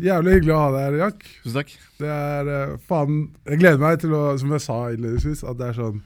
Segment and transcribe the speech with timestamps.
[0.00, 1.24] Ja, Jævlig hyggelig å ha deg her, Jack.
[1.42, 1.72] Tusen takk.
[1.98, 3.16] Det er uh, faen
[3.48, 6.02] Jeg gleder meg til å, som jeg sa innledningsvis, at det er sånn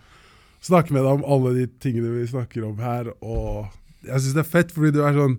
[0.66, 3.68] Snakke med deg om alle de tingene vi snakker om her, og
[4.06, 5.36] jeg syns det er fett, fordi du er sånn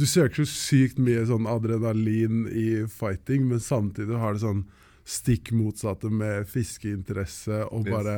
[0.00, 4.62] Du søker så sykt mye sånn adrenalin i fighting, men samtidig har det sånn
[5.04, 7.92] stikk motsatte med fiskeinteresse og Yes.
[7.92, 8.16] bare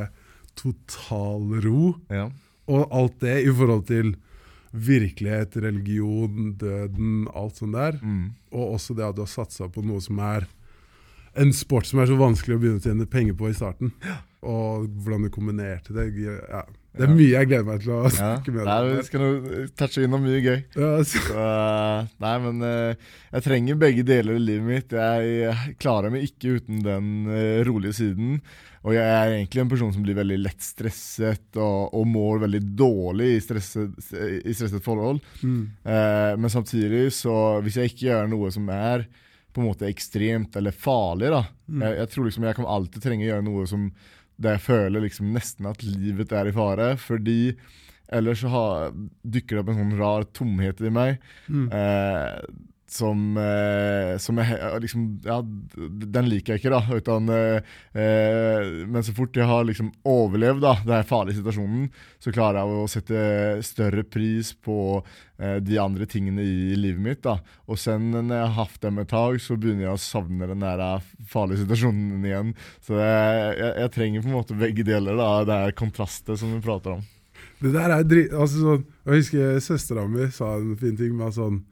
[0.55, 1.95] total ro.
[2.13, 2.29] Ja.
[2.71, 4.15] Og alt det i forhold til
[4.75, 7.99] virkelighet, religion, døden, alt sånt der.
[8.03, 8.33] Mm.
[8.53, 10.47] Og også det at du har satsa på noe som er
[11.39, 13.91] en sport som er så vanskelig å begynne å tjene penger på i starten.
[14.45, 16.11] Og hvordan du kombinerte det.
[16.23, 16.65] Ja.
[16.95, 17.15] Det er Ja.
[17.17, 18.11] mye jeg gleder meg til å ja.
[18.15, 18.97] snakke med deg om.
[18.97, 20.61] vi skal touche innom mye gøy.
[20.77, 22.95] Ja, så- Så, eh, nei, men eh,
[23.33, 24.89] jeg trenger begge deler i livet mitt.
[24.93, 28.41] Jeg klarer meg ikke uten den eh, rolige siden.
[28.85, 32.61] Og jeg er egentlig en person som blir veldig lett stresset og, og mår veldig
[32.77, 33.95] dårlig i stresset,
[34.45, 35.23] i stresset forhold.
[35.41, 35.63] Mm.
[35.89, 37.33] Eh, men samtidig, så
[37.65, 39.07] hvis jeg ikke gjør noe som er
[39.55, 41.81] på en måte ekstremt eller farlig, da Mm.
[41.81, 43.87] jeg, jeg tror liksom jeg kan alltid trenge å gjøre noe som
[44.37, 46.91] der jeg føler liksom nesten at livet er i fare.
[47.01, 47.55] Fordi
[48.13, 48.91] ellers så har,
[49.25, 51.23] dykker det opp en sånn rar tomhet i meg.
[51.49, 51.71] Mm.
[51.73, 52.35] Eh,
[52.95, 56.83] som, eh, som jeg liksom Ja, den liker jeg ikke, da.
[56.95, 61.89] Utan, eh, eh, men så fort jeg har liksom overlevd da, den farlige situasjonen,
[62.23, 63.25] så klarer jeg å sette
[63.67, 64.79] større pris på
[65.39, 67.23] eh, de andre tingene i livet mitt.
[67.27, 67.39] da.
[67.67, 70.65] Og sen når jeg har hatt dem et tag, så begynner jeg å savne den
[70.65, 72.55] der eh, farlige situasjonen igjen.
[72.85, 76.55] Så jeg, jeg, jeg trenger på en måte begge deler, da, det er kontrastet som
[76.55, 77.05] vi prater om.
[77.65, 78.33] Det der er drit...
[78.35, 81.63] Altså, sånn, jeg husker søstera mi sa en fin ting med sånn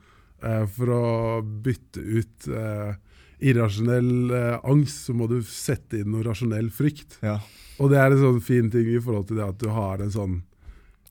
[0.43, 1.03] For å
[1.43, 2.95] bytte ut eh,
[3.43, 7.19] irrasjonell eh, angst, så må du sette inn noe rasjonell frykt.
[7.25, 7.39] Ja.
[7.83, 10.13] Og det er en sånn fin ting i forhold til det at du har en
[10.13, 10.43] sånn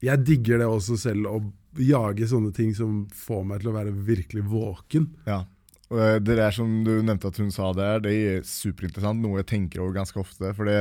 [0.02, 3.92] Jeg digger det også selv, å jage sånne ting som får meg til å være
[4.08, 5.12] virkelig våken.
[5.28, 5.44] Ja.
[5.92, 9.22] Og eh, det der som du nevnte at hun sa der, det er superinteressant.
[9.22, 10.56] Noe jeg tenker over ganske ofte.
[10.58, 10.80] For det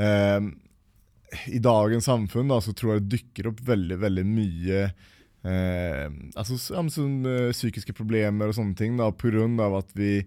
[0.00, 0.48] eh,
[1.58, 4.88] I dagens samfunn da, så tror jeg det dykker opp veldig, veldig mye
[5.48, 9.10] eh, altså, sånn, eh, psykiske problemer og sånne ting da,
[9.64, 10.22] av at vi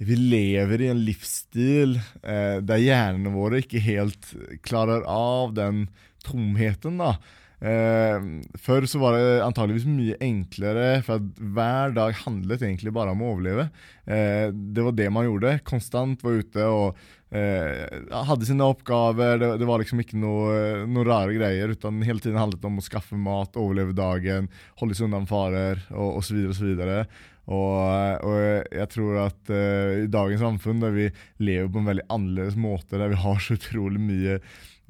[0.00, 4.30] vi lever i en livsstil eh, der hjernene våre ikke helt
[4.64, 5.90] klarer av den
[6.24, 6.96] tomheten.
[7.02, 7.18] da.
[7.60, 8.26] Eh,
[8.56, 13.32] før så var det antageligvis mye enklere, for hver dag handlet egentlig bare om å
[13.34, 13.66] overleve.
[14.08, 15.58] Eh, det var det man gjorde.
[15.68, 17.02] Konstant var ute og
[17.36, 17.84] eh,
[18.30, 19.36] hadde sine oppgaver.
[19.42, 22.80] Det, det var liksom ikke noe, noe rare greier, utan hele tiden handlet det om
[22.80, 24.48] å skaffe mat, overleve dagen,
[24.80, 26.40] holde seg unna farer og osv.
[26.48, 31.06] Og, Og, og jeg tror at eh, i dagens samfunn, der vi
[31.42, 34.36] lever på en veldig annerledes måte, der vi har så utrolig mye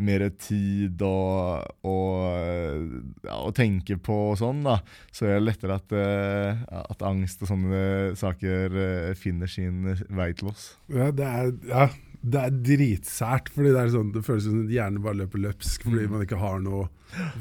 [0.00, 2.91] mer tid og, og,
[3.27, 4.78] ja, å tenke på og sånn, da,
[5.12, 7.83] så er det lettere at, eh, at angst og sånne
[8.21, 10.71] saker eh, finner sin vei til oss.
[10.93, 11.88] Ja, det er, ja,
[12.21, 16.11] det er dritsært, fordi det, sånn, det føles som hjernen bare løper løpsk fordi Mm.
[16.17, 16.88] man ikke har noe å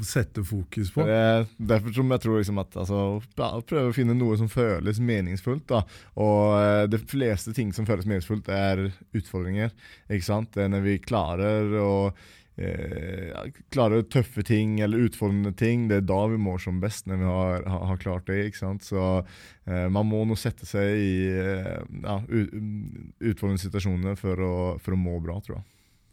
[0.02, 1.04] sette fokus på.
[1.06, 3.02] Det er derfor som jeg tror liksom at altså,
[3.36, 5.66] Prøve å finne noe som føles meningsfullt.
[5.70, 5.82] da
[6.18, 9.70] Og eh, de fleste ting som føles meningsfullt, er utfordringer.
[10.10, 10.50] Ikke sant?
[10.56, 11.92] Det er når vi klarer å
[12.60, 17.08] eh, ja, tøffe ting eller utfordrende ting, det er da vi mår som best.
[17.08, 18.38] Når vi har, har, har klart det.
[18.50, 18.84] ikke sant?
[18.86, 19.00] Så
[19.66, 25.00] eh, man må nå sette seg i eh, ja, utfordrende situasjoner for å, for å
[25.00, 25.66] må bra, tror jeg.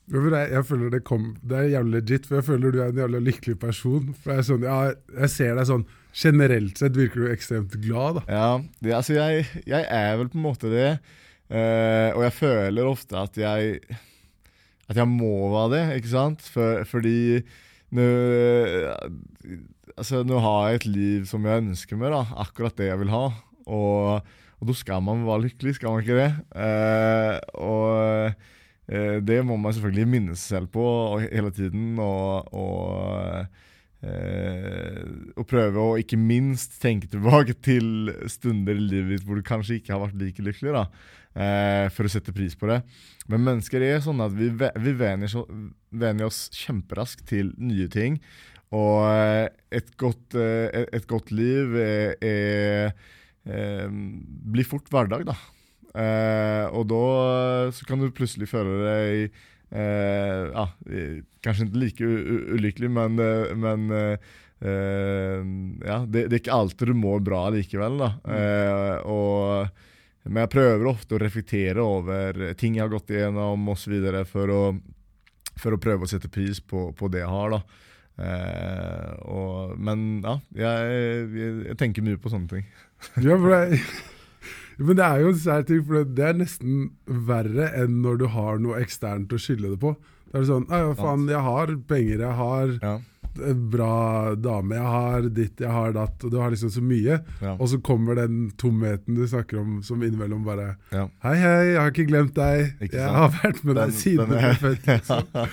[0.08, 3.02] Jeg, jeg føler Det kom, det er jævlig legit, for jeg føler du er en
[3.04, 4.14] jævlig lykkelig person.
[4.16, 4.78] For Jeg, sånn, ja,
[5.20, 5.88] jeg ser deg sånn
[6.18, 8.18] Generelt sett virker du ekstremt glad.
[8.18, 8.22] da.
[8.32, 8.46] Ja,
[8.82, 10.88] det, altså jeg, jeg er vel på en måte det.
[11.52, 13.78] eh, og jeg føler ofte at jeg
[14.88, 16.46] At jeg må være det, ikke sant?
[16.54, 17.42] For, fordi
[17.96, 18.08] nå
[19.98, 22.20] Altså, nå har jeg et liv som jeg ønsker meg, da.
[22.44, 23.24] Akkurat det jeg vil ha.
[23.66, 24.28] Og,
[24.60, 26.28] og da skal man være lykkelig, skal man ikke det?
[26.54, 28.36] Eh, og
[28.86, 31.96] eh, det må man selvfølgelig minne seg selv på og hele tiden.
[31.98, 33.48] og, og
[33.98, 34.98] Eh,
[35.34, 39.80] og prøve å ikke minst tenke tilbake til stunder i livet ditt hvor du kanskje
[39.80, 40.84] ikke har vært like lykkelig, da,
[41.38, 42.82] eh, for å sette pris på det.
[43.30, 45.46] Men mennesker er sånn at vi, vi venner, så,
[45.92, 48.18] venner oss kjemperaskt til nye ting.
[48.76, 49.46] Og eh,
[49.80, 52.90] et godt, eh, et- godt liv er, er
[53.48, 55.38] eh, blir fort hverdag, da.
[55.98, 57.04] Eh, og da
[57.74, 59.38] så kan du plutselig føle deg
[59.68, 60.64] Eh, ja,
[61.44, 62.08] kanskje ikke like
[62.56, 63.18] ulykkelig, men,
[63.60, 64.30] men eh,
[64.64, 65.42] eh,
[65.84, 68.00] ja, det, det er ikke alltid du mår bra likevel.
[68.00, 68.10] Da.
[68.32, 69.84] Eh, og,
[70.28, 73.96] men jeg prøver ofte å reflektere over ting jeg har gått igjennom osv.
[74.30, 74.78] For, å-
[75.58, 77.56] for å prøve å sette pris på, på det jeg har.
[77.56, 77.62] Da.
[78.18, 80.94] Eh, og, men ja, jeg,
[81.38, 82.68] jeg, jeg tenker mye på sånne ting.
[83.22, 83.82] Ja, det,
[84.78, 86.88] men det er jo en sær ting, for det er nesten
[87.28, 89.92] verre enn når du har noe eksternt å skylde det på.
[90.30, 92.96] Da er det sånn «Nei, faen, jeg har penger, jeg har Ja.
[93.72, 97.20] Bra dame, jeg har ditt, jeg har datt, og du har liksom så mye.
[97.42, 97.54] Ja.
[97.58, 101.08] Og så kommer den tomheten du snakker om som innimellom bare Ja.
[101.24, 102.74] Hei, hei, jeg har ikke glemt deg.
[102.82, 103.18] Ikke jeg sant?
[103.18, 104.88] har vært med deg Den- siden du ble født.
[104.94, 105.50] Liksom.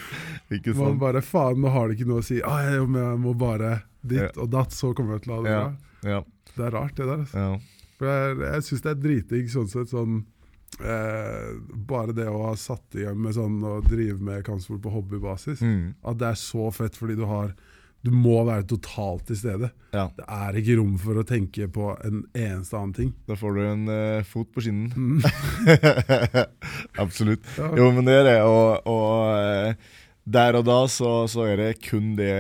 [0.59, 2.41] Ikke Man bare faen, nå har det ikke noe å si.
[2.45, 5.55] Ah, jeg, jeg må bare ditt og datt, så kommer jeg til å ha det
[5.57, 6.11] bra.
[6.11, 6.21] Ja.
[6.55, 7.25] Det er rart, det der.
[7.25, 7.39] Altså.
[7.39, 7.91] Ja.
[7.99, 9.89] For jeg jeg syns det er dritdigg sånn sett.
[9.95, 10.25] Sånn,
[10.81, 11.55] eh,
[11.89, 15.63] bare det å ha satt i gang med sånn å drive med kampsport på hobbybasis.
[15.65, 15.95] Mm.
[16.05, 17.55] At det er så fett fordi du har
[18.05, 19.71] Du må være totalt til stede.
[19.95, 20.09] ja.
[20.13, 23.13] Det er ikke rom for å tenke på en eneste annen ting.
[23.25, 24.93] Da får du en uh, fot på skinnen.
[24.93, 25.25] Mm.
[27.05, 27.47] Absolutt.
[27.57, 27.71] Ja.
[27.81, 28.39] Jo, men det er det.
[28.45, 29.95] Og, og eh,
[30.37, 32.35] der og da så, så er det kun det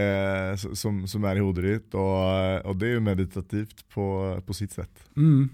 [0.77, 4.07] som, som er i hodet ditt, og, og det er jo meditativt på,
[4.45, 5.09] på sitt sett.
[5.17, 5.49] Mm.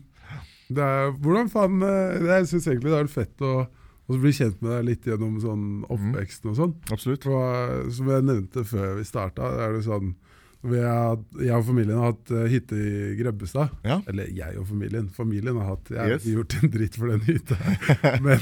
[0.70, 3.54] Det er, hvordan faen eh, Jeg syns egentlig det er fett å,
[4.16, 6.74] å bli kjent med deg litt gjennom sånn oppveksten og sånn.
[6.90, 7.22] Absolutt.
[7.24, 7.54] For,
[7.84, 10.14] eh, som jeg nevnte før vi starta, er det sånn
[10.62, 13.70] vi har, Jeg og familien har hatt eh, hytte i Grebbestad.
[13.82, 14.02] Ja.
[14.06, 15.06] Eller jeg og familien.
[15.08, 16.26] Familien har hatt Jeg har Yes.
[16.26, 17.56] ikke gjort en dritt for den hytta.
[18.26, 18.40] Men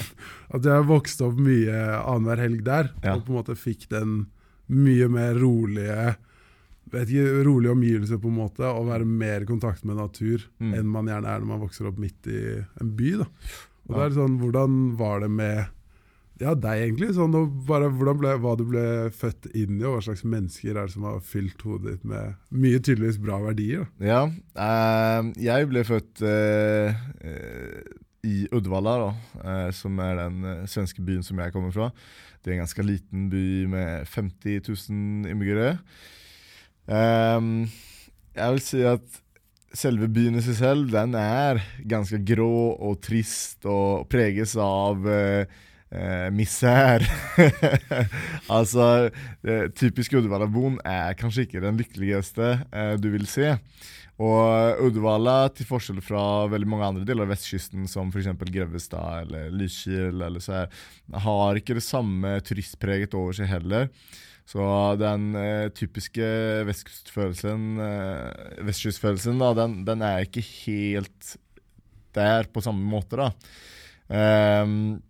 [0.50, 3.14] at jeg har vokst opp mye annenhver helg der, Ja.
[3.14, 4.26] og på en måte fikk den
[4.68, 6.16] mye mer rolige
[6.90, 10.72] vet ikke, rolige omgivelser, på en måte, og være mer i kontakt med natur Mm.
[10.74, 13.10] enn man gjerne er når man vokser opp midt i en by.
[13.18, 13.26] da.
[13.88, 15.58] Og det er sånn, Hvordan var det med
[16.38, 17.08] ja, deg, egentlig?
[17.16, 17.34] Sånn,
[17.66, 20.94] bare hvordan ble, Hva du ble født inn i, og hva slags mennesker er det
[20.94, 23.88] som har fylt hodet ditt med mye tydeligvis bra verdier?
[23.98, 24.26] Ja.
[24.54, 26.94] eh, jeg ble født eh,
[28.28, 29.10] i Uddevalla, da,
[29.42, 31.90] eh, som er den svenske byen som jeg kommer fra.
[32.38, 35.72] Det er en ganske liten by med 50 000 innbyggere.
[36.88, 37.66] Ehm,
[38.38, 39.18] jeg vil si at
[39.78, 45.60] selve byen i seg selv, den er ganske grå og trist og preges av eh,
[45.90, 47.04] eh, misær.
[48.56, 48.88] altså,
[49.48, 53.54] eh, typisk Uddevalla-boen er kanskje ikke den lykkeligste eh, du vil se.
[54.18, 58.32] Og Uddevalla, til forskjell fra veldig mange andre deler av vestkysten, som f.eks.
[58.50, 60.80] Grevestad eller Lyskil, eller så her,
[61.22, 63.86] har ikke det samme turistpreget over seg heller.
[64.48, 64.64] Så
[64.96, 66.24] den eh, typiske
[66.64, 71.34] vestkystfølelsen, eh, vestkystfølelsen da, den, den er ikke helt
[72.16, 73.28] der på samme måte, da.
[74.08, 75.02] Ehm,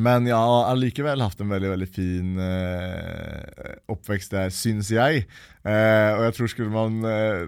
[0.00, 5.26] men jeg har allikevel hatt en veldig veldig fin eh, oppvekst der, syns jeg.
[5.64, 7.44] Eh, og jeg tror skulle man eh,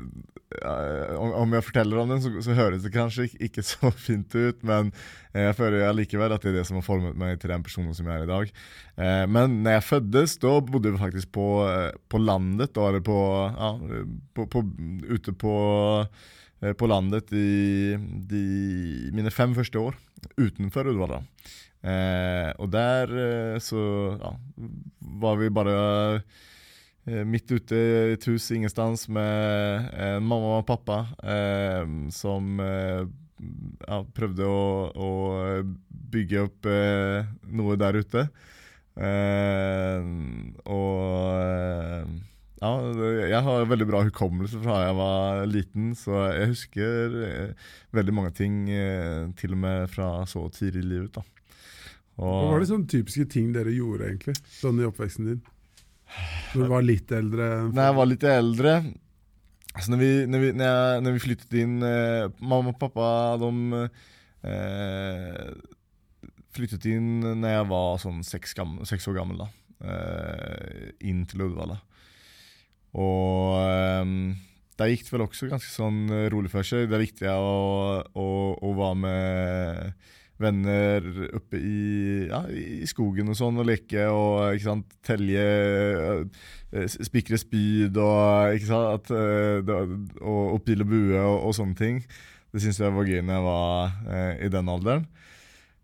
[0.60, 4.90] om, jeg forteller om den, så, så høres det kanskje ikke, så fint ut, men
[5.32, 7.96] eh, jeg føler allikevel at det er det som har formet meg til den personen
[7.96, 8.52] som jeg er i dag.
[8.96, 13.04] Eh, men når jeg fødtes, da bodde vi faktisk på, eh, på landet, da, eller
[13.06, 13.18] på,
[13.48, 13.74] ja,
[14.36, 14.64] på, på,
[15.12, 15.56] ute på
[16.78, 17.96] på landet i
[18.30, 18.40] de,
[19.10, 19.96] mine fem første år
[20.38, 21.16] utenfor Uddevalla.
[21.82, 23.82] Eh, og der eh, så
[24.14, 24.32] ja,
[25.22, 25.74] var vi bare
[27.06, 31.82] eh, midt ute i et hus ingenstans med en mamma og pappa eh,
[32.14, 33.02] som eh,
[33.88, 34.62] ja, prøvde å,
[34.94, 35.10] å
[36.12, 38.26] bygge opp eh, noe der ute.
[38.92, 40.06] Eh,
[40.68, 42.12] og eh,
[42.62, 42.72] ja,
[43.32, 48.34] jeg har veldig bra hukommelse fra jeg var liten, så jeg husker eh, veldig mange
[48.38, 51.18] ting eh, til og med fra så tidlig i livet.
[51.18, 51.41] da.
[52.20, 55.40] Hva var det sånne typiske ting dere gjorde egentlig, sånn i oppveksten din?
[56.52, 57.48] Når du var litt eldre?
[57.72, 58.74] Når jeg var litt eldre
[59.72, 63.06] altså når, vi, når, vi, når, jeg, når vi flyttet inn eh, Mamma og pappa
[63.40, 63.52] de
[64.50, 65.46] eh,
[66.52, 69.40] flyttet inn når jeg var sånn seks, gammel, seks år gammel.
[69.40, 69.48] da
[69.88, 71.78] eh, Inn til Uddevalla.
[73.00, 74.16] Og eh,
[74.80, 76.90] der gikk det vel også ganske sånn rolig for seg.
[76.90, 78.28] Det er viktig å, å,
[78.60, 80.10] å være med
[80.42, 81.06] venner
[81.38, 81.78] oppe i,
[82.28, 85.46] ja, i skogen og sånn og leke og ikke sant, telje
[86.72, 89.72] eh, Spikre spyd og ikke sant, at, eh,
[90.20, 92.00] og, og pil og bue og, og sånne ting.
[92.52, 95.04] Det syns jeg var gøy når jeg var eh, i den alderen.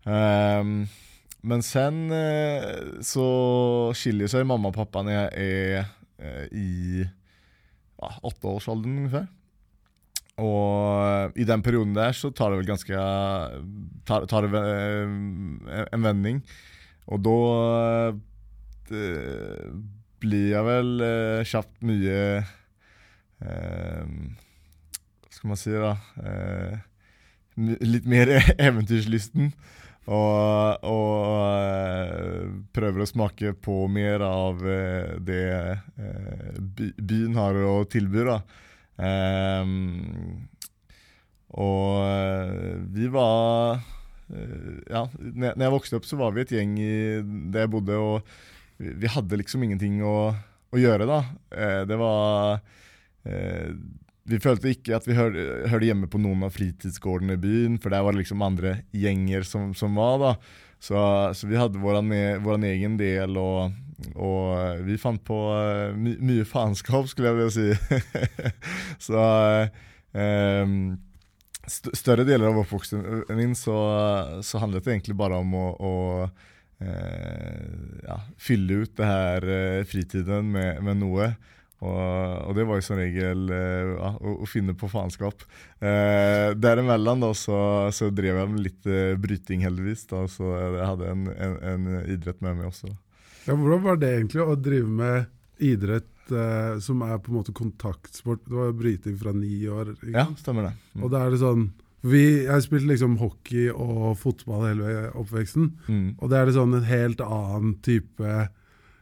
[0.09, 0.73] Um,
[1.45, 3.25] men sen eh, så
[3.95, 5.89] skiller seg mamma og pappa når jeg er
[6.19, 6.69] eh, i
[7.03, 9.27] ja, åtteårsalderen ungefær.
[10.39, 12.95] Og i den perioden der så tar det vel ganske
[14.07, 16.41] Tar, tar det eh, en vending.
[17.09, 17.39] Og da
[18.95, 19.73] eh,
[20.21, 22.21] blir jeg vel eh, kjapt mye
[23.39, 24.05] Hva
[25.31, 25.93] skal man si, da?
[27.59, 28.33] Litt mer
[28.67, 29.53] eventyrslysten.
[30.09, 34.63] Og, og prøver å smake på mer av
[35.21, 35.79] det
[36.97, 38.25] byen har å tilby.
[38.25, 38.41] da.
[38.99, 40.49] Ehm,
[41.55, 46.75] og eh, vi var eh, Ja, når jeg vokste opp, så var vi et gjeng
[46.81, 46.91] i
[47.53, 48.27] der jeg bodde, og
[48.79, 50.31] vi, hadde liksom ingenting å,
[50.71, 51.23] å gjøre, da.
[51.55, 52.61] Eh, det var
[54.29, 55.35] vi følte ikke at vi hør,
[55.69, 59.43] hørte hjemme på noen av fritidsgårdene i byen, for der var det liksom andre gjenger
[59.45, 60.15] som, som var.
[60.21, 60.31] da.
[60.79, 60.95] Så,
[61.35, 61.99] så vi hadde vår,
[62.45, 63.75] vår egen del, og,
[64.15, 67.69] og, vi fant på uh, my, mye faenskap, skulle jeg vilja si.
[69.09, 69.23] så
[70.15, 70.75] um,
[71.69, 73.03] st større deler av oppvoksten
[73.37, 73.77] min så,
[74.41, 75.93] så, handlet det egentlig bare om å, å
[76.79, 79.45] ja, fylle ut det her
[79.85, 81.33] fritiden med, med noe.
[81.79, 81.99] Og,
[82.49, 85.45] og, det var jo som regel eh, ja, å, finne på faenskap.
[85.79, 87.59] Eh, derimellom da, så,
[87.95, 90.03] så, drev jeg med litt eh, bryting, heldigvis.
[90.11, 92.91] Da, så jeg hadde en, en, en, idrett med meg også.
[93.49, 97.55] Ja, hvordan var det egentlig å drive med idrett eh, som er på en måte
[97.57, 98.43] kontaktsport?
[98.45, 99.95] Det var jo bryting fra ni år.
[99.97, 100.13] Ikke?
[100.15, 100.75] Ja, stemmer det.
[100.93, 101.03] Mm.
[101.03, 105.73] Og da er det sånn vi, Jeg spilte liksom hockey og fotball hele oppveksten.
[105.89, 106.13] Mm.
[106.15, 108.37] Og det er det sånn en helt annen type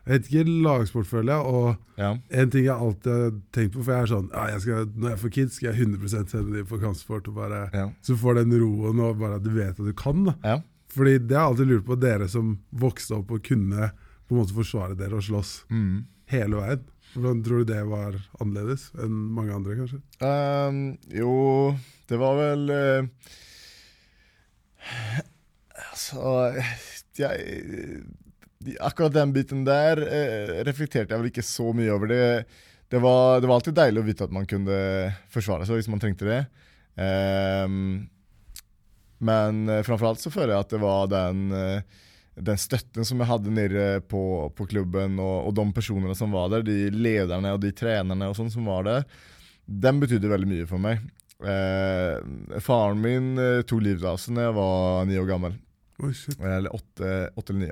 [0.08, 1.52] jeg vet ikke, lagsport, føler jeg.
[1.52, 2.14] Og ja.
[2.40, 5.10] en ting jeg alltid har tenkt på, for jeg er sånn ja, jeg skal, Når
[5.10, 7.28] jeg får kids, skal jeg 100 sende dem på kampsport.
[7.28, 7.90] Og bare, ja.
[8.08, 10.24] Så får den roen og bare at du vet at du kan.
[10.30, 10.38] da.
[10.48, 10.58] Ja.
[10.96, 13.92] Fordi det har jeg alltid lurt på, dere som vokste opp og kunne
[14.28, 15.98] på en måte forsvare dere og slåss mm.
[16.34, 16.86] hele veien.
[17.14, 20.00] Hvordan tror du det var annerledes enn mange andre, kanskje?
[20.22, 20.82] Um,
[21.16, 21.32] jo,
[22.12, 23.34] det var vel uh,
[25.78, 26.52] Altså
[27.18, 28.04] jeg
[28.84, 32.12] akkurat den biten der uh, reflekterte jeg vel ikke så mye over.
[32.12, 32.28] Det,
[32.92, 34.78] det, var, det, var, alltid deilig å vite at man kunne
[35.34, 36.44] forsvare seg hvis man trengte det.
[36.98, 38.08] Um,
[39.18, 42.04] men eh, framfor alt så føler jeg at det var den, eh,
[42.38, 44.22] den støtten som jeg hadde nede på,
[44.56, 48.38] på klubben, og, og, de personene som var der, de lederne og de trenerne og
[48.38, 49.08] sånn som var der,
[49.68, 51.02] den betydde veldig mye for meg.
[51.38, 55.58] Eh, faren min eh, tok livet av seg da jeg var ni år gammel.
[56.06, 57.70] Oi, eller åtte, åtte eller ni.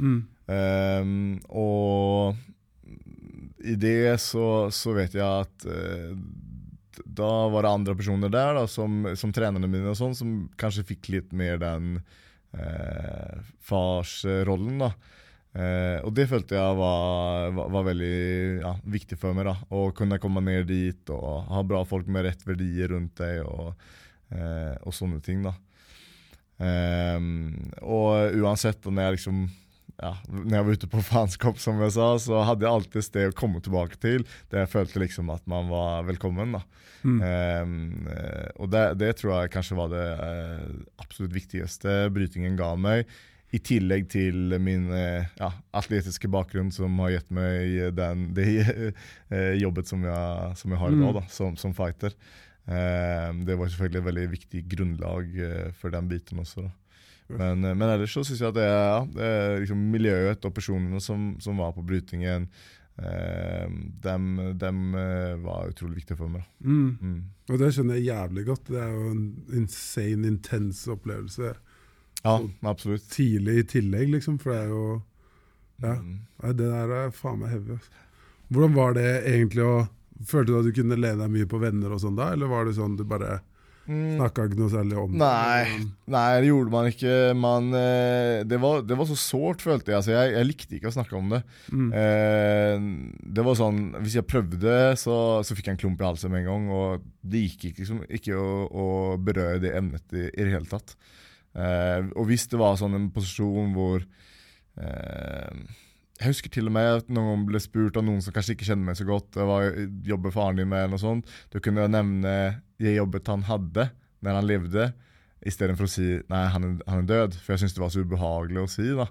[0.00, 0.18] Mm.
[0.56, 1.04] Eh,
[1.52, 2.36] og
[3.66, 6.12] i det så, så, vet jeg at eh,
[7.04, 10.86] da var det andre personer der, da, som, som trenerne mine, og sånn, som kanskje
[10.94, 11.98] fikk litt mer den
[12.56, 14.80] uh, farsrollen.
[14.84, 14.90] da.
[15.56, 18.16] Uh, og det følte jeg var, var, var veldig
[18.64, 19.48] ja, viktig for meg.
[19.48, 23.44] da, Å kunne komme ned dit og ha bra folk med rett verdier rundt deg
[23.46, 23.72] og,
[24.36, 25.44] og sånne ting.
[25.46, 25.54] da.
[26.56, 27.52] Um,
[27.84, 29.40] og uansett når jeg liksom
[29.96, 33.08] ja, når jeg var ute på faenskap, som jeg sa, så hadde jeg alltid et
[33.08, 36.58] sted å komme tilbake til der jeg følte liksom at man var velkommen.
[36.58, 36.64] da.
[37.06, 37.20] Mm.
[37.22, 38.08] Um,
[38.58, 40.68] og det, det, tror jeg kanskje var det uh,
[41.02, 43.06] absolutt viktigste brytingen ga meg.
[43.54, 48.48] I tillegg til min uh, ja, atletiske bakgrunn, som har gitt meg den, det
[49.32, 51.14] uh, jobbet som jeg, som jeg har nå, mm.
[51.20, 52.12] da, som, som fighter.
[52.66, 56.66] Ehm, det var selvfølgelig et veldig viktig grunnlag eh, for den biten også.
[57.28, 60.46] Men, eh, men, ellers så syns jeg at det er, ja, det er liksom miljøet
[60.46, 62.46] og personene som, som var på brytingen,
[63.02, 63.66] eh,
[64.04, 64.28] dem,
[64.60, 66.46] dem, eh, var utrolig viktige for meg.
[66.60, 66.92] Mm.
[67.00, 67.18] Mm.
[67.50, 68.70] Og det skjønner jeg jævlig godt.
[68.70, 69.26] Det er jo en
[69.62, 71.56] insane, intens opplevelse.
[72.22, 73.06] Ja, absolutt.
[73.12, 74.86] Tidlig i tillegg, liksom, for det er jo
[75.82, 75.98] Ja.
[76.00, 76.20] Mm.
[76.56, 77.74] Det der er faen meg heavy.
[78.48, 79.76] Hvordan var det egentlig å
[80.24, 82.64] Følte du at du kunne lene deg mye på venner og sånn da, eller var
[82.64, 83.42] det sånn du bare
[83.86, 84.16] mm.
[84.18, 87.14] snakka ikke noe særlig om nei, Nei, det gjorde man ikke.
[87.38, 90.00] Man, eh, det, var, det, var, så sårt, følte jeg.
[90.00, 90.34] Altså, jeg.
[90.36, 90.48] jeg.
[90.50, 91.42] likte ikke å snakke om det.
[91.72, 91.88] Mm.
[92.02, 92.86] Eh,
[93.38, 95.16] det var sånn, Hvis jeg prøvde, så,
[95.46, 96.68] så fikk jeg en klump i halsen med en gang.
[96.76, 98.86] Og det gikk ikke, liksom, ikke å, å,
[99.22, 100.94] berøre det emnet i, i det hele tatt.
[101.56, 105.66] Eh, og hvis det var sånn en posisjon hvor eh,
[106.16, 108.90] jeg husker til og med at noen ble spurt av noen som kanskje ikke kjenner
[108.90, 109.36] meg så godt.
[109.36, 109.58] Hva
[110.06, 110.86] jobber faren din med?
[110.86, 111.34] eller noe sånt.
[111.52, 112.32] Du kunne nevne
[112.82, 113.88] det jobbet han hadde
[114.24, 114.90] når han levde,
[115.46, 117.40] istedenfor å si nei, han er, han er død.
[117.42, 118.86] For jeg syntes det var så ubehagelig å si.
[118.96, 119.06] da.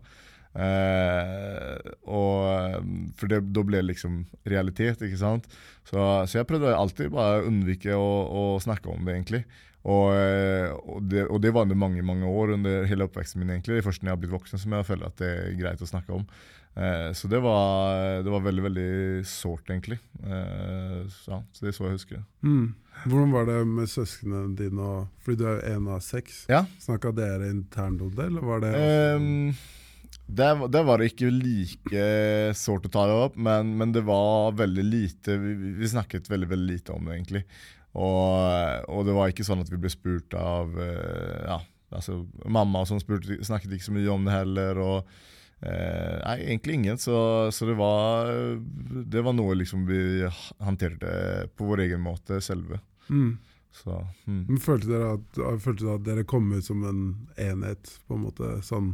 [0.55, 2.87] Eh, og,
[3.19, 5.47] for det, da ble det liksom realitet, ikke sant.
[5.87, 9.45] Så, så jeg prøvde alltid bare å unnvike å, å snakke om det, egentlig.
[9.85, 13.53] Og, og, det, og, det, var under mange mange år, under hele oppveksten min.
[13.53, 13.75] egentlig.
[13.75, 15.83] Det er første når jeg har blitt voksen, som jeg føler at det er greit
[15.85, 16.23] å snakke om.
[16.75, 19.97] Eh, så det var, det var, veldig veldig sårt, egentlig.
[20.23, 22.25] Eh, så, ja, så det er så jeg husker.
[22.43, 22.73] Mm.
[23.05, 24.89] Hvordan var det med søsknene dine?
[25.23, 26.43] Fordi du er en av seks.
[26.51, 26.65] Ja.
[26.83, 28.73] Snakka dere internt om det, eller var det
[29.15, 29.53] um,
[30.25, 32.03] det, det, var ikke like
[32.57, 36.49] sårt å ta det opp, men, men det var veldig lite vi, vi, snakket veldig
[36.49, 37.43] veldig lite om det, egentlig.
[37.95, 41.59] Og, og, det var ikke sånn at vi ble spurt av uh, ja,
[41.95, 44.81] altså Mamma og sånn snakket ikke så mye om det heller.
[44.83, 45.23] og
[45.65, 46.97] Eh, nei, egentlig ingen.
[47.01, 47.17] Så,
[47.51, 48.29] så, det, var,
[49.09, 49.99] det var noe liksom vi
[50.61, 52.79] håndterte på vår egen måte selve.
[53.09, 53.35] Mm.
[53.75, 54.43] Så, mm.
[54.47, 57.01] Men følte dere at, følte dere at dere kom ut som en
[57.41, 58.51] enhet, på en måte?
[58.63, 58.93] Sånn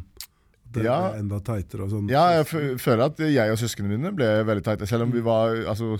[0.71, 0.97] dere Ja.
[1.11, 2.09] ble enda tightere og sånn?
[2.09, 2.47] Ja, jeg
[2.79, 5.97] føler at jeg og søsknene mine ble veldig tighte, selv om vi var altså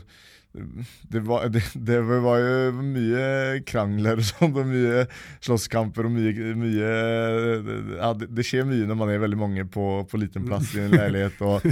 [0.54, 5.06] det var, det, det var jo mye krangler og sånt, og mye
[5.40, 6.90] slåsskamper og mye, mye
[7.96, 10.84] ja, det, det skjer mye når man er veldig mange på, på liten plass i
[10.84, 11.64] en leilighet og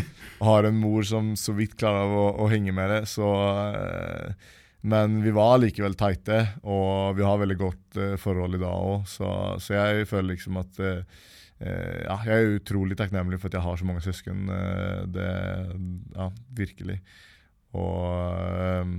[0.48, 3.02] har en mor som så vidt klarer å, å henge med det.
[3.12, 3.28] Så,
[3.76, 4.54] eh,
[4.88, 9.04] men vi var likevel tighte, og vi har veldig godt eh, forhold i dag òg,
[9.12, 11.26] så, så jeg føler liksom at eh,
[11.60, 14.48] ja, jeg er utrolig takknemlig for at jeg har så mange søsken.
[15.12, 15.32] det,
[16.16, 17.02] ja, virkelig.
[17.78, 18.96] Og,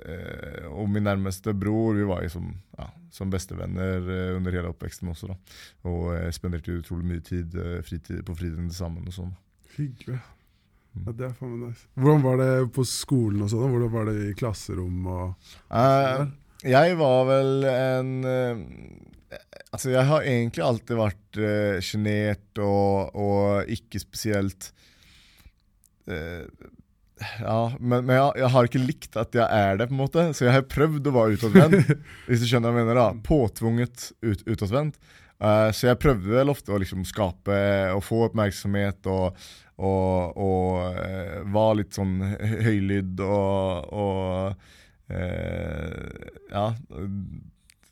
[0.00, 4.72] eh, og min nærmeste bror, vi var jo som, ja, som bestevenner eh, under hele
[4.72, 5.32] oppveksten også.
[5.32, 5.38] da.
[5.90, 9.32] Og eh, spenderte utrolig mye tid fritid, på fritiden sammen og sånn.
[9.76, 10.20] Hyggelig.
[10.90, 11.04] Mm.
[11.06, 11.86] Ja, det er faen meg nice.
[12.00, 13.70] Hvordan var det på skolen og sånn?
[13.70, 16.24] Hvordan var det i klasserom og Eh,
[16.70, 18.64] jeg var vel en eh,
[19.70, 21.38] Altså, jeg har egentlig alltid vært
[21.86, 24.72] sjenert eh, og, og ikke spesielt
[26.10, 26.42] eh,
[27.20, 30.26] Ja, men, men jeg, jeg har ikke likt at jeg er det, på en måte.
[30.36, 31.90] Så jeg har prøvd å være utadvendt,
[32.28, 33.00] hvis du skjønner hva jeg mener.
[33.00, 35.00] da Påtvunget ut, utadvendt.
[35.40, 37.56] Uh, så jeg prøvde vel ofte å liksom skape
[37.94, 39.38] og få oppmerksomhet og,
[39.80, 42.18] og, og uh, var litt sånn
[42.66, 44.52] høylydd og, og
[45.12, 46.66] uh, Ja.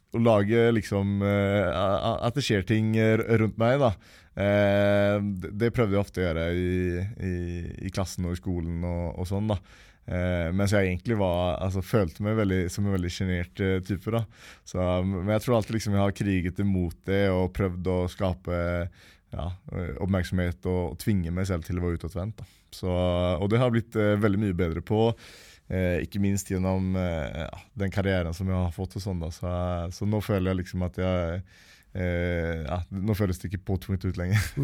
[0.08, 3.90] Å lage liksom At det skjer ting rundt meg, da.
[4.38, 5.18] Eh,
[5.50, 6.72] det, prøvde jeg ofte å gjøre i,
[7.26, 7.34] i,
[7.88, 9.58] i klassen og i skolen og, og sånn, da.
[10.08, 14.14] Eh, mens jeg egentlig var, altså, følte meg veldig, som en veldig sjenert eh, type.
[14.14, 14.22] da.
[14.64, 18.60] Så, men jeg tror alltid liksom jeg har kriget imot det og prøvd å skape
[19.28, 19.50] ja,
[20.00, 22.46] oppmerksomhet og, og tvinge meg selv til å være utadvendt.
[22.84, 25.10] Og det har blitt eh, veldig mye bedre på.
[25.68, 28.96] Eh, ikke minst gjennom eh, ja, den karrieren som jeg har fått.
[28.96, 29.50] og sånn da, så,
[29.92, 31.42] så nå føler jeg liksom at jeg
[31.98, 34.44] eh, ja, Nå føles det ikke påtvunget ut lenger.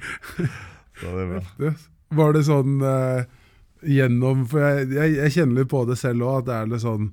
[1.00, 1.72] Så det er bra.
[2.20, 3.20] Var det sånn eh,
[3.86, 6.84] gjennom For jeg, jeg, jeg kjenner litt på det selv òg, at det er litt
[6.84, 7.06] sånn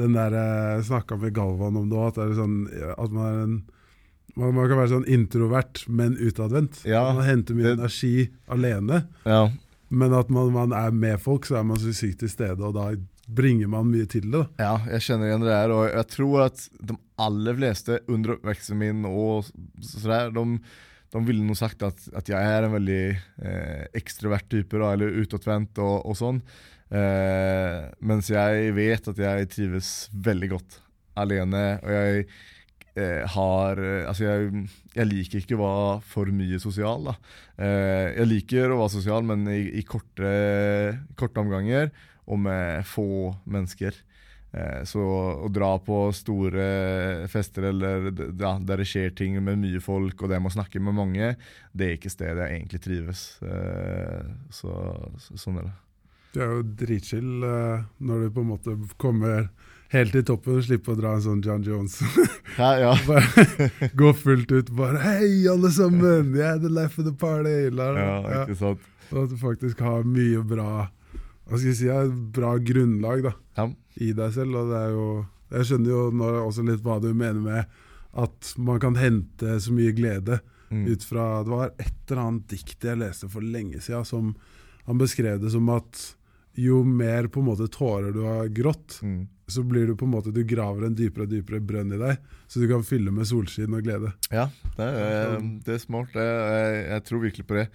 [0.00, 2.56] Den der Jeg snakka med Galvan om det òg, at sånn
[2.96, 3.56] At man er en
[4.32, 6.78] man, man kan være sånn introvert, men utadvendt.
[6.88, 9.42] Ja, man henter mye det- energi alene, Ja,
[9.92, 12.72] men at man, man er med folk, så er man så sykt til stede, og
[12.78, 12.86] da
[13.26, 14.44] bringer man mye til det.
[14.60, 15.74] ja, jeg kjenner igjen det der.
[15.74, 19.46] Og jeg tror at de aller fleste under oppveksten min og
[19.78, 20.44] sådär, de,
[21.12, 25.20] de ville nog sagt at, at jeg er en veldig eh, ekstrovert type, da, eller
[25.22, 26.42] utadvendt og, og sånn.
[26.92, 30.80] Eh, mens jeg vet at jeg trives veldig godt
[31.22, 31.64] alene.
[31.84, 32.26] Og jeg
[32.96, 37.18] eh, har eh, Altså, jeg, jeg liker ikke å være for mye sosial, da.
[37.56, 40.32] Eh, jeg liker å være sosial, men i, i korte,
[41.16, 41.92] korte omganger
[42.26, 43.96] og med få mennesker.
[44.52, 45.00] Eh, så
[45.46, 50.28] å dra på store fester eller ja, der det skjer ting med mye folk, og
[50.28, 51.30] der man snakker snakke med mange,
[51.72, 53.22] det er ikke stedet jeg egentlig trives.
[53.42, 54.74] Eh, så,
[55.18, 55.74] så sånn er det.
[56.32, 59.48] Det er jo dritchill eh, når du på en måte kommer
[59.92, 61.98] helt til toppen og slipper å dra en sånn John Jones.
[62.58, 62.92] Ja, ja.
[63.96, 66.34] gå fullt ut bare Hei, alle sammen!
[66.36, 67.70] Yeah, the life of the party!
[67.72, 68.42] La, Ja.
[68.42, 68.82] ikke sant.
[69.12, 70.88] Og at du faktisk har mye bra
[71.48, 73.66] Hva skal jeg si, et bra grunnlag da, Ja.
[74.00, 74.54] i deg selv.
[74.56, 77.66] Og det er jo Jeg skjønner jo nå også litt hva du mener med
[78.14, 80.40] at man kan hente så mye glede
[80.72, 80.86] Mm.
[80.88, 84.34] ut fra Det var et eller annet dikt jeg leste for lenge siden som
[84.86, 86.14] han beskrev det som at
[86.56, 89.26] jo mer på en måte tårer du har grått, Mm.
[89.48, 92.16] så blir du på en måte Du graver en dypere og dypere brønn i deg,
[92.48, 94.14] så du kan fylle med solskinn og glede.
[94.30, 96.08] Ja, det er, det er smart.
[96.14, 97.68] Jeg, jeg tror virkelig på det.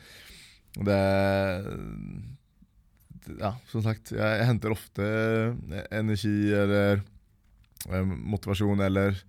[0.83, 1.63] Det er
[3.39, 5.09] Ja, som sagt, jeg, jeg henter ofte
[5.91, 7.01] energi eller
[7.89, 9.19] eh, motivasjon eller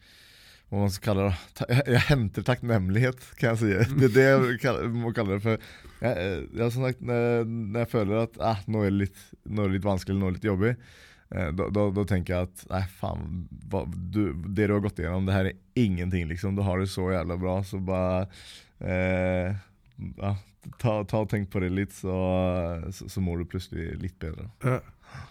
[0.69, 1.67] hva man skal kalle det.
[1.73, 3.71] Jeg, jeg henter takknemlighet, kan jeg si.
[3.99, 4.27] Det er det
[4.69, 5.43] jeg må kalle det.
[5.45, 5.57] For
[6.05, 9.65] jeg, jeg, som sagt, når, når jeg føler at eh, nå, er det litt, nå
[9.65, 10.75] er det litt vanskelig, nå er det litt jobbig,
[11.33, 13.25] eh, da, da, da tenker jeg at nei, faen,
[13.73, 16.59] hva, du, det du har gått igjennom, det her er ingenting, liksom.
[16.59, 18.27] Du har det så jævla bra, så bare
[18.85, 19.57] eh,
[20.19, 20.35] ja,
[20.79, 22.15] ta, ta og tenk på det litt, så,
[22.95, 24.49] så, så må du plutselig litt bedre.
[24.65, 24.81] Ja.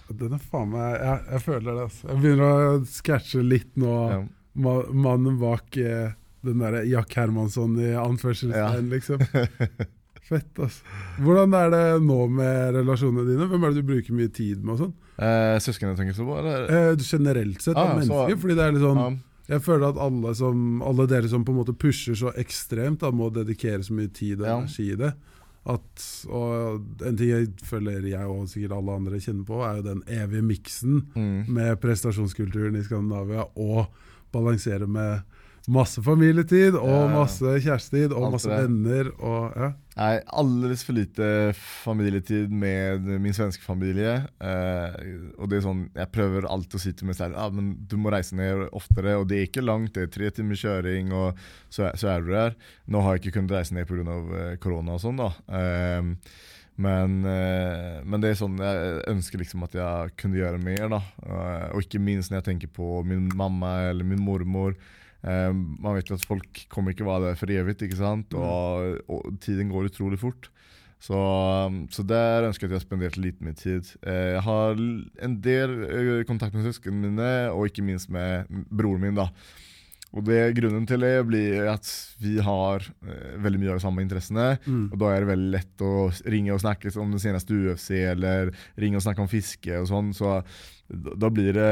[0.10, 1.84] Den er faen meg jeg, jeg føler det.
[1.88, 2.08] altså.
[2.10, 3.96] Jeg begynner å scratche litt nå.
[4.10, 4.22] Ja.
[4.58, 6.16] Mannen bak eh,
[6.48, 9.22] den derre Jack Hermansson i anførselstegn, liksom.
[10.28, 10.96] Fett, altså.
[11.24, 13.46] Hvordan er det nå med relasjonene dine?
[13.48, 14.74] Hvem er det du bruker mye tid med?
[14.74, 14.96] og sånn?
[15.24, 16.66] Eh, Søsknene tenker så på, eller?
[16.68, 18.34] Eh, generelt sett, Ah, av mennesker.
[18.36, 19.08] så- fordi det er litt sånn Ja.
[19.48, 23.12] Jeg føler at alle, som, alle dere som på en måte pusher så ekstremt, da,
[23.16, 24.58] må dedikere så mye tid og Ja.
[24.60, 25.14] energi i det.
[25.68, 29.88] At, og en ting jeg føler jeg og sikkert alle andre kjenner på, er jo
[29.90, 31.46] den evige miksen Mm.
[31.54, 33.88] med prestasjonskulturen i Skandinavia og
[34.32, 35.22] balansere med
[35.68, 39.74] masse familietid og masse kjærestetid og masse venner og ja.
[39.98, 41.28] Nei, alldeles for lite
[41.58, 44.12] familietid med min svenske familie.
[44.38, 44.98] Eh,
[45.42, 47.96] og det er sånn, Jeg prøver alltid å si til meg selv ah, men du
[47.98, 49.16] må reise ned oftere.
[49.18, 51.42] Og det er ikke langt, det er tre timer kjøring, og
[51.74, 52.54] så, så er du der.
[52.86, 54.20] Nå har jeg ikke kunnet reise ned pga.
[54.38, 55.32] Eh, korona og sånn, da.
[55.50, 56.14] Eh,
[56.78, 60.86] men, men det er sånn, jeg ønsker liksom at jeg kunne gjøre mer.
[60.94, 61.02] da.
[61.26, 64.78] Eh, og ikke minst når jeg tenker på min mamma eller min mormor.
[65.28, 68.36] Eh, man vet jo at folk kommer ikke være der for evig, ikke sant?
[68.38, 70.50] Og, og tiden går utrolig fort.
[71.04, 71.18] Så,
[71.94, 73.92] så der ønsker jeg at jeg spenderte litt mer tid.
[74.02, 74.82] Eh, jeg har
[75.28, 79.18] en del eh, kontakt med søsknene mine, og ikke minst med broren min.
[79.20, 79.30] da.
[80.16, 81.86] Og det Grunnen til det blir at
[82.24, 82.86] vi har
[83.44, 84.46] veldig mye av de samme interessene.
[84.64, 84.86] Mm.
[84.88, 85.92] Og Da er det veldig lett å
[86.32, 90.14] ringe og snakke om den seneste UFC, eller ringe og snakke om fiske og sånn.
[90.18, 90.40] Så
[90.90, 91.68] da blir det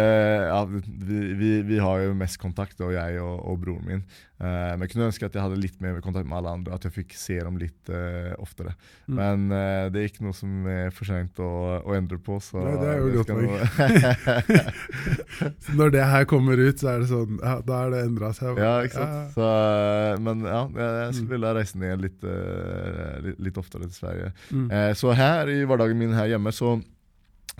[0.49, 4.01] ja, vi, vi, vi har jo mest kontakt, og jeg og, og broren min.
[4.35, 6.83] Eh, men jeg kunne ønske at jeg hadde litt mer kontakt med alle andre, at
[6.83, 8.73] jeg fikk se dem litt eh, oftere.
[9.07, 9.15] Mm.
[9.15, 11.47] Men eh, det er ikke noe som er for seint å,
[11.79, 12.35] å endre på.
[12.43, 14.65] Så Nei, det er jo godt nok.
[15.79, 18.59] Når det her kommer ut, så er det sånn ja, Da er det endra seg.
[18.59, 19.31] Ja, ikke sant.
[19.35, 21.13] Så, eh, men ja, jeg, jeg Mm.
[21.19, 24.31] skulle vilja reise ned litt, eh, litt, litt oftere til Sverige.
[24.51, 24.67] Mm.
[24.71, 26.75] Eh, så her i hverdagen min her hjemme, så,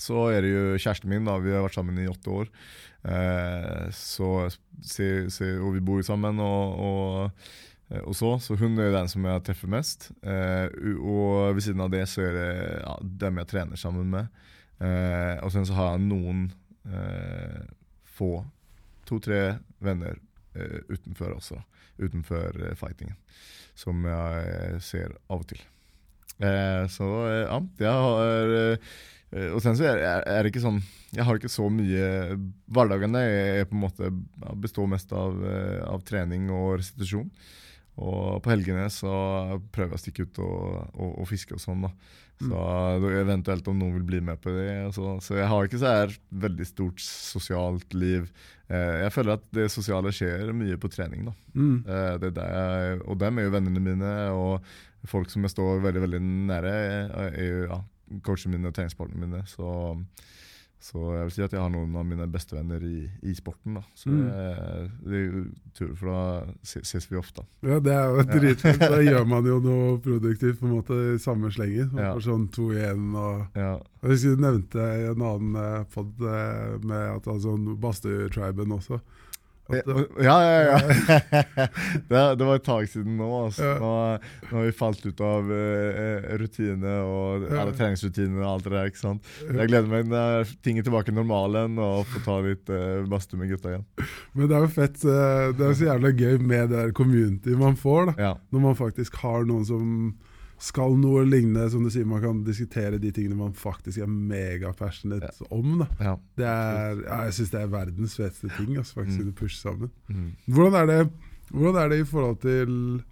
[0.01, 1.27] så er det jo kjæresten min.
[1.27, 2.49] da, Vi har vært sammen i åtte år.
[3.05, 4.49] Eh, så,
[4.81, 7.45] se, se, og vi bor jo sammen, og, og,
[8.01, 8.34] og så.
[8.41, 10.10] Så hun er den som jeg treffer mest.
[10.25, 10.67] Eh,
[10.99, 12.49] og ved siden av det så er det
[12.81, 14.43] ja, dem jeg trener sammen med.
[14.84, 16.47] Eh, og sen så har jeg noen
[16.89, 17.62] eh,
[18.17, 18.34] få,
[19.08, 20.17] to-tre venner
[20.58, 21.62] eh, utenfor også.
[22.01, 23.15] Utenfor eh, fightingen.
[23.75, 25.63] Som jeg ser av og til.
[26.91, 28.49] Så ja, jeg har
[29.56, 30.78] Og sen så er, er det ikke sånn
[31.12, 32.06] Jeg har ikke så mye
[32.71, 34.12] Hverdagene er, på en måte
[34.62, 37.28] består mest av, eh, av trening og restitusjon.
[37.95, 39.12] Og på helgene så
[39.71, 41.86] prøver jeg å stikke ut og, og, og fiske og sånn.
[41.88, 41.91] da.
[42.36, 43.06] Så mm.
[43.21, 44.67] eventuelt om noen vil bli med på det.
[44.95, 48.28] Så, så jeg har ikke så her veldig stort sosialt liv.
[48.67, 51.30] Eh, jeg føler at det sosiale skjer mye på trening.
[51.30, 51.36] da.
[51.56, 51.78] Mm.
[51.88, 55.54] Eh, det er der jeg, og dem er jo vennene mine, og folk som jeg
[55.54, 56.21] står veldig veldig
[56.52, 56.76] nære,
[57.30, 57.80] er jo ja,
[58.23, 59.41] coachene mine og treningspartnerne mine.
[59.49, 59.69] Så,
[60.86, 63.73] så jeg vil si at jeg har noen av mine bestevenner i, i sporten.
[63.80, 63.82] da.
[63.97, 64.19] Så Mm.
[64.28, 67.41] det, det er tur, for da ses vi ofte.
[67.65, 68.80] Ja, det er jo dritfett.
[68.80, 71.91] Da gjør man jo noe produktivt på en måte i samme slengen.
[71.97, 72.13] Ja.
[72.21, 76.78] sånn to igjen og Ja, Jeg husker du nevnte i en annen eh, pod eh,
[76.86, 79.01] med at var sånn Bastø-triben også.
[79.65, 79.88] At
[80.21, 80.58] ja, ja.
[80.69, 80.78] ja.
[82.10, 83.30] det, det var et tak siden nå.
[83.47, 83.69] Altså.
[83.82, 83.91] Nå,
[84.51, 88.91] nå har vi falt ut av uh, rutine og alle treningsrutiner og alt det der.
[88.91, 89.32] ikke sant?
[89.47, 93.41] Jeg gleder meg når ting er tilbake i normalen og får ta litt uh, badstue
[93.41, 93.88] med gutta igjen.
[94.36, 95.01] men det er jo fett.
[95.01, 98.34] eh, Det er så jævla gøy med det der community man får, da.
[98.54, 99.91] Når man faktisk har noen som
[100.58, 105.50] skal noe lignende, som du sier, man kan diskutere de tingene man faktisk er megapassionate
[105.52, 105.80] om.
[105.82, 105.88] da.
[106.00, 106.13] ja.
[106.39, 108.78] Det er, ja, jeg syns det er verdens feteste ting.
[108.78, 109.34] Altså, faktisk, Mm.
[109.34, 109.91] å pushe sammen.
[110.08, 110.30] Mm.
[110.48, 111.12] Hvordan er, det,
[111.52, 113.04] hvordan er det i forhold til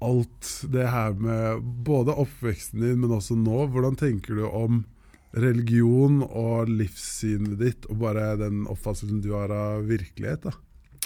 [0.00, 3.66] alt det her med både oppveksten din, men også nå?
[3.74, 4.84] Hvordan tenker du om
[5.36, 10.46] religion og livssynet ditt, og bare den oppfattelsen du har av virkelighet?
[10.48, 10.54] da?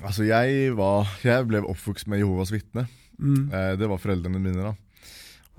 [0.04, 2.86] Altså, jeg, var, jeg ble oppvokst med Jehovas vitne.
[3.18, 3.50] Mm.
[3.52, 4.60] Eh, det var foreldrene mine.
[4.70, 4.74] da.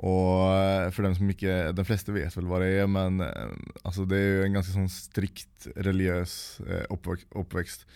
[0.03, 3.53] Og eh, for dem som ikke De fleste vet vel hva det er, men eh,
[3.83, 6.33] altså, det er jo en ganske sånn strikt religiøs
[6.67, 7.87] eh, oppvekst.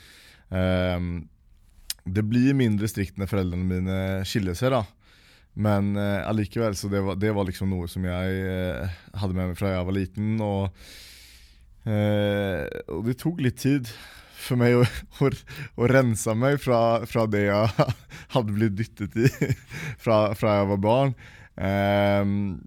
[0.49, 1.27] Um,
[2.09, 4.85] det blir mindre strikt når foreldrene mine skiller seg, da.
[5.59, 9.51] Men uh, allikevel, så det var, det var liksom noe som jeg uh, hadde med
[9.51, 10.29] meg fra jeg var liten.
[10.45, 10.85] Og,
[11.89, 12.63] uh,
[12.95, 13.91] og det tok litt tid
[14.39, 14.85] for meg å,
[15.19, 15.31] å,
[15.83, 17.89] å rense meg fra, fra det jeg
[18.35, 19.27] hadde blitt dyttet i
[20.03, 21.13] fra, fra jeg var barn.
[21.59, 22.59] Ehm,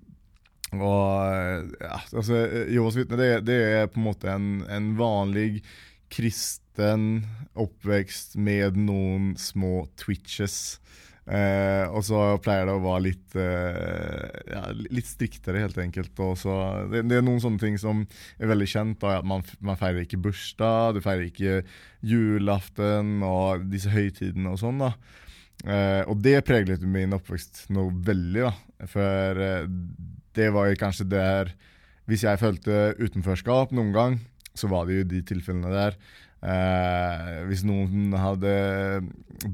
[0.72, 5.62] og ja, altså, Jehovas vitner det, det er på en måte en, en vanlig
[6.12, 7.24] kristen
[7.58, 10.78] oppvekst med noen små twitches.
[11.22, 16.12] Eh, og så pleier det å være litt eh, ja, litt striktere, helt enkelt.
[16.24, 16.56] Og så,
[16.90, 18.04] det, det er noen sånne ting som
[18.38, 19.00] er veldig kjent.
[19.04, 21.60] Da, at man, man feirer ikke bursdag, du feirer ikke
[22.04, 24.82] julaften og disse høytidene og sånn.
[24.82, 24.94] da
[25.62, 28.52] Eh, og det preget min oppvekst noe veldig, da.
[28.90, 29.68] For uh,
[30.34, 31.52] det var jo kanskje der
[32.10, 34.16] Hvis jeg følte utenforskap noen gang,
[34.58, 35.98] så var det jo de tilfellene der.
[36.42, 38.50] Uh, hvis noen hadde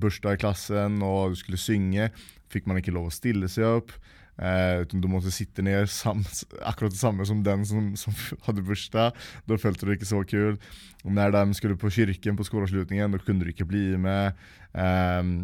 [0.01, 2.09] bursdag i klassen og du skulle synge,
[2.49, 3.93] fikk man ikke lov å stille seg opp.
[4.39, 6.23] Uh, du måtte sitte ned sam,
[6.63, 8.17] akkurat det samme som den som, som
[8.49, 9.21] hadde bursdag.
[9.45, 10.57] Da følte du ikke så kul.
[11.05, 14.41] Når de skulle på kirken på skoleavslutningen, da kunne du ikke bli med.
[14.73, 15.35] Eh,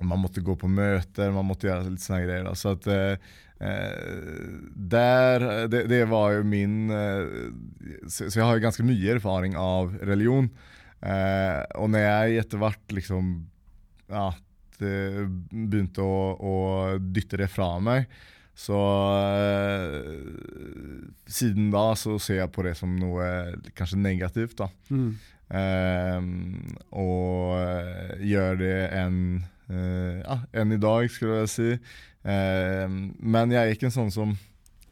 [0.00, 2.46] man måtte gå på møter, man måtte gjøre litt sånne greier.
[2.48, 2.54] Da.
[2.58, 3.32] Så at eh,
[4.96, 6.90] der, det, det, var jo min
[8.10, 10.48] så, så jeg har jo ganske mye erfaring av religion.
[11.02, 13.32] Eh, og når jeg etter hvert liksom
[14.12, 14.28] ja,
[14.78, 16.54] begynte å, å,
[16.98, 18.10] dytte det fra meg,
[18.54, 18.78] så
[19.32, 20.18] eh,
[21.32, 23.26] Siden da så ser jeg på det som noe
[23.78, 24.58] kanskje negativt.
[24.60, 24.68] da.
[24.92, 25.12] Mm.
[25.52, 26.20] Eh,
[27.00, 29.16] og gjør det eh,
[29.68, 31.70] ja, enn i dag, skulle jeg si.
[32.24, 34.36] Eh, men jeg er ikke en sånn som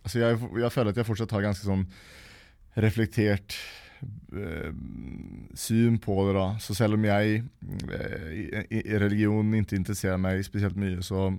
[0.01, 1.85] altså jeg, jeg føler at jeg fortsatt har ganske sånn
[2.81, 3.59] reflektert
[4.33, 4.73] Eh,
[5.55, 6.35] syn på det.
[6.35, 6.57] da.
[6.59, 7.43] Så selv om jeg
[7.93, 11.31] eh, i religion ikke interesserer meg spesielt mye, så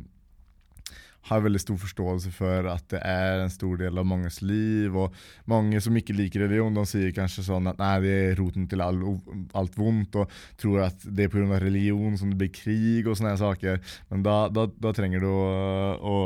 [1.29, 4.95] har veldig stor forståelse for at det er en stor del av manges liv.
[4.97, 5.13] Og
[5.51, 8.81] mange som ikke liker religion, de sier kanskje sånn at nei, det er roten til
[8.84, 8.99] all,
[9.57, 10.31] alt vondt, og
[10.62, 11.60] tror at det er pga.
[11.62, 13.81] religion som det blir krig og sånne saker.
[14.10, 15.45] Men da, da, da trenger du å,
[16.01, 16.17] å,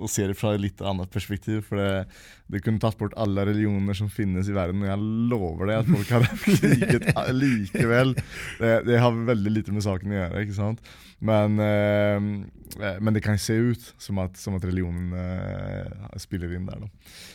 [0.00, 1.62] å, se det fra et litt annet perspektiv.
[1.68, 2.06] For det,
[2.52, 5.92] det kunne tatt bort alle religioner som finnes i verden, og jeg lover deg at
[5.92, 8.16] folk hadde kriget likevel.
[8.60, 10.44] Det, det, har veldig lite med saken å gjøre.
[10.44, 10.94] ikke sant?
[11.24, 16.68] Men, eh, men det kan se ut som at, som at religionen uh, spiller inn
[16.68, 16.86] der.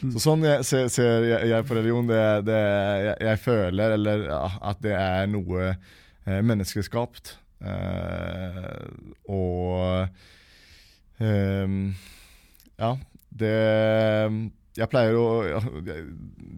[0.02, 0.14] Mm.
[0.16, 2.10] Så Sånn jeg, ser, ser jeg, jeg, på religion.
[2.10, 2.60] Det, det,
[3.08, 4.26] jeg, jeg, føler eller,
[4.72, 7.38] at det er noe uh, menneskeskapt.
[7.60, 8.76] Eh,
[9.28, 10.08] og
[11.20, 11.82] um,
[12.80, 12.94] Ja,
[13.42, 13.56] det
[14.80, 15.26] jeg pleier å
[15.84, 16.06] jeg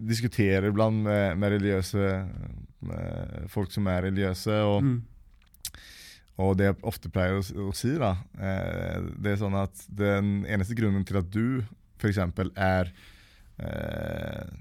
[0.06, 2.10] diskutere iblant med, med, religiøse
[2.86, 4.60] med folk som er religiøse.
[4.62, 5.00] og, mm.
[6.40, 10.42] Og det jeg ofte pleier å, å si, da, eh, det er sånn at den
[10.48, 11.62] eneste grunnen til at du
[12.00, 12.18] f.eks.
[12.56, 12.92] er
[13.62, 14.52] eh,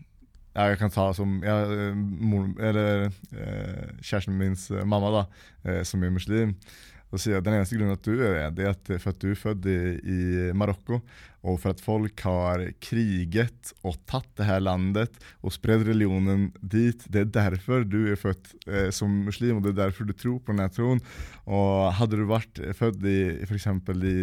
[0.51, 1.55] jeg kan ta som ja,
[1.95, 5.21] mor, eller, eh, Kjæresten min mamma, da,
[5.63, 6.55] eh, som er muslim.
[7.11, 9.39] Og sier at Den eneste grunnen at du er det, er for at du er
[9.39, 10.19] født i, i
[10.55, 11.01] Marokko.
[11.41, 17.03] Og for at folk har kriget og tatt det her landet og spredd religionen dit.
[17.11, 20.39] Det er derfor du er født eh, som muslim, og det er derfor du tror
[20.39, 21.01] på denne troen.
[21.49, 23.71] Og hadde du vært født i f.eks.
[23.97, 24.17] i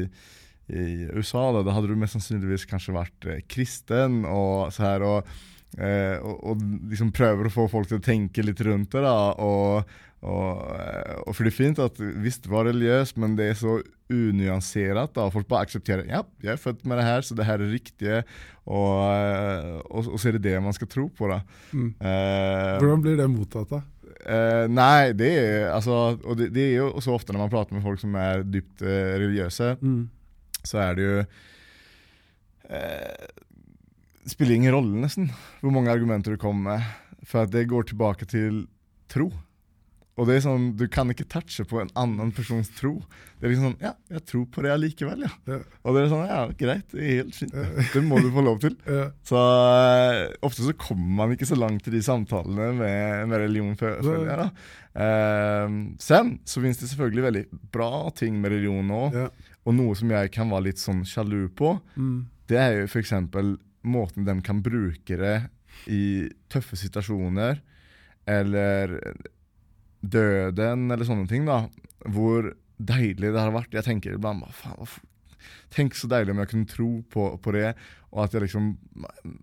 [0.68, 4.20] i USA, da, da hadde du mest sannsynligvis kanskje vært eh, kristen.
[4.28, 5.30] og så her, og,
[5.76, 9.04] eh, og, og liksom prøver å få folk til å tenke litt rundt det.
[9.04, 13.52] da, og og, eh, og for det er fint at visst var religiøs, men det
[13.52, 13.76] er så
[14.10, 15.12] unyansert.
[15.14, 17.70] da, Folk bare aksepterer ja, jeg er født med det her, så det her er
[17.70, 18.16] riktig.
[18.66, 21.30] Og, eh, og, og så er det det man skal tro på.
[21.30, 21.40] da.
[21.70, 21.92] Mm.
[22.02, 23.82] Eh, Hvordan blir det mottatt, da?
[24.18, 27.76] Eh, nei, det er altså Og det, det, er jo så ofte når man prater
[27.76, 30.00] med folk som er dypt eh, religiøse, mm.
[30.66, 31.20] så er det jo
[32.68, 33.46] Det
[34.30, 35.30] spiller ingen rolle, nesten,
[35.62, 36.88] hvor mange argumenter du kommer med.
[37.28, 38.66] For at det går tilbake til
[39.10, 39.30] tro.
[40.18, 42.96] Og det er sånn, Du kan ikke touche på en annen persons tro.
[43.38, 45.30] Det er liksom sånn Ja, jeg tror på det allikevel, ja.
[45.46, 45.60] ja.
[45.84, 47.54] Og det er sånn Ja, greit, det er helt fint.
[47.94, 48.74] Det må du få lov til.
[48.98, 49.08] ja.
[49.26, 53.78] Så uh, ofte så kommer man ikke så langt i de samtalene med, med religion,
[53.78, 54.42] føler jeg.
[54.42, 54.50] da.
[54.98, 59.20] Eh, sen så finnes det selvfølgelig veldig bra ting med religion òg.
[59.68, 62.18] Og noe som jeg kan være litt sånn sjalu på, mm.
[62.50, 63.14] det er jo f.eks.
[63.86, 65.36] måten de kan bruke det
[65.90, 67.60] i tøffe situasjoner,
[68.28, 68.96] eller
[70.00, 71.64] døden eller sånne ting, da,
[72.06, 73.74] hvor deilig det har vært.
[73.74, 74.98] Jeg tenker iblant faen,
[75.72, 77.70] Tenk så deilig om jeg kunne tro på, på det,
[78.08, 78.70] og at jeg liksom,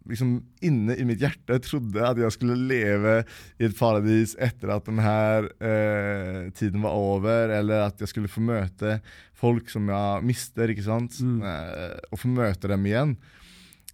[0.10, 0.32] liksom,
[0.65, 3.19] inne i mitt hjerte trodde at jeg skulle leve
[3.62, 5.13] i et paradis etter at denne
[5.62, 9.00] eh, tiden var over, eller at jeg skulle få møte
[9.38, 11.39] folk som jeg mister, ikke sant, mm.
[11.45, 13.15] eh, og få møte dem igjen.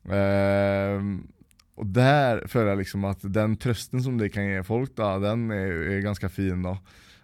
[0.10, 0.98] Eh,
[1.82, 5.48] og der føler jeg liksom at den trøsten som det kan gi folk, da, den
[5.56, 6.66] er, er ganske fin.
[6.66, 6.76] da.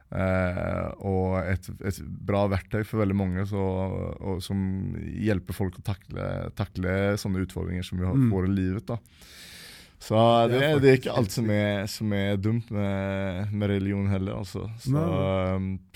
[0.07, 5.83] Eh, og et, et, bra verktøy for veldig mange så, og, som hjelper folk å
[5.89, 8.29] takle, takle sånne utfordringer som vi mm.
[8.31, 8.93] får i livet.
[8.93, 9.01] da.
[9.99, 10.17] Så
[10.51, 14.37] det, det, er ikke alt som er, som er dumt med, med, religion heller.
[14.43, 14.67] Altså.
[14.79, 15.05] Så,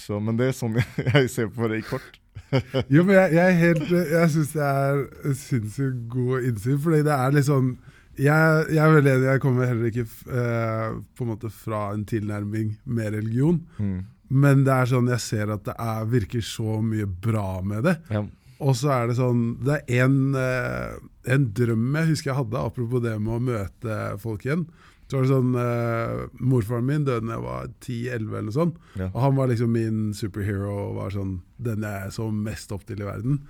[0.02, 2.17] så, men det er sånn jeg ser på det i kort.
[2.94, 5.02] jo, men jeg, jeg, helt, jeg syns det er
[5.40, 7.74] sinnssykt god innsyn, fordi det er litt sånn
[8.20, 9.28] jeg, jeg, er veldig enig.
[9.30, 13.62] Jeg kommer heller ikke eh, på en måte fra en tilnærming med religion.
[13.80, 14.02] Mm.
[14.42, 17.98] Men det er sånn, jeg ser at det er, virker så mye bra med det.
[18.12, 18.26] Ja.
[18.62, 21.00] Og så er det sånn Det er en, eh,
[21.34, 24.68] en, drøm jeg husker jeg hadde, apropos det med å møte folk igjen.
[25.12, 28.78] Så var det sånn, eh, Morfaren min døde da jeg var 10-11, eller noe sånt.
[28.95, 29.10] Ja.
[29.12, 33.02] Og han var liksom min superhero og var sånn den jeg så mest opp til
[33.04, 33.41] i verden.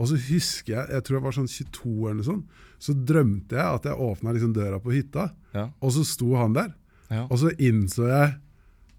[0.00, 2.46] Og så husker jeg, jeg tror jeg var sånn 22 eller noe sånt,
[2.80, 5.66] så drømte jeg at jeg åpna liksom døra på hytta, Ja.
[5.82, 6.72] og så sto han der.
[7.10, 7.26] Ja.
[7.30, 8.38] Og så innså jeg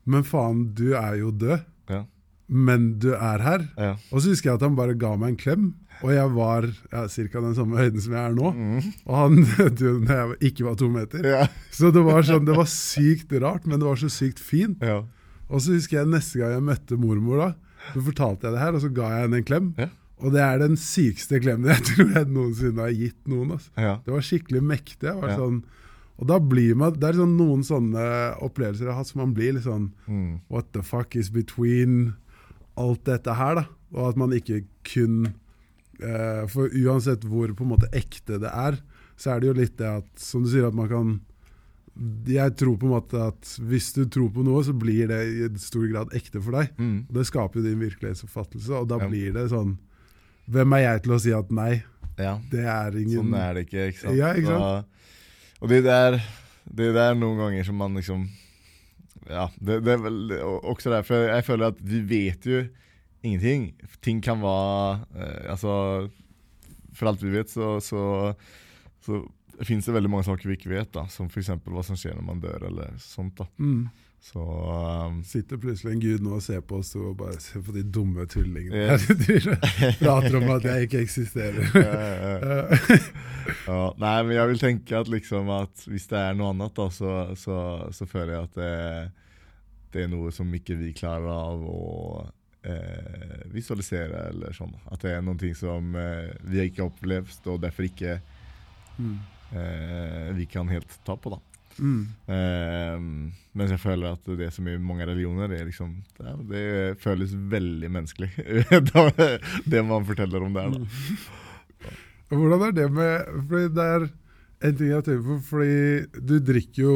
[0.06, 2.04] Men faen, du er jo død, Ja.
[2.49, 3.69] men du er her.
[3.78, 3.93] Ja.
[4.12, 7.03] Og så husker jeg at han bare ga meg en klem, og jeg var ja,
[7.08, 7.41] ca.
[7.43, 8.51] den samme høyden som jeg er nå.
[9.06, 9.41] Og han
[9.79, 11.27] døde da jeg ikke var to meter.
[11.27, 11.43] Ja.
[11.71, 14.82] Så det var sånn, det var sykt rart, men det var så sykt fint.
[14.84, 15.01] Ja.
[15.49, 17.51] Og så husker jeg neste gang jeg møtte mormor, da,
[17.93, 19.69] så fortalte jeg det her, og så ga jeg henne en klem.
[19.79, 19.89] Ja.
[20.23, 23.56] Og det er den sykeste klemmen jeg tror jeg noensinne har gitt noen.
[23.58, 23.71] Altså.
[24.06, 25.08] Det var skikkelig mektig.
[25.10, 25.62] Jeg var sånn,
[26.21, 28.03] og da blir man, Det er sånn noen sånne
[28.45, 30.41] opplevelser jeg har hatt som man blir litt sånn Mm.
[30.53, 32.13] What the fuck is between
[32.79, 33.65] alt dette her, da?
[33.93, 35.34] Og at man ikke kun
[36.04, 38.78] eh, For uansett hvor på en måte ekte det er,
[39.18, 41.13] så er det jo litt det at Som du sier, at man kan
[42.34, 45.50] Jeg tror på en måte at hvis du tror på noe, så blir det i
[45.62, 46.72] stor grad ekte for deg.
[46.82, 46.96] Mm.
[47.13, 49.08] Det skaper jo din virkelighetsoppfattelse, og da Ja.
[49.10, 49.76] blir det sånn
[50.50, 51.84] Hvem er jeg til å si at nei,
[52.20, 52.34] ja.
[52.52, 54.18] det er ingen Sånn er det ikke, ikke sant?
[54.18, 54.63] Ja, ikke sant?
[54.63, 56.18] Og, og det der
[56.68, 58.26] Det der noen ganger som man liksom
[59.30, 60.34] Ja, det, det er vel
[60.68, 62.63] også derfor jeg føler at vi vet jo
[63.24, 63.72] ingenting.
[64.04, 66.10] Ting kan være eh, Altså
[66.94, 68.34] For alt vi vet, så, så,
[69.06, 69.24] så
[69.64, 71.50] fins det veldig mange saker vi ikke vet, da som f.eks.
[71.66, 73.40] hva som skjer når man dør, eller sånt.
[73.40, 73.86] da mm.
[74.24, 77.74] Så um, Sitter plutselig en gud nå og ser på oss og bare ser på
[77.76, 78.94] de dumme tullingene Ja.
[79.82, 79.98] her.
[80.00, 81.66] Prater om at jeg ikke eksisterer.
[83.68, 86.86] ja, Nei, men jeg vil tenke at liksom at hvis det er noe annet, da,
[86.88, 87.58] så, så,
[87.92, 88.72] så føler jeg at det,
[89.92, 91.84] det er noe som ikke vi klarer av å
[92.63, 94.73] eh, visualisere, eller sånn.
[94.91, 98.19] At det er noen ting som eh, vi ikke har opplevd, og derfor ikke
[98.99, 99.17] Mm.
[99.58, 101.39] eh, vi kan helt ta på, da.
[101.82, 102.02] Mm.
[102.30, 102.99] Eh,
[103.58, 106.65] mens jeg føler at det som i mange religioner, det, liksom, det, det
[107.02, 108.30] føles veldig menneskelig.
[109.71, 111.89] det man forteller om der, da.
[112.34, 114.06] Hvordan er det med Fordi det er
[114.63, 116.93] en ting jeg har tenkt på, fordi du drikker jo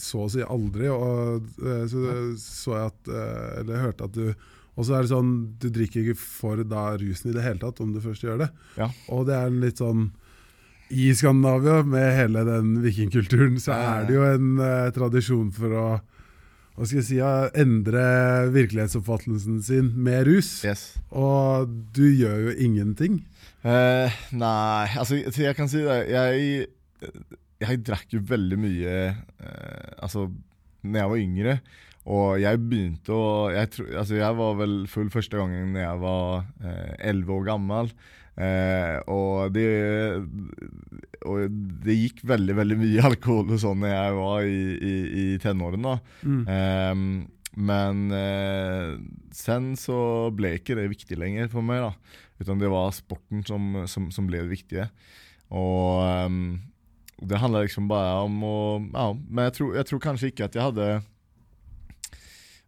[0.00, 4.30] så å si aldri, og eh, så så jeg at eh, Eller hørte at du
[4.78, 7.82] Og så er det sånn, du drikker ikke for da rusen i det hele tatt,
[7.82, 8.50] om du først gjør det.
[8.78, 8.90] Ja.
[9.12, 10.10] Og det er litt sånn
[10.90, 15.88] I Skandinavia, med hele den vikingkulturen, så er det jo en uh, tradisjon for å
[16.80, 18.02] hva skal jeg si, ja, endre
[18.54, 20.62] virkelighetsoppfattelsen sin med rus.
[20.64, 20.94] Yes.
[21.12, 23.18] Og du gjør jo ingenting.
[23.60, 25.98] Uh, nei, altså jeg kan si det.
[26.08, 26.70] Jeg,
[27.60, 30.30] jeg drakk jo veldig mye uh, Altså,
[30.80, 31.58] når jeg var yngre.
[32.08, 36.00] Og jeg begynte å jeg, tro, altså, jeg var vel full første gangen når jeg
[36.00, 36.46] var
[37.10, 37.92] elleve år gammel.
[38.40, 39.66] Eh, og det
[41.28, 41.50] Og
[41.84, 45.98] det gikk veldig veldig mye alkohol og sånn når jeg var i, i, i tenårene.
[46.24, 46.40] Mm.
[46.54, 47.04] Eh,
[47.60, 48.96] men eh,
[49.34, 51.84] sen så ble ikke det viktig lenger for meg.
[51.84, 54.86] da Utan det var sporten som, som, som ble det viktige.
[55.52, 56.00] Og
[57.20, 58.58] det handla liksom bare om å
[58.94, 60.86] Ja, men jeg tror, jeg tror kanskje ikke at jeg hadde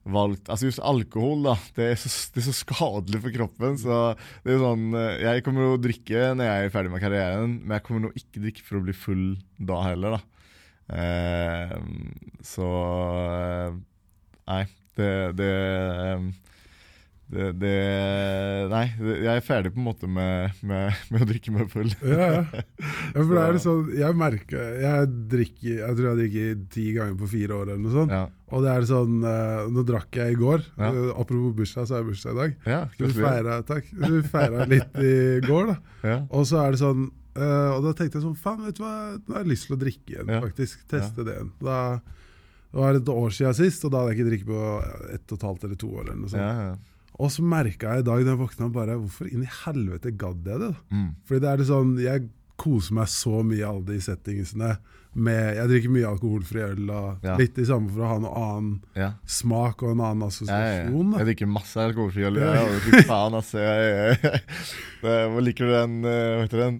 [0.02, 1.54] valgt Altså just alkohol, da.
[1.76, 3.78] Det er, så, det er så skadelig for kroppen.
[3.80, 4.00] Så
[4.44, 7.76] det er sånn eh, Jeg kommer å drikke når jeg er ferdig med karrieren, men
[7.78, 9.26] jeg kommer nå ikke drikke for å bli full
[9.62, 10.22] da heller, da.
[10.92, 11.76] Eh,
[12.44, 12.68] så
[13.22, 13.80] eh,
[14.50, 14.64] Nei,
[14.98, 16.24] det, det, eh,
[17.32, 17.76] det, det
[18.68, 21.88] Nei, jeg er ferdig på en måte med, med, med å drikke meg full.
[22.04, 22.42] Ja, ja.
[22.52, 26.84] ja for det er det sånn, jeg merker Jeg drikker Jeg tror jeg drikker ti
[26.96, 28.12] ganger på fire år, eller noe sånt.
[28.12, 30.68] Ja, Og det er sånn eh, Nå drakk jeg i går.
[30.76, 30.92] Ja.
[30.92, 32.54] Eh, apropos bursdag, så er jeg bursdag i dag.
[32.74, 33.90] ja Så vi feira, takk.
[34.04, 35.16] Vi feira litt i
[35.48, 35.80] går, da.
[36.12, 37.06] Ja, Og så er det sånn
[37.38, 39.78] eh, Og da tenkte jeg sånn Faen, vet du hva, nå har jeg lyst til
[39.78, 40.84] å drikke igjen, faktisk.
[40.90, 41.54] Teste det igjen.
[41.62, 41.78] Da
[42.72, 44.60] det var et år siden sist, og da hadde jeg ikke drikket på
[45.12, 46.06] ett og et halvt eller to år.
[46.06, 46.40] eller noe sånt.
[46.40, 46.91] ja, ja.
[47.20, 50.46] Og så merka jeg i dag da jeg våkna bare Hvorfor inn i helvete gadd
[50.48, 50.72] jeg det?
[50.90, 51.10] Mm.
[51.28, 52.28] Fordi det er det sånn, Jeg
[52.62, 54.76] koser meg så mye i alle de settingsene.
[55.12, 57.34] Med, jeg drikker mye alkoholfri øl, og Ja.
[57.36, 59.10] litt i samme for å ha noe annen ja.
[59.28, 61.10] smak og en annen assosiasjon.
[61.12, 61.18] ja.
[61.20, 62.38] Jeg drikker masse alkoholfri øl.
[62.40, 63.58] Ja, fy faen, altså.
[63.60, 63.90] Jeg,
[64.22, 64.40] jeg,
[65.02, 65.28] jeg.
[65.34, 66.78] hva liker du den eh, Hva heter den?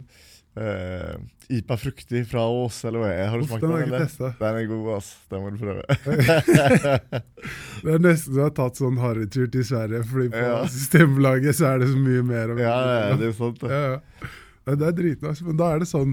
[0.57, 1.17] Eh,
[1.59, 3.27] IPA fruktig fra Ås, eller hva er?
[3.33, 4.05] Har du smakt den eller?
[4.07, 4.31] testa.
[4.39, 5.11] Den er god, ass.
[5.31, 5.83] Den må du prøve.
[7.83, 10.61] Det er nesten så jeg har tatt sånn harrytur til Sverige, fordi på Ja.
[10.71, 12.55] Systembolaget så er det så mye mer.
[12.61, 12.77] ja,
[13.11, 13.59] ja, det er sant.
[13.61, 13.71] det.
[13.73, 14.31] Ja, ja.
[14.77, 16.13] Det er dritnice, men da er det sånn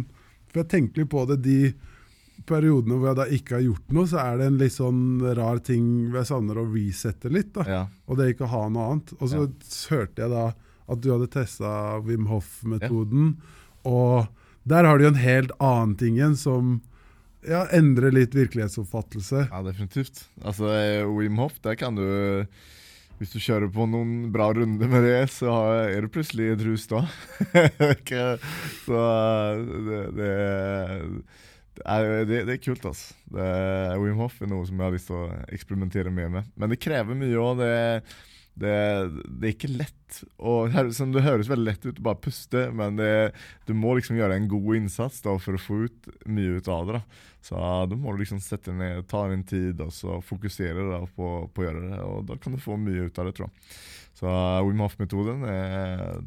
[0.50, 1.58] For jeg tenker litt på det de
[2.50, 5.02] periodene hvor jeg da ikke har gjort noe, så er det en litt sånn
[5.38, 5.84] rar ting
[6.16, 7.52] jeg savner å resette litt.
[7.54, 7.82] da Ja.
[8.08, 9.14] Og det ikke å ha noe annet.
[9.20, 9.44] Og så
[9.94, 10.48] hørte jeg da
[10.90, 13.36] at du hadde testa Wim Hof-metoden,
[13.86, 14.26] og
[14.64, 16.80] der har du jo en helt annen ting igjen som
[17.48, 19.48] ja, endrer litt virkelighetsoppfattelse.
[19.48, 20.26] ja, definitivt.
[20.44, 22.04] Altså, eh, Wim Hof, der kan du
[23.20, 25.52] hvis du kjører på noen bra runder med det, så
[25.92, 27.02] er du plutselig et rus da.
[28.86, 29.02] så
[29.60, 30.30] det, det,
[31.84, 33.18] er, det, det, er kult, altså.
[33.28, 33.50] Det,
[34.00, 36.48] Wim Hof er noe som jeg har lyst til å eksperimentere mer med.
[36.56, 37.66] Men det krever mye òg.
[38.60, 38.76] Det,
[39.26, 40.20] det, er ikke lett.
[40.42, 43.32] Og det høres veldig lett ut å bare puste, men det,
[43.70, 46.90] du må liksom gjøre en god innsats da, for å få ut mye ut av
[46.90, 47.00] det.
[47.00, 47.26] da.
[47.46, 47.56] Så
[47.88, 51.64] da må du liksom sette ned, ta din tid og så fokusere da, på, på,
[51.64, 52.00] å gjøre det.
[52.04, 53.68] Og da kan du få mye ut av det, tror jeg.
[54.20, 55.46] Så uh, Wim Hof-metoden,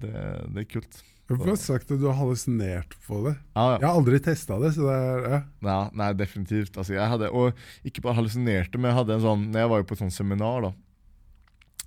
[0.01, 0.13] det,
[0.55, 1.03] det, er kult.
[1.33, 3.35] Har sagt at du har hallusinert på det.
[3.55, 3.77] Ja, ja.
[3.79, 4.73] Jeg har aldri testa det.
[4.77, 5.41] så det er, ja.
[5.65, 6.77] Nei, nei, definitivt.
[6.77, 9.89] Altså, jeg hadde, og ikke bare hallusinerte, men jeg hadde en sånn, jeg var jo
[9.89, 10.73] på et sånt seminar da,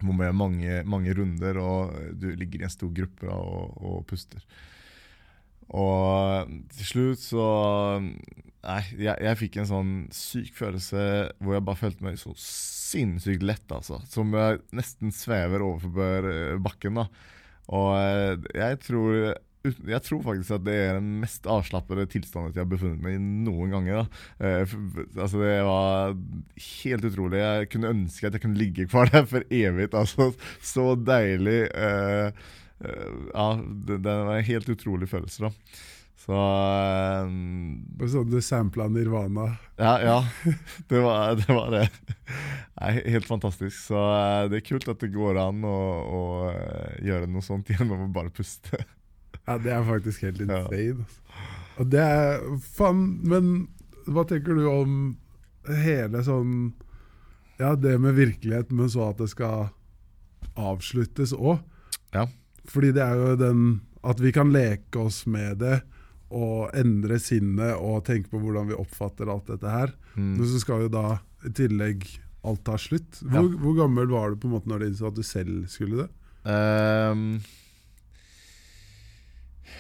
[0.02, 4.02] hvor med mange, mange runder, og du ligger i en stor gruppe da, og, og,
[4.10, 4.44] puster.
[5.76, 7.46] Og til slutt så
[8.66, 11.02] Nei, jeg, jeg, fikk en sånn syk følelse
[11.38, 14.00] hvor jeg bare følte meg så sinnssykt lett, altså.
[14.10, 17.06] Som jeg nesten svever overfor bakken, da.
[17.78, 19.36] Og jeg tror
[19.66, 23.22] jeg tror faktisk at det er den mest avslappede tilstanden jeg har befunnet meg i
[23.22, 24.06] noen ganger.
[24.40, 24.76] Eh,
[25.16, 26.16] altså Det var
[26.68, 27.42] helt utrolig.
[27.42, 29.90] Jeg kunne ønske at jeg kunne ligge kvar der for evig.
[29.94, 30.32] Altså,
[30.64, 31.66] så deilig.
[31.74, 32.46] Eh,
[32.86, 35.48] eh, ja, det, det, var en helt utrolig følelse.
[35.48, 35.54] da
[36.26, 36.42] Så
[37.28, 39.52] um, Sånn du sampla Nirvana?
[39.78, 40.20] Ja, ja.
[40.90, 41.50] Det var det.
[41.52, 41.88] Var det.
[42.76, 43.78] Nei, helt fantastisk.
[43.88, 47.72] Så eh, det er kult at det går an å, å eh, gjøre noe sånt
[47.72, 48.84] gjennom å bare puste.
[49.46, 50.66] Ja, det er faktisk helt insane.
[50.66, 51.32] Altså.
[51.76, 52.44] Og det er
[52.76, 53.54] Faen, men
[54.10, 54.98] hva tenker du om
[55.82, 56.74] hele sånn
[57.60, 59.70] Ja, det med virkelighet, men så at det skal
[60.60, 61.62] avsluttes òg.
[62.16, 62.28] Ja.
[62.70, 63.64] Fordi det er jo den
[64.06, 65.82] At vi kan leke oss med det
[66.36, 69.92] og endre sinnet og tenke på hvordan vi oppfatter alt dette her.
[70.18, 70.32] Mm.
[70.34, 72.04] Men så skal jo da i tillegg
[72.50, 73.22] alt ta slutt.
[73.22, 73.60] Hvor, ja.
[73.62, 76.10] hvor gammel var du på en måte når du innså at du selv skulle det?
[76.50, 77.38] Um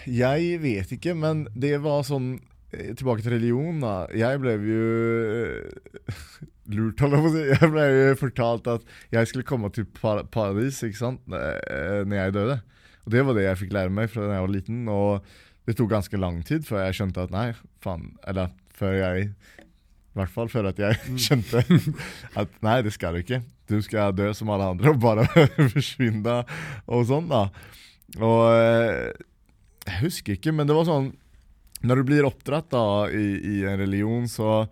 [0.09, 2.35] jeg vet ikke, men det var sånn
[2.73, 3.95] eh, Tilbake til religion, da.
[4.15, 4.85] Jeg ble jo
[6.11, 6.19] uh,
[6.75, 7.43] lurt, holdt jeg på å si.
[7.53, 11.23] Jeg ble jo fortalt at jeg skulle komme til paradis ikke sant?
[11.29, 12.61] Uh, når jeg døde.
[13.05, 14.85] Og Det var det jeg fikk lære meg fra da jeg var liten.
[14.89, 17.49] Og det tok ganske lang tid før jeg skjønte at nei,
[17.81, 21.19] faen Eller før jeg I hvert fall før at jeg mm.
[21.25, 21.63] skjønte
[22.41, 23.41] at nei, det skal du ikke.
[23.69, 25.25] Du skal dø som alle andre og bare
[25.73, 26.41] forsvinne
[26.85, 27.47] og sånn, da.
[28.21, 29.23] Og
[29.85, 31.11] jeg husker ikke, men det var sånn
[31.85, 34.63] Når du blir oppdratt da i, i en religion, så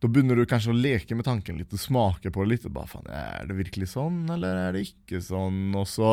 [0.00, 2.66] da begynner du kanskje å leke med tanken litt og smake på det litt.
[2.68, 5.70] og bare, faen, Er det virkelig sånn, eller er det ikke sånn?
[5.76, 6.10] Og så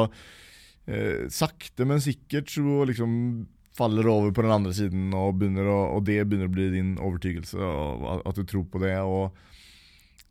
[0.88, 3.12] eh, sakte, men sikkert så liksom
[3.76, 7.60] faller over på den andre siden, og, å, og, det begynner å bli din overtygelse,
[7.60, 8.95] og at du tror på det.
[8.99, 9.32] og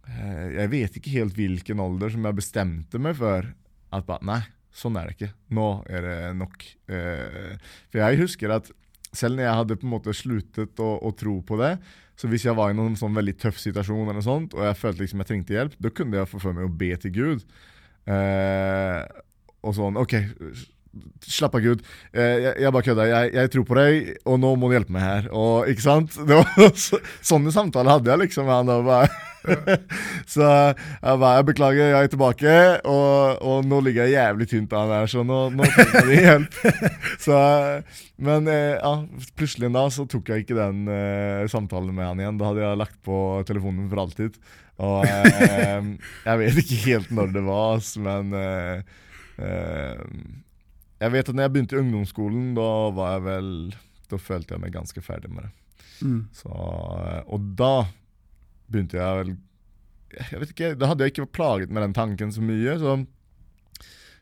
[0.08, 3.48] eh, Jeg vet ikke helt hvilken alder som jeg bestemte meg for
[3.90, 4.40] at bare, nei,
[4.70, 5.32] Sånn er det ikke.
[5.56, 6.66] Nå er det nok.
[6.92, 7.56] Eh,
[7.90, 8.70] for jeg husker at
[9.16, 11.72] selv når jeg hadde på en måte sluttet å, å, tro på det,
[12.20, 15.02] så hvis jeg var i noen sånn veldig tøff situasjon, eller sånt, og jeg følte
[15.02, 17.46] liksom jeg trengte hjelp, da kunne jeg få for meg å be til Gud.
[18.10, 19.00] Eh,
[19.66, 20.14] og sånn OK,
[21.30, 21.82] slapp av, Gud.
[22.12, 23.08] Eh, jeg, jeg, bare kødda.
[23.10, 25.32] Jeg, jeg, tror på deg, og nå må du hjelpe meg her.
[25.32, 26.16] Og, ikke sant?
[26.28, 27.00] Var, så,
[27.32, 28.86] sånne samtaler hadde jeg liksom med han.
[28.86, 29.10] Bare
[30.32, 32.54] så jeg bare jeg beklager, jeg er tilbake,
[32.88, 36.58] og, og nå ligger jeg jævlig tynt an her, så nå, nå trenger jeg hjelp.
[37.26, 37.38] så,
[38.20, 38.94] men eh, ja,
[39.38, 42.40] plutselig da så tok jeg ikke den uh, samtalen med han igjen.
[42.40, 43.16] Da hadde jeg lagt på
[43.48, 44.36] telefonen for alltid.
[44.80, 45.88] Og uh,
[46.26, 49.00] jeg vet ikke helt når det var, men uh,
[51.00, 53.52] jeg vet at når jeg begynte i ungdomsskolen, da var jeg vel
[54.10, 55.52] Da følte jeg meg ganske ferdig med det.
[56.00, 56.20] Mm.
[56.34, 57.86] Så, og da
[58.70, 59.32] begynte jeg vel
[60.16, 62.76] Jeg vet ikke, Da hadde jeg ikke plaget med den tanken så mye.
[62.82, 63.00] så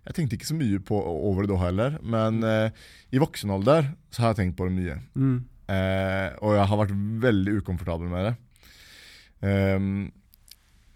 [0.09, 1.97] jeg tenkte ikke så mye på, over det da heller.
[2.01, 2.71] Men eh,
[3.13, 4.95] i voksen alder så har jeg tenkt på det mye.
[5.13, 5.35] Mm.
[5.69, 8.33] Eh, og jeg har vært veldig ukomfortabel med det.
[9.45, 10.07] Um,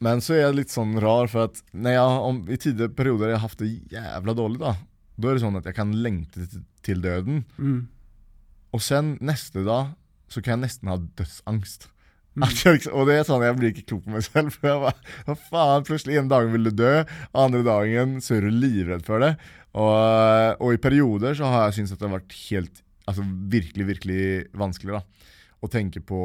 [0.00, 3.42] men så er jeg litt sånn rar, for at jeg, om, i tidligere perioder jeg
[3.42, 4.72] har hatt det jævla dårlig, da
[5.22, 6.46] Da er det sånn at jeg kan lengte
[6.84, 7.42] til døden.
[7.56, 7.80] Mm.
[8.74, 9.94] Og sen neste dag
[10.32, 11.88] så kan jeg nesten ha dødsangst.
[12.32, 12.46] Mm.
[12.62, 14.54] Jeg, og det er sånn, Jeg blir ikke klok på meg selv.
[14.56, 16.92] For jeg bare, hva faen, Plutselig en dag vil du dø,
[17.36, 19.34] andre dagen så er du livredd for det.
[19.72, 23.86] Og, og i perioder så har jeg syntes at det har vært helt altså virkelig,
[23.88, 24.24] virkelig
[24.56, 25.28] vanskelig da,
[25.62, 26.22] å tenke på,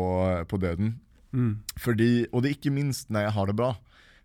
[0.47, 0.95] på døden.
[1.35, 1.53] Mm.
[1.81, 3.71] Fordi, og det er ikke minst når jeg har det bra.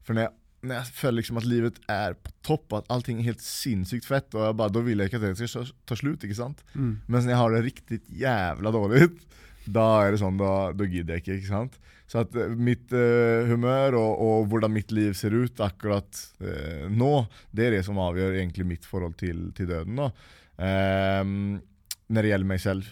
[0.07, 3.33] For når jeg, når jeg føler liksom at livet er på topp, at allting er
[3.33, 6.39] helt sinnssykt fett, og bare, da vil jeg ikke at det skal ta slut, ikke
[6.39, 6.63] sant?
[6.75, 6.93] Mm.
[7.07, 9.25] Men når jeg har det riktig jævla dåligt,
[9.67, 11.39] da er det sånn, da, da gidder jeg ikke.
[11.41, 11.79] ikke sant?
[12.11, 16.89] Så at eh, mitt eh, humør og, og, hvordan mitt liv ser ut akkurat eh,
[16.91, 17.13] nå,
[17.55, 20.03] det er det som avgjør egentlig mitt forhold til, til døden.
[20.63, 21.63] Um,
[22.13, 22.91] når det gjelder meg selv.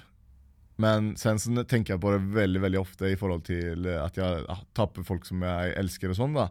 [0.81, 4.45] Men sen så tenker jeg på det veldig veldig ofte i forhold til at jeg
[4.47, 6.15] ja, tapper folk som jeg elsker.
[6.15, 6.49] Og sånn da.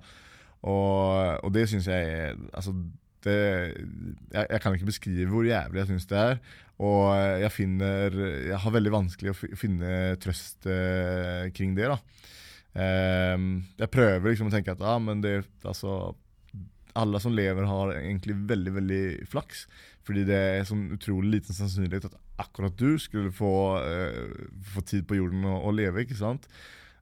[0.67, 2.73] Og, og det syns jeg altså,
[3.23, 3.35] det,
[4.33, 6.41] jeg, jeg, kan ikke beskrive hvor jævlig jeg syns det er.
[6.79, 8.13] Og jeg finner
[8.47, 11.91] Jeg har veldig vanskelig å finne trøst eh, kring det.
[11.91, 13.35] Eh,
[13.81, 16.15] jeg prøver liksom å tenke at ah, det, altså,
[16.99, 19.67] alle som lever, har egentlig veldig veldig flaks.
[20.07, 23.53] Fordi det er sånn utrolig liten sannsynlighet at akkurat du skulle få,
[23.83, 26.05] uh, få tid på jorden å, å leve.
[26.05, 26.47] ikke sant?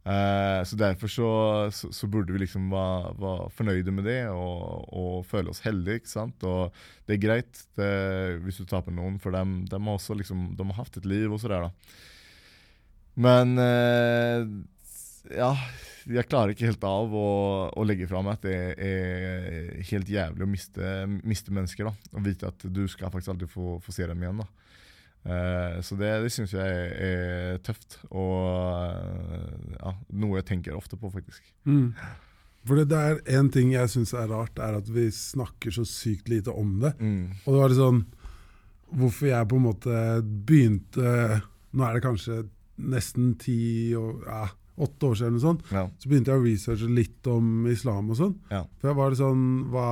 [0.08, 1.30] Uh, så Derfor så,
[1.76, 5.99] så, så, burde vi liksom være, være fornøyde med det og, og, føle oss heldige.
[5.99, 6.45] ikke sant?
[6.47, 6.72] Og
[7.08, 7.91] det er greit det,
[8.45, 11.34] hvis du taper noen, for dem, dem har også liksom, de har hatt et liv
[11.34, 11.99] og så der, da.
[13.18, 14.47] Men uh,
[15.34, 15.51] ja
[16.08, 17.28] jeg klarer ikke helt av å,
[17.68, 20.91] å legge fra meg at det er helt jævlig å miste,
[21.28, 21.89] miste mennesker.
[21.89, 24.39] da, Og vite at du skal faktisk aldri få, få se dem igjen.
[24.43, 24.47] da.
[25.28, 30.99] Uh, så det, det syns jeg er, tøft, og uh, ja, noe jeg tenker ofte
[30.99, 31.43] på, faktisk.
[31.67, 31.91] Mm.
[32.67, 36.32] For det er En ting jeg syns er rart, er at vi snakker så sykt
[36.32, 36.93] lite om det.
[36.99, 37.36] Mm.
[37.45, 38.05] Og det var litt sånn
[38.88, 40.01] Hvorfor jeg på en måte
[40.47, 41.41] begynte
[41.75, 42.45] Nå er det kanskje
[42.78, 43.57] nesten ti
[43.97, 44.45] og ja,
[44.78, 45.82] åtte år siden, eller sånn, ja.
[45.97, 48.36] så begynte jeg å researche litt om islam og sånn.
[48.53, 48.59] Ja.
[48.78, 49.88] For jeg var litt sånn Hva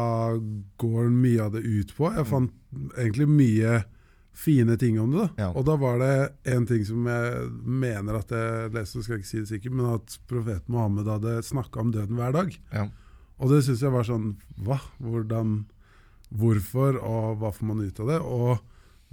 [0.83, 2.11] går mye av det ut på?
[2.13, 2.53] Jeg fant
[2.93, 3.79] egentlig mye
[4.36, 5.23] fine ting om det.
[5.23, 5.45] da.
[5.45, 5.49] Ja.
[5.55, 6.13] Og da var det
[6.55, 9.93] en ting som jeg mener at jeg leste, skal jeg ikke si det sikkert, men
[9.95, 12.59] at profeten Mohammed hadde snakka om døden hver dag.
[13.36, 14.29] Og det syns jeg var sånn
[14.63, 14.77] Hva?
[15.03, 15.65] Hvordan
[16.36, 18.15] Hvorfor, og hva får man ut av det?
[18.23, 18.63] Og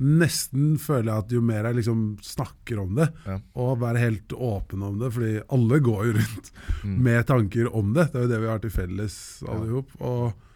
[0.03, 3.37] nesten føler jeg at jo mer jeg liksom snakker om det, ja.
[3.61, 6.49] og være helt åpen om det, fordi alle går jo rundt
[6.83, 6.97] mm.
[7.05, 8.09] med tanker om det.
[8.11, 9.85] Det er jo det vi har til felles, alle ja.
[10.09, 10.49] Og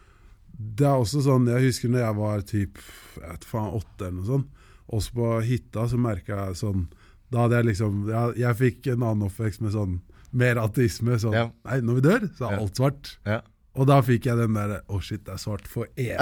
[0.57, 2.79] det er også sånn, Jeg husker når jeg var typ,
[3.19, 6.87] jeg vet faen, åtte eller noe sånt, også på hytta, så merka jeg sånn
[7.33, 9.99] Da hadde jeg liksom Jeg, jeg fikk en annen oppvekst med sånn
[10.37, 11.17] mer ateisme.
[11.23, 11.45] Sånn ja.
[11.67, 13.13] Nei, når vi dør, så er alt svart.
[13.27, 13.41] Ja.
[13.77, 16.17] Og da fikk jeg den derre Å, oh shit, det er svart for evig.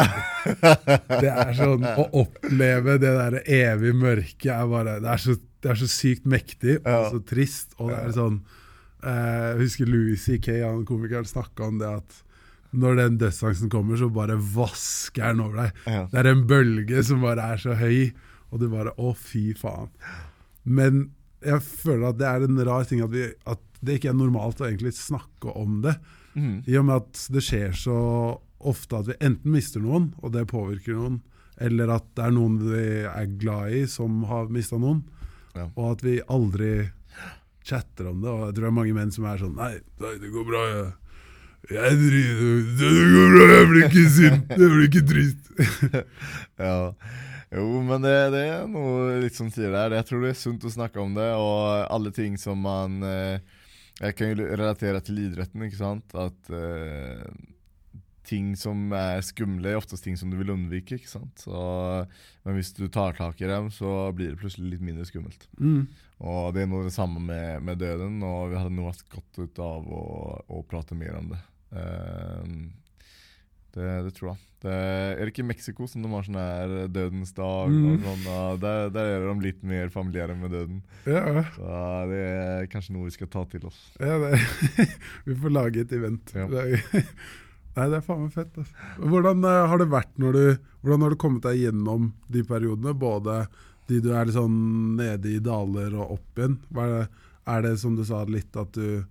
[1.22, 5.72] det er sånn Å oppleve det der evige mørket er bare Det er så, det
[5.72, 7.04] er så sykt mektig og ja.
[7.14, 7.76] så trist.
[7.78, 8.40] Og det er sånn
[9.06, 12.23] eh, Jeg husker Louis C.K., han komikeren, snakka om det at
[12.74, 15.82] når den dødsangsten kommer, så bare vasker den over deg.
[15.86, 16.04] Ja.
[16.10, 18.14] Det er en bølge som bare er så høy,
[18.50, 19.92] og du bare Å, fy faen.
[20.64, 21.06] Men
[21.44, 24.62] jeg føler at det er en rar ting at, vi, at det ikke er normalt
[24.62, 25.96] å egentlig snakke om det.
[26.34, 26.56] Mm.
[26.66, 27.98] I og med at det skjer så
[28.64, 31.20] ofte at vi enten mister noen, og det påvirker noen,
[31.62, 35.04] eller at det er noen vi er glad i som har mista noen,
[35.54, 35.68] ja.
[35.68, 36.72] og at vi aldri
[37.64, 38.30] chatter om det.
[38.32, 40.64] Og jeg tror det er mange menn som er sånn Nei, det går bra.
[40.70, 40.90] Jeg,
[41.70, 45.52] jeg driter Det går bra, jeg blir ikke sint, jeg blir ikke trist.
[46.66, 46.78] ja.
[47.54, 49.94] Jo, men det, det, er noe litt som sier der.
[50.00, 53.54] Jeg tror det er sunt å snakke om det, og alle ting som man eh,
[54.02, 56.14] jeg kan jo relatere til idretten, ikke sant.
[56.18, 57.22] At uh,
[58.26, 60.98] ting som er skumle, er oftest ting som du vil unnvike.
[60.98, 61.44] ikke sant?
[61.44, 61.60] Så,
[62.44, 65.46] men hvis du tar tak i dem, så blir det plutselig litt mindre skummelt.
[65.60, 65.86] Mm.
[66.24, 69.42] Og det er noe det samme med, med, døden, og vi hadde noe hatt godt
[69.42, 70.04] ut av å,
[70.58, 71.42] å prate mer om det.
[71.74, 72.72] Uh,
[73.74, 74.40] det, det, tror jeg.
[74.62, 77.72] Det, er det ikke i Mexico som de har sånn her Dødens dag?
[77.72, 78.04] Mm.
[78.04, 78.26] sånn,
[78.62, 80.82] der, der, er de litt mer familiære med døden.
[81.10, 81.42] Ja.
[81.56, 83.80] Så Det er kanskje noe vi skal ta til oss.
[83.98, 84.20] Ja,
[85.26, 86.34] Vi får lage et event.
[86.38, 86.46] Ja.
[86.52, 86.64] Det
[87.74, 88.54] nei, det er faen meg fett.
[88.62, 88.88] Altså.
[89.02, 90.44] Hvordan uh, har det vært når du
[90.84, 92.94] Hvordan har du kommet deg gjennom de periodene?
[92.94, 93.42] Både
[93.90, 96.60] de du er sånn nede i daler og opp igjen.
[96.78, 97.04] Er det,
[97.50, 99.02] er det som du sa litt at du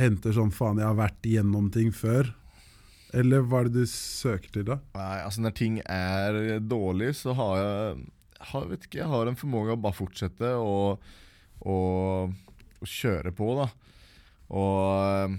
[0.00, 2.32] henter sånn faen, jeg har vært igjennom ting før,
[3.16, 4.78] eller hva er det du søker til, da?
[4.94, 8.08] Nei, altså Når ting er dårlig, så har jeg
[8.50, 10.74] har, vet ikke, jeg har en formåge å bare fortsette å,
[11.60, 11.76] å,
[12.80, 13.66] å kjøre på, da.
[14.56, 15.34] Og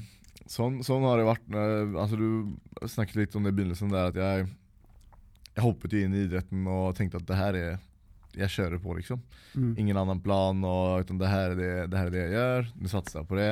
[0.51, 1.47] sånn, sånn, har det vært.
[1.51, 4.49] Altså Du snakket litt om det i begynnelsen, der at jeg,
[5.55, 7.71] jeg hoppet inn i idretten og tenkte at det her er
[8.37, 9.23] jeg kjører på, liksom.
[9.59, 9.71] Mm.
[9.81, 12.69] Ingen annen plan, og, det her, er det, det her er det jeg gjør.
[12.79, 13.49] Nå satser jeg på det.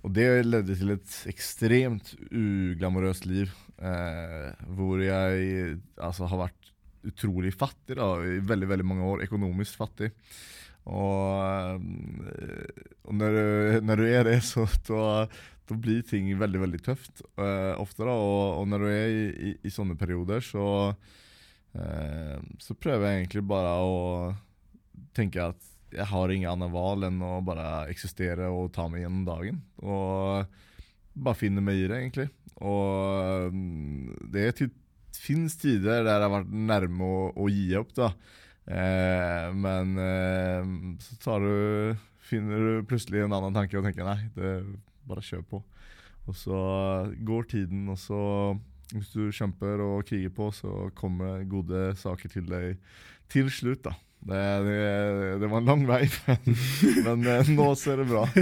[0.00, 3.52] Og det ledde til et ekstremt uglamorøst liv.
[3.80, 6.72] Eh, hvor jeg altså, har vært
[7.08, 9.24] utrolig fattig da, i veldig veldig mange år.
[9.28, 10.10] Økonomisk fattig.
[10.88, 11.80] Og,
[12.32, 13.40] eh, og når,
[13.84, 15.26] når, du er det, så da,
[15.68, 18.04] da, blir ting veldig veldig tøft eh, ofte.
[18.04, 20.66] da, og, og, når du er i, i, i sånne perioder, så,
[21.76, 23.98] eh, så prøver jeg egentlig bare å
[25.16, 29.24] tenke at jeg har ingen annen valg enn å bare eksistere og ta meg gjennom
[29.26, 29.62] dagen.
[29.82, 30.44] Og
[31.14, 32.28] bare finne meg i det, egentlig.
[32.60, 34.52] Og mm, det
[35.16, 38.12] fins tider der jeg har vært nærme å, å gi opp, da.
[38.70, 40.72] Eh, men eh,
[41.18, 41.54] så du
[42.30, 44.60] finner du plutselig en annen tanke og tenker nei, det
[45.08, 45.62] bare kjør på.
[46.30, 46.58] Og så
[47.26, 48.20] går tiden, og så
[48.92, 52.78] hvis du kjemper og kriger på, så kommer gode saker til deg
[53.30, 53.94] til slutt, da.
[54.20, 54.80] Det, det,
[55.40, 56.58] det var en lang vei, men,
[57.06, 58.26] men eh, nå ser det bra.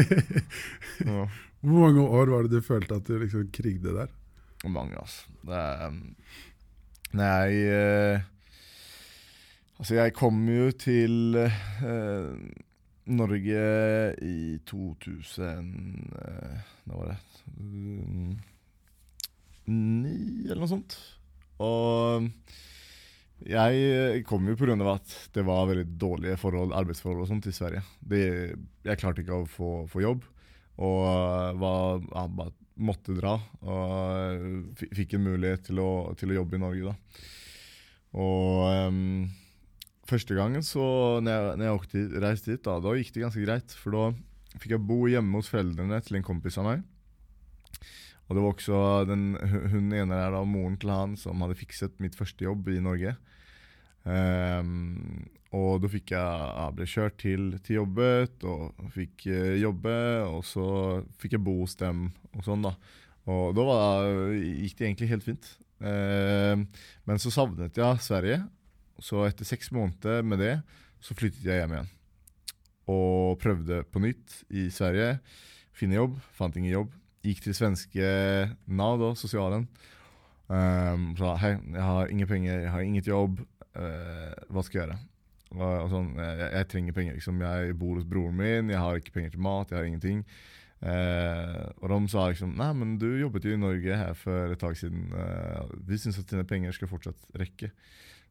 [0.98, 1.28] Ja.
[1.58, 4.10] Hvor mange år var det du følte at du liksom krigde der?
[4.66, 5.30] Mange, altså.
[5.46, 5.94] Det er
[7.18, 8.26] Nei eh,
[9.78, 12.30] Altså, jeg kom jo til eh,
[13.14, 13.62] Norge
[14.26, 15.70] i 2000
[16.18, 17.18] eh, Hva var det?
[17.58, 18.34] Mm,
[20.48, 20.96] eller noe sånt.
[21.62, 22.26] Og
[23.46, 24.74] jeg kom jo pga.
[24.94, 27.82] at det var veldig dårlige forhold, arbeidsforhold og sånt i Sverige.
[28.00, 28.22] Det,
[28.84, 30.24] jeg klarte ikke å få, få jobb,
[30.78, 33.36] og var, ja, bare måtte dra.
[33.62, 37.24] Og f- fikk en mulighet til å, til å jobbe i Norge, da.
[38.18, 39.28] Og um,
[40.08, 40.84] første gangen så
[41.22, 43.74] når jeg, når jeg reiste hit, da, da gikk det ganske greit.
[43.78, 44.04] For da
[44.58, 46.86] fikk jeg bo hjemme hos foreldrene til en kompis av meg.
[48.28, 49.24] Og det var også den,
[49.72, 53.16] hun ene der, da, moren til han, som hadde fikset mitt første jobb i Norge.
[54.04, 59.96] Um, og da fikk jeg, jeg ble kjørt til, til jobbet, og fikk eh, jobbe,
[60.28, 60.66] og så
[61.20, 62.74] fikk jeg bo hos dem og sånn, da.
[63.28, 65.48] Og da var, gikk det egentlig helt fint.
[65.80, 66.66] Um,
[67.08, 68.42] men så savnet jeg Sverige,
[69.00, 70.54] så etter seks måneder med det,
[71.00, 71.90] så flyttet jeg hjem igjen.
[72.92, 75.18] Og prøvde på nytt i Sverige.
[75.76, 76.16] Finne jobb.
[76.36, 76.97] Fant ingen jobb.
[77.26, 78.08] Gikk til svenske
[78.66, 79.66] Nav, da, sosialen.
[80.48, 83.40] Um, sa hei, jeg har ingen penger, jeg har inget jobb.
[83.76, 85.00] uh, hva skal jeg gjøre?
[85.56, 87.18] Og, sånn, jeg, jeg trenger penger.
[87.18, 87.42] Liksom.
[87.44, 90.24] Jeg bor hos broren min, jeg har ikke penger til mat, jeg har ingenting.
[90.78, 94.60] Uh, og de sa liksom Nei, men du jobbet jo i Norge her for et
[94.62, 95.08] tak siden.
[95.10, 97.72] Uh, vi syns at dine penger skal fortsatt rekke.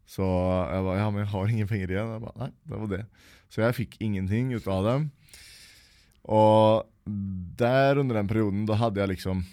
[0.07, 2.13] Så jeg ba, ja, men jeg har ingen penger igjen.
[2.15, 3.03] Jeg ba, nei, det var det.
[3.51, 5.09] Så jeg fikk ingenting ut av dem.
[6.27, 6.87] Og
[7.59, 9.43] der under den perioden, da hadde jeg liksom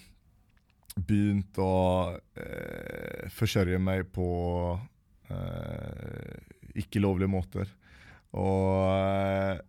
[0.94, 4.28] begynt å eh, forsørge meg på
[5.32, 6.34] eh,
[6.84, 7.70] ikke lovlige måter.
[8.34, 9.62] Og eh,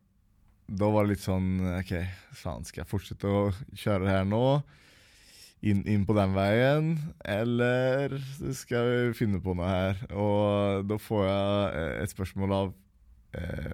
[0.66, 1.94] da var det litt sånn OK,
[2.34, 3.46] faen, skal jeg fortsette å
[3.78, 4.46] kjøre her nå?
[5.66, 6.92] Inn, inn på den veien,
[7.26, 8.14] eller
[8.54, 10.02] skal vi finne på noe her?
[10.14, 12.76] Og da får jeg eh, et spørsmål av
[13.40, 13.74] eh,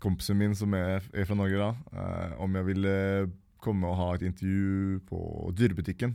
[0.00, 2.94] kompisen min som er, er fra Norge, da, eh, om jeg ville
[3.62, 5.20] komme og ha et intervju på
[5.58, 6.14] Dyrebutikken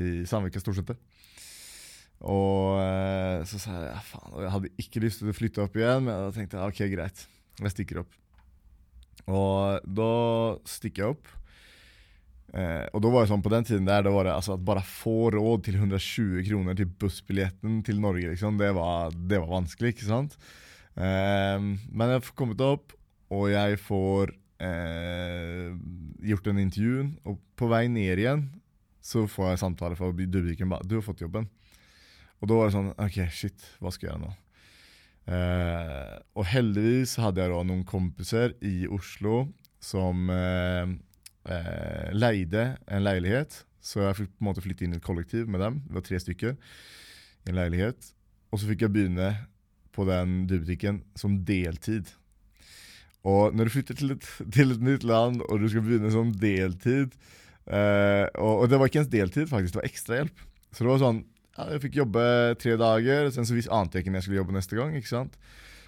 [0.00, 0.98] i Sandvika Storsenter.
[2.22, 5.78] Og eh, så sa jeg ja, faen, jeg hadde ikke lyst til å flytte opp
[5.78, 7.24] igjen, men da tenkte jeg ok, greit,
[7.58, 8.18] jeg stikker opp.
[9.26, 10.12] Og da
[10.70, 11.32] stikker jeg opp.
[12.52, 14.64] Eh, og da var det sånn på den tiden der, da var det altså at
[14.66, 19.54] bare få råd til 120 kroner til bussbilletten til Norge, liksom, det var, det var
[19.56, 20.36] vanskelig, ikke sant?
[20.94, 22.94] Eh, men jeg har kommet opp,
[23.32, 25.72] og jeg får eh,
[26.28, 28.46] gjort en intervju, og på vei ned igjen
[29.02, 31.48] så får jeg samtale fra Dubviken bare 'Du har fått jobben'.
[32.40, 34.32] Og da var det sånn OK, shit, hva skal jeg gjøre nå?
[35.30, 39.44] Eh, og heldigvis hadde jeg da noen kompiser i Oslo
[39.82, 40.86] som eh,
[41.46, 43.62] eh, leide en leilighet.
[43.82, 45.82] Så jeg fikk på en måte flytte inn i et kollektiv med dem.
[45.86, 48.10] Det var tre stykker i en leilighet.
[48.50, 49.30] Og så fikk jeg begynne
[49.94, 52.10] på den dubutikken som deltid.
[53.28, 56.32] Og når du flytter til et, til et nytt land, og du skal begynne som
[56.34, 57.14] deltid
[57.70, 60.46] eh, og, og det var ikke ens deltid, faktisk, det var ekstrahjelp.
[60.72, 61.20] Så det var sånn
[61.52, 62.24] ja, Jeg fikk jobbe
[62.60, 64.96] tre dager, sen så visste ante jeg ikke når jeg skulle jobbe neste gang.
[64.98, 65.36] ikke sant?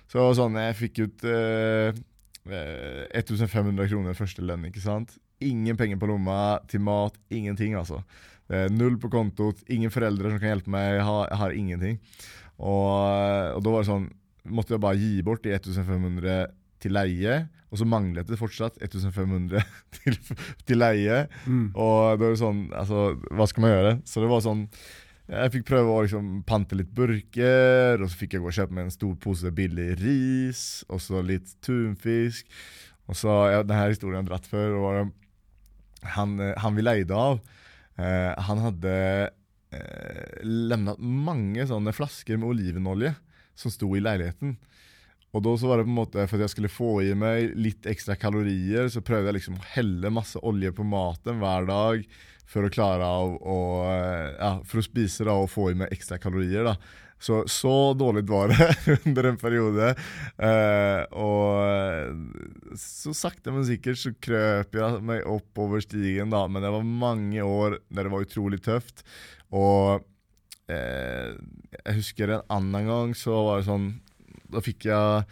[0.04, 2.00] Så det var sånn, jeg fikk ut eh,
[2.52, 4.68] eh, 1500 kroner første lønn.
[4.68, 5.16] ikke sant?
[5.44, 8.02] Ingen penger på lomma til mat, ingenting, altså.
[8.52, 11.96] Er null på kontot, ingen foreldre som kan hjelpe meg, jeg har, jeg har ingenting.
[12.60, 14.10] Og, og da var det sånn,
[14.44, 16.52] måtte jeg bare gi bort de 1500
[16.84, 19.64] til leie, og så manglet det fortsatt 1500
[19.96, 20.18] til,
[20.68, 21.24] til leie.
[21.48, 21.72] Mm.
[21.72, 23.96] Og det sånn, altså, hva skal man gjøre?
[24.06, 24.68] Så det var sånn,
[25.24, 28.76] jeg fikk prøve å liksom pante litt burker, og så fikk jeg gå og kjøpe
[28.76, 32.50] meg en stor pose billig ris, og så litt tunfisk.
[33.08, 35.00] Og så, ja, denne historien har jeg dratt før, og var
[36.14, 37.40] han, han vi leide av,
[37.96, 38.94] eh, han hadde
[39.72, 43.14] eh, lemnet mange sånne flasker med olivenolje
[43.56, 44.58] som sto i leiligheten.
[45.34, 47.56] Og da så var det på en måte For at jeg skulle få i meg
[47.58, 52.04] litt ekstra kalorier, så prøvde jeg liksom å helle masse olje på maten hver dag
[52.50, 53.58] for å klare av å
[53.88, 56.68] eh, Ja, for å spise da og få i meg ekstra kalorier.
[56.68, 56.76] da
[57.18, 58.68] Så, så dårlig var det
[59.08, 59.94] under en periode.
[60.36, 66.44] Eh, og så sakte, men sikkert så krøp jeg meg oppover stigen, da.
[66.46, 69.02] Men det var mange år der det var utrolig tøft.
[69.54, 70.04] Og
[70.68, 71.32] eh,
[71.80, 73.94] jeg husker en annen gang så var det sånn
[74.52, 75.28] Da fikk jeg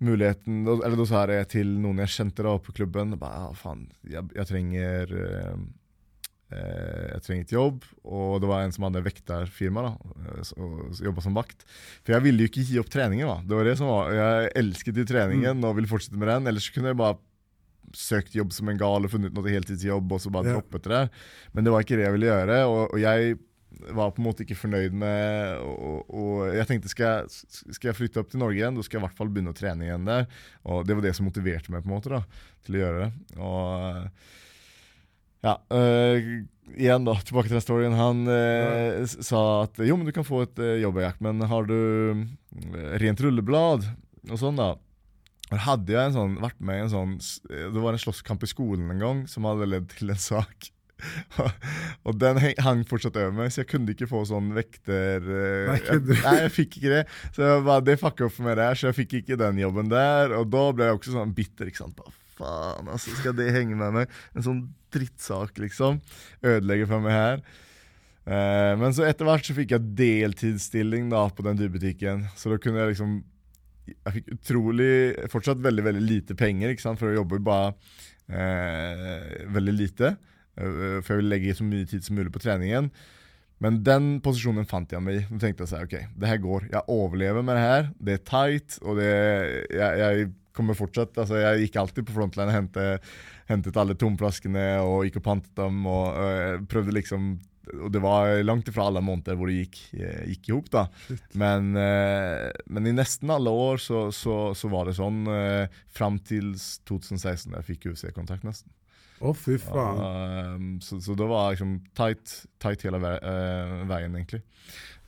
[0.00, 3.84] muligheten Eller da sa jeg til noen jeg kjente da på klubben bare, ja, faen,
[4.08, 5.56] jeg, jeg trenger eh,
[6.56, 9.92] eh, jeg trenger et jobb, og det var en som hadde vekterfirma da,
[10.24, 11.66] eh, og jobba som vakt.
[12.00, 13.28] For jeg ville jo ikke gi opp treningen.
[13.28, 15.68] da, det var det som var, Jeg elsket jo treningen mm.
[15.68, 16.48] og ville fortsette med den.
[16.48, 17.20] Ellers kunne jeg bare
[17.96, 20.56] søkt jobb som en gal og funnet noe heltidsjobb og så bare ja.
[20.56, 21.04] droppet det.
[21.52, 22.60] Men det var ikke det jeg ville gjøre.
[22.70, 23.38] og, og jeg
[23.70, 27.96] var på en måte ikke fornøyd med og, og, jeg tenkte skal jeg, skal jeg
[27.96, 30.08] flytte opp til Norge igjen, da skal jeg i hvert fall begynne å trene igjen
[30.08, 30.26] der.
[30.66, 32.22] Og det var det som motiverte meg på en måte da,
[32.66, 33.38] til å gjøre det.
[33.40, 34.10] Og
[35.46, 36.28] ja, øh,
[36.76, 37.96] igjen da, tilbake til den storyen.
[37.96, 42.26] Han øh, sa at jo, men du kan få et øh, jobbjack, men har du
[43.00, 43.88] rent rulleblad
[44.28, 44.74] og sånn, da?
[45.50, 47.14] Og hadde jeg en sånn, vært med i en sånn
[47.48, 50.68] Det var en slåsskamp i skolen en gang som hadde ledd til en sak
[52.06, 56.02] og den hang fortsatt over meg, så jeg kunne ikke få sånn vekter Nei, jeg,
[56.10, 57.04] Nei, jeg fikk ikke det.
[57.36, 59.90] Så jeg bare, det fucka opp for meg der, så jeg fikk ikke den jobben
[59.92, 60.36] der.
[60.38, 61.70] Og da ble jeg også sånn bitter.
[61.70, 61.96] ikke sant?
[61.98, 64.20] Bare, faen, altså, skal det henge med meg?
[64.34, 64.62] En sånn
[64.94, 66.00] drittsak, liksom.
[66.42, 67.42] Ødelegge for meg her.
[68.30, 72.26] Eh, men så etter hvert så fikk jeg deltidsstilling da på den dyrebutikken.
[72.38, 73.20] Så da kunne jeg liksom
[73.90, 74.90] Jeg fikk utrolig
[75.32, 77.00] Fortsatt veldig veldig lite penger, ikke sant?
[77.00, 77.72] for jeg jobber bare
[78.30, 80.12] eh, veldig lite.
[80.60, 82.90] Eh, for jeg vil legge så mye tid som mulig på treningen.
[83.60, 85.24] Men den posisjonen fant jeg meg i.
[85.28, 86.70] Nå tenkte jeg seg, ok, det her går.
[86.72, 87.90] Jeg overlever med det her.
[88.00, 89.10] Det er tight, og det,
[89.68, 93.12] jeg, jeg kommer fortsatt altså Jeg gikk alltid på frontline og hentet,
[93.48, 95.84] hentet alle tomflaskene og gikk og pantet dem.
[95.86, 97.36] og øh, prøvde liksom
[97.70, 100.72] og det var langt ifra alle måneder hvor det gikk, eh, gikk i hop.
[101.38, 105.20] Men, men, i nesten alle år så, så, så var det sånn
[105.94, 106.50] fram til
[106.90, 108.72] 2016, da jeg fikk UFC-kontakt, nesten.
[109.20, 109.98] Å, fy faen.
[110.00, 114.40] Um, så, så, det var liksom tight, tight hele ve uh, veien, egentlig.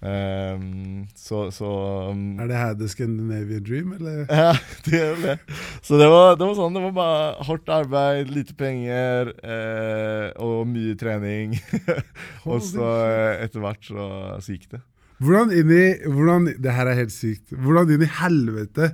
[0.02, 1.68] Um, så, så
[2.10, 4.24] um, Er det her The Scandinavian Dream, eller?
[4.42, 4.52] Ja,
[4.84, 5.36] det er det.
[5.80, 10.66] Så det var, det var sånn, det var bare hardt arbeid, lite penger uh, og
[10.68, 11.56] mye trening.
[12.50, 14.08] og så uh, etter hvert så,
[14.42, 14.82] så gikk det.
[15.22, 17.54] Hvordan inn i, hvordan, Det her er helt sykt.
[17.54, 18.92] Hvordan inn i helvete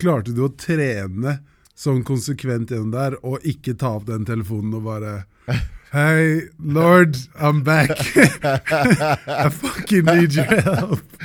[0.00, 1.38] klarte du å trene
[1.80, 5.20] sånn konsekvent gjennom der, og ikke ta opp den telefonen og bare
[5.90, 7.90] Hei, lord, I'm back.
[9.26, 11.16] I fucking need your help.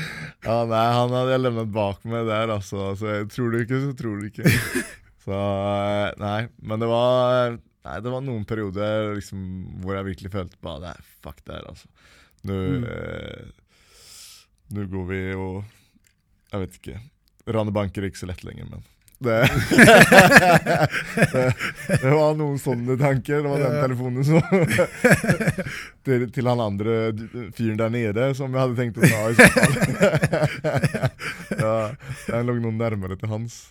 [0.42, 2.80] Ja, nei, han hadde jeg levnet bak meg der, altså.
[2.90, 3.14] altså.
[3.30, 4.50] tror du ikke, så tror du ikke.
[5.26, 9.40] Så eh, nei, men det var Nei, det var noen perioder liksom,
[9.82, 10.94] hvor jeg virkelig følte på Nei,
[11.26, 11.90] Fuck det her, altså.
[12.46, 12.86] Nå, mm.
[12.90, 13.88] eh,
[14.74, 15.56] nå går vi og
[16.52, 17.00] Jeg vet ikke.
[17.58, 18.86] Rane banker er ikke så lett lenger, men
[19.20, 21.54] det, det,
[22.02, 23.44] det, var noen sånne tanker.
[23.44, 24.42] Det var den telefonen som
[26.06, 26.98] til, til, han andre
[27.56, 29.74] fyren der nede som jeg hadde tenkt å ta i så fall.
[31.64, 31.78] ja,
[32.28, 33.62] den lå noe nærmere til hans.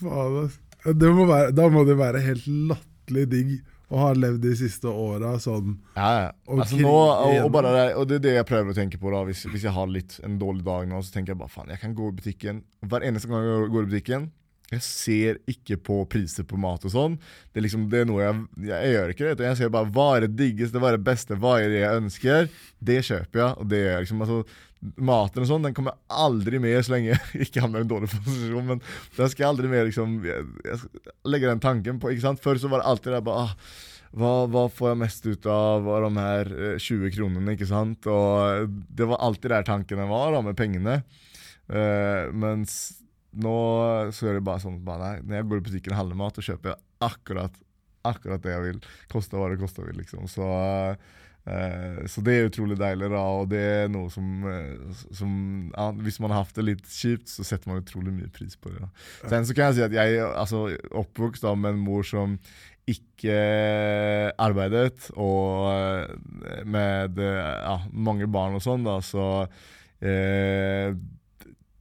[0.00, 0.48] Faen.
[0.82, 3.52] Må være, da må det være helt latterlig digg
[3.92, 5.76] å ha levd de siste åra sånn.
[5.94, 6.28] Ja, ja.
[6.48, 9.12] Altså nå, og, og, bare og, det, er det jeg prøver å tenke på.
[9.12, 11.72] da Hvis, hvis jeg har litt en dårlig dag nå, så tenker jeg bare faen,
[11.74, 12.62] jeg kan gå i butikken.
[12.88, 14.30] Hver eneste gang jeg går i butikken,
[14.72, 17.14] jeg ser ikke på priser på mat og sånn.
[17.52, 19.46] Det er liksom, det er noe jeg, jeg, jeg gjør ikke det.
[19.50, 22.02] Jeg ser bare hva er det diggeste, hva er det beste, hva er det jeg
[22.02, 22.52] ønsker.
[22.80, 23.56] Det kjøper jeg.
[23.56, 24.42] og det gjør liksom, altså,
[24.98, 28.10] Maten og sånn den kommer aldri med så lenge jeg ikke havner i en dårlig
[28.16, 28.66] posisjon.
[28.72, 32.10] Men den skal jeg aldri mer liksom, jeg, jeg legger den tanken på.
[32.10, 32.42] ikke sant?
[32.42, 33.52] Før så var det alltid der bare ah,
[34.12, 36.50] hva, hva, får jeg mest ut av de her
[36.82, 37.54] 20 eh, kronene?
[37.54, 38.08] ikke sant?
[38.10, 40.98] Og Det var alltid der tankene var da, med pengene.
[41.70, 43.01] Uh, mens
[43.32, 43.56] nå
[44.12, 46.38] så gjør jeg bare sånn bare, nei, Når jeg går i butikken og handler mat,
[46.38, 47.58] så kjøper jeg akkurat,
[48.08, 48.80] akkurat det jeg vil.
[49.12, 50.26] Koste hva det koster vil, liksom.
[50.30, 50.48] Så,
[51.48, 53.22] uh, så, det er utrolig deilig, da.
[53.38, 55.32] Og det er noe som, eh, som
[55.72, 58.74] ja, Hvis man har hatt det litt kjipt, så setter man utrolig mye pris på
[58.74, 58.84] det.
[58.84, 58.90] Da.
[59.32, 60.66] Sen så kan jeg si at jeg altså
[61.02, 62.36] oppvokst da med en mor som
[62.90, 63.34] ikke
[64.42, 69.26] arbeidet, og eh, med ja, mange barn og sånn, da, så
[70.02, 70.90] eh,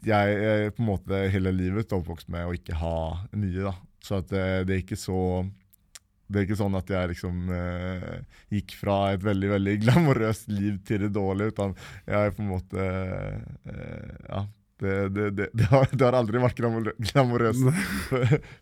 [0.07, 2.95] jeg på en måte hele livet oppvokst med å ikke ha
[3.37, 3.65] mye.
[3.67, 3.73] da.
[4.01, 5.19] Så at det, eh, er ikke så
[6.31, 8.21] det er ikke sånn at jeg liksom eh,
[8.55, 11.75] gikk fra et veldig veldig glamorøst liv til det dårlige, utan
[12.07, 14.47] jeg på en måte eh, Ja.
[14.81, 17.67] Det, det, det, det, har, det har aldri vært glamorøst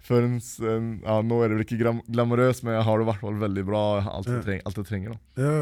[0.03, 1.77] før ja, Nå er det vel ikke
[2.11, 3.83] glamorøst, men jeg har det i hvert fall veldig bra.
[4.17, 5.15] Alt jeg, treng, alt jeg trenger.
[5.15, 5.45] da.
[5.45, 5.61] Ja.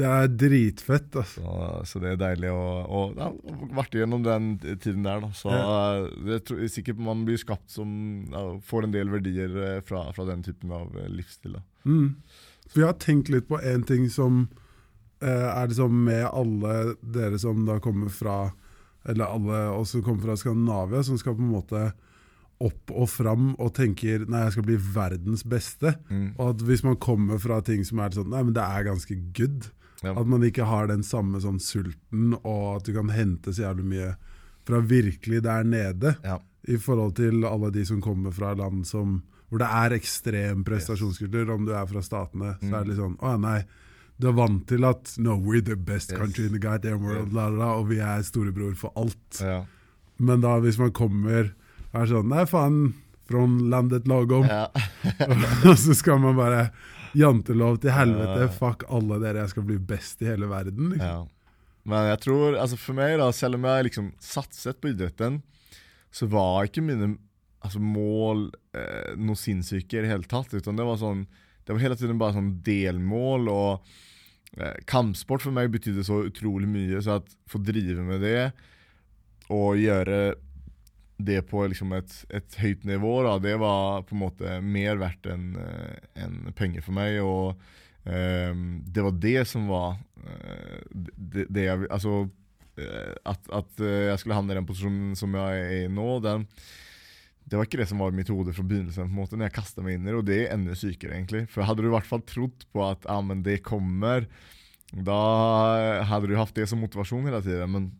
[0.00, 1.16] Det er dritfett.
[1.20, 1.42] Altså.
[1.44, 3.28] Så, så det er deilig å, å ja,
[3.76, 5.20] vært igjennom den tiden der.
[5.26, 5.30] Da.
[5.36, 6.06] Så Ja.
[6.26, 7.90] det tror sikkert man blir skapt som
[8.32, 11.58] ja, Får en del verdier eh, fra, fra den typen av eh, livsstil.
[11.58, 11.64] Da.
[11.84, 12.14] Mm.
[12.70, 14.44] For jeg har tenkt litt på en ting som
[15.20, 18.52] eh, er liksom med alle dere som da kommer fra
[19.08, 21.90] Eller alle oss som kommer fra Skandinavia, som skal på en måte
[22.60, 25.94] opp og fram og tenker nei, jeg skal bli verdens beste.
[26.10, 26.34] Mm.
[26.36, 29.16] Og at hvis man kommer fra ting som er sånn Nei, men det er ganske
[29.36, 29.70] good.
[30.02, 30.14] Ja.
[30.16, 33.84] At man ikke har den samme sånn sulten, og at du kan hente så jævlig
[33.90, 34.12] mye
[34.68, 36.14] fra virkelig der nede.
[36.24, 36.38] Ja.
[36.68, 39.18] I forhold til alle de som kommer fra land som,
[39.50, 41.50] hvor det er ekstrem prestasjonskultur.
[41.52, 43.58] Om du er fra statene, så er det litt sånn Å nei,
[44.20, 46.20] du er vant til at No, we're the best Yes.
[46.20, 49.40] country in the goddamn world, la, la, la, og vi er storebror for alt.
[49.40, 49.62] Ja.
[50.20, 51.52] Men da hvis man kommer
[51.90, 52.80] og er sånn Nei, faen,
[53.30, 54.44] fra landet lagom.
[54.46, 54.66] Ja.
[55.68, 56.68] og så skal man bare
[57.18, 60.92] Jantelov til helvete, fuck alle dere, jeg skal bli best i hele verden.
[60.94, 61.24] Liksom.
[61.24, 61.80] Ja.
[61.90, 65.40] Men jeg tror, altså for meg da, selv om jeg liksom satset på idretten,
[66.14, 67.14] så var ikke mine
[67.60, 68.46] altså mål
[68.76, 70.52] eh, noe sinnssyke i det hele tatt.
[70.56, 71.24] Utan det var sånn,
[71.64, 73.90] det var hele tiden bare sånn delmål, og
[74.58, 78.50] eh, kampsport for meg betydde så utrolig mye, så at få drive med det,
[79.50, 80.20] og gjøre
[81.26, 85.28] det på liksom et, et høyt nivå, da, det var på en måte mer verdt
[85.30, 85.52] enn
[86.18, 87.20] en penger for meg.
[87.24, 87.60] og
[88.04, 94.06] Um, det var det som var uh, det, det jeg, Altså uh, at, at eh,
[94.08, 96.46] jeg skulle havne i den posisjonen som jeg er i nå, den,
[97.44, 99.10] det var ikke det som var i mitt hode fra begynnelsen.
[99.10, 101.18] på en måte, når jeg kastet meg inn i det, Og det er enda sykere,
[101.18, 101.44] egentlig.
[101.52, 104.28] For hadde du i hvert fall trodd på at ah, men det kommer,
[104.94, 105.18] da
[106.08, 107.90] hadde du hatt det som motivasjon hele tiden.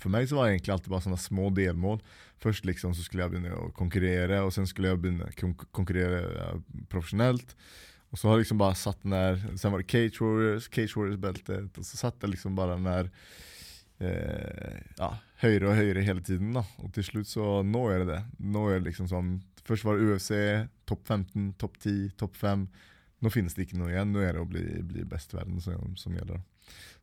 [0.00, 2.00] For meg så var det egentlig alltid bare sånne små delmål.
[2.42, 5.54] Først liksom så skulle jeg begynne å konkurrere, og sen skulle jeg begynne å kon
[5.76, 7.56] konkurrere eh, profesjonelt.
[8.12, 10.94] Og så har jeg liksom bare satt den där, sen var det Cage Warriors, Cage
[10.96, 13.10] Warriors-bältet og så satt jeg liksom bare den där
[13.98, 15.10] eh, ja,
[15.42, 16.62] høyere og høyere hele tiden da.
[16.84, 18.22] Og til slutt så når jag det.
[18.38, 19.36] Nå er det liksom sånn,
[19.66, 20.30] Først var det UFC,
[20.86, 22.68] topp 15, topp 10, topp 5.
[23.24, 25.58] Nå finnes det ikke noe igjen, nå er det å bli, bli best i verden
[25.64, 26.38] som, som gjelder.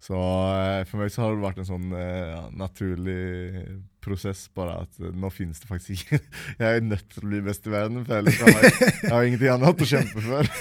[0.03, 4.81] Så eh, for meg så har det vært en sånn eh, ja, naturlig prosess, bare
[4.83, 6.19] at eh, nå finnes det faktisk ikke
[6.59, 9.29] Jeg er nødt til å bli best i verden, for ellers har jeg, jeg har
[9.29, 10.51] ingenting annet å kjempe for.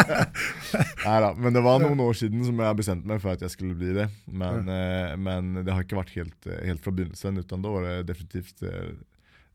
[1.04, 3.76] Neida, men det var noen år siden som jeg bestemte meg for at jeg skulle
[3.78, 4.08] bli det.
[4.32, 7.86] Men, eh, men det har ikke vært helt, eh, helt fra begynnelsen, utan da var
[7.88, 8.90] det definitivt eh,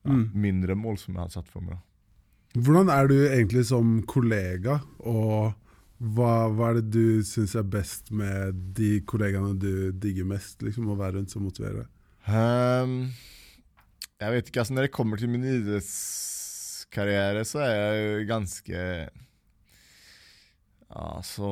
[0.06, 0.28] ja, Mm.
[0.38, 1.80] mindre mål som jeg hadde satt for meg.
[2.54, 5.56] Hvordan er du egentlig som kollega, og
[5.96, 10.90] hva, hva er det du syns er best med de kollegaene du digger mest, liksom,
[10.92, 11.92] å være rundt som motiverer deg?
[12.28, 13.14] Um,
[14.20, 18.80] jeg vet ikke, altså Når det kommer til min idrettskarriere, så er jeg jo ganske
[20.96, 21.50] Altså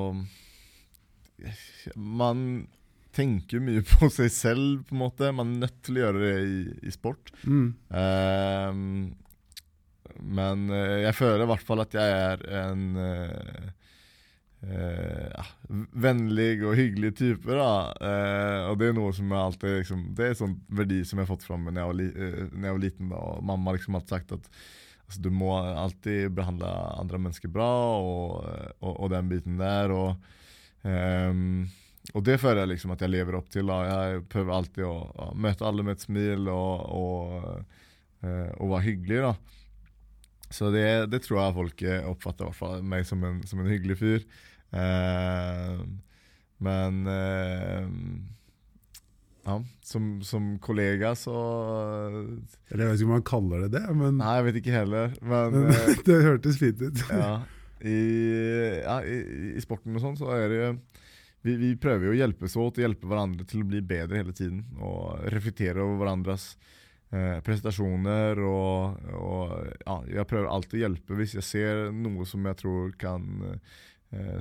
[1.94, 2.40] Man
[3.14, 5.30] tenker mye på seg selv, på en måte.
[5.36, 7.30] Man er nødt til å gjøre det i, i sport.
[7.46, 7.68] Mm.
[7.94, 8.80] Um,
[10.34, 12.82] men eh, jeg føler i hvert fall at jeg er en
[14.64, 15.50] eh, eh,
[16.06, 17.50] vennlig og hyggelig type.
[17.52, 21.20] Eh, Og det er noe som jeg alltid liksom, Det er en sånn verdi som
[21.20, 23.10] jeg har fått fram da jeg var, eh, når jeg var liten.
[23.14, 24.50] da Og Mamma liksom alltid sagt at
[25.08, 28.44] altså, du må alltid behandle andre mennesker bra, og,
[28.82, 29.92] og, og den biten der.
[29.92, 30.16] Og
[30.88, 31.70] eh,
[32.12, 33.70] og det føler jeg liksom at jeg lever opp til.
[33.72, 37.78] da Jeg prøver alltid å, å møte alle med et smil og, og,
[38.28, 39.22] eh, og være hyggelig.
[39.24, 40.84] da Så det,
[41.14, 44.26] det tror jeg folk oppfatter meg som en, som en hyggelig fyr.
[44.74, 45.82] Eh,
[46.64, 47.88] men uh,
[49.44, 51.34] ja, som, som kollega så
[52.72, 55.18] Eller jeg vet ikke om man kaller det det, men, Nei, jeg vet ikke heller.
[55.22, 57.04] Men men eh, det hørtes fint ut.
[57.12, 57.34] ja,
[57.84, 58.00] i,
[58.80, 59.18] ja, i,
[59.60, 60.70] i sporten og sånn, så er det jo
[61.44, 64.36] vi, vi prøver jo å hjelpes åt og hjelpe hverandre til å bli bedre hele
[64.36, 64.62] tiden.
[64.80, 66.54] Og reflektere over hverandres
[67.12, 68.40] eh, prestasjoner.
[68.48, 69.52] Og, og
[69.84, 73.76] ja, jeg prøver alltid å hjelpe hvis jeg ser noe som jeg tror kan eh,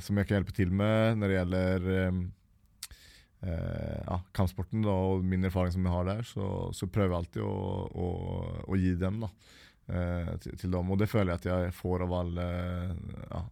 [0.05, 2.21] Som jeg kan hjelpe til med når det gjelder eh,
[3.47, 6.47] eh, ja, kampsporten da, og min erfaring som jeg har der, så,
[6.77, 7.57] så prøver jeg alltid å,
[7.89, 8.09] å,
[8.69, 9.33] å gi dem da,
[9.89, 10.93] eh, til, til dem.
[10.93, 12.49] Og det føler jeg at jeg får av alle,
[13.29, 13.45] ja,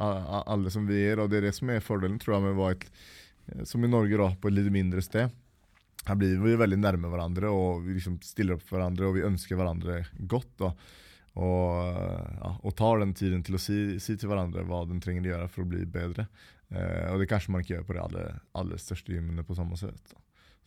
[0.00, 1.22] alle som vi er.
[1.22, 2.90] Og det er det som er fordelen tror jeg med å være et,
[3.68, 5.32] som i Norge, da, på et litt mindre sted.
[6.04, 9.24] Her blir vi veldig nærme hverandre, og vi liksom stiller opp for hverandre, og vi
[9.24, 10.52] ønsker hverandre godt.
[10.60, 10.72] da.
[11.34, 11.94] Og,
[12.38, 15.32] ja, og tar den tiden til å si, si til hverandre hva den trenger å
[15.32, 16.28] gjøre for å bli bedre.
[16.70, 19.78] Eh, og det kanskje man ikke gjør på de aller, aller største gymmene på samme
[19.80, 20.12] sett.
[20.12, 20.20] Da.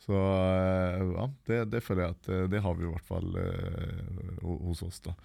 [0.04, 3.40] Så eh, ja, det, det føler jeg at eh, det har vi i hvert fall
[3.40, 5.00] eh, hos oss.
[5.08, 5.16] da.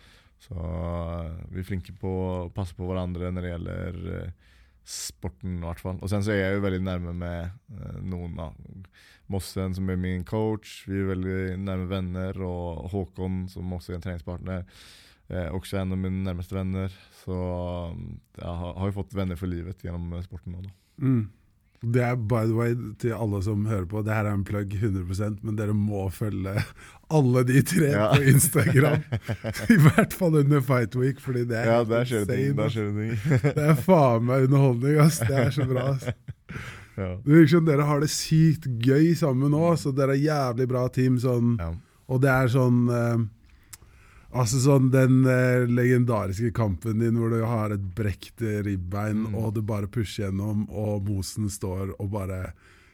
[0.44, 4.50] Så eh, vi er flinke på å passe på hverandre når det gjelder eh,
[4.84, 6.00] sporten, i hvert fall.
[6.04, 8.58] Og sen så er jeg jo veldig nærme med eh, noen av
[9.32, 10.82] Mossen, som er min coach.
[10.90, 12.42] Vi er veldig nærme venner.
[12.44, 14.66] Og Håkon, som også er en treningspartner.
[15.34, 16.92] Eh, også en av mine nærmeste venner.
[17.24, 17.34] Så
[18.38, 20.68] jeg har, har jo fått venner for livet gjennom eh, sporten nå.
[21.02, 21.24] Mm.
[21.84, 24.72] Det er by the way til alle som hører på, det her er en plugg
[24.78, 26.54] 100% men dere må følge
[27.12, 28.06] alle de tre Ja.
[28.14, 29.02] på Instagram.
[29.68, 32.78] I hvert fall under Fight Week, fordi det er Ja, der skjer det insane, ass.
[32.78, 33.42] skjer det ting.
[33.58, 35.20] Det er faen meg underholdning, ass.
[35.28, 35.90] Det er så bra.
[35.98, 36.08] ass.
[36.96, 37.10] ja.
[37.26, 40.86] Det virker som dere har det sykt gøy sammen nå, så dere er jævlig bra
[40.88, 41.20] team.
[41.20, 41.74] Sånn, Ja.
[42.08, 43.26] og det er sånn eh,
[44.34, 49.36] Altså sånn Den eh, legendariske kampen din hvor du har et brekt ribbein, Mm.
[49.38, 52.54] og du bare pusher gjennom, og Mosen står og bare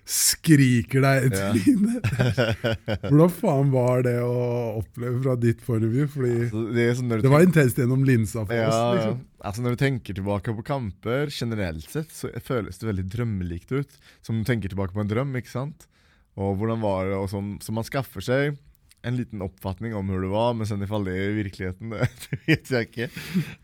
[0.09, 1.49] skriker deg i Ja.
[3.09, 6.07] Hvordan faen var det å oppleve fra ditt point of view?
[6.09, 8.95] Fordi altså, det, sånn det var intenst gjennom linsa for Ja, oss.
[8.97, 9.19] liksom.
[9.45, 13.99] Altså Når du tenker tilbake på kamper, generelt sett, så føles det veldig drømmelikt ut.
[14.25, 15.85] Som du tenker tilbake på en drøm, ikke sant?
[16.39, 18.57] Og hvordan var det, og sånn, som man skaffer seg
[19.01, 21.93] en liten oppfatning om hvor det var, men sånn i fall det er virkeligheten,
[22.25, 23.07] det, vet jeg ikke.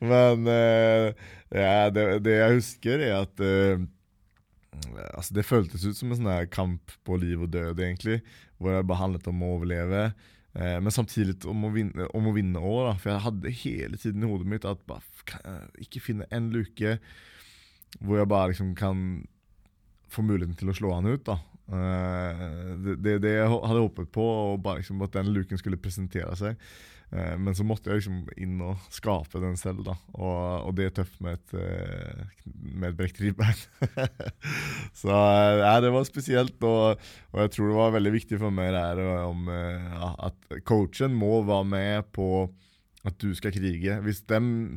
[0.04, 3.86] Men uh, ja, det, det jeg husker, er at uh,
[5.16, 8.18] Altså Det føltes ut som en sånn kamp på liv og død, egentlig.
[8.60, 10.02] Hvor det bare handlet om å overleve.
[10.52, 12.28] Uh, men samtidig om å vinne, om.
[13.00, 15.00] For jeg hadde hele tiden i hodet mitt at bare,
[15.80, 16.98] ikke finne en luke
[18.04, 19.00] hvor jeg bare liksom kan
[20.12, 21.24] få muligheten til å slå han ut.
[21.28, 21.40] da.
[21.66, 22.44] Eh,
[22.78, 26.60] det, det, jeg hadde håpet på, og bare liksom at den luken skulle presentere seg.
[27.14, 29.96] Eh, men så måtte jeg liksom inn og skape den selv, da.
[30.18, 32.44] Og, og det er tøft med et, eh,
[32.74, 33.64] med et brekt ribbein.
[35.02, 35.16] så
[35.62, 37.02] ja, det var spesielt, og,
[37.34, 41.40] og jeg tror det var veldig viktig for meg der om ja, at coachen må
[41.48, 42.30] være med på
[43.06, 44.00] at du skal krige.
[44.02, 44.24] Hvis,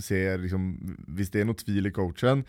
[0.05, 0.67] ser, liksom,
[1.17, 2.45] hvis det er noe tvil i coachen,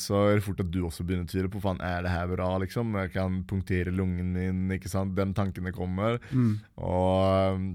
[0.00, 2.30] så er det fort at du også begynner å tvile på faen, er det her
[2.30, 2.54] bra.
[2.62, 2.94] liksom?
[3.02, 4.62] Jeg kan punktere lungen min.
[4.72, 5.16] ikke sant?
[5.16, 6.16] De tankene kommer.
[6.32, 6.54] Mm.
[6.80, 7.66] Og um,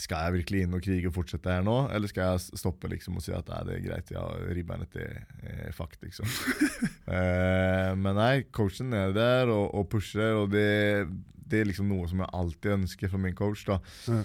[0.00, 3.18] skal jeg virkelig inn og krige og fortsette her nå, eller skal jeg stoppe liksom
[3.20, 4.22] og si at nei, det er greit, ja,
[4.56, 5.10] ribbeinet til
[5.52, 6.28] er fakt, liksom.
[7.12, 12.08] eh, men nei, coachen er der og, og pusher, og det, det er liksom noe
[12.08, 13.66] som jeg alltid ønsker for min coach.
[13.68, 13.82] da.
[14.08, 14.24] Mm.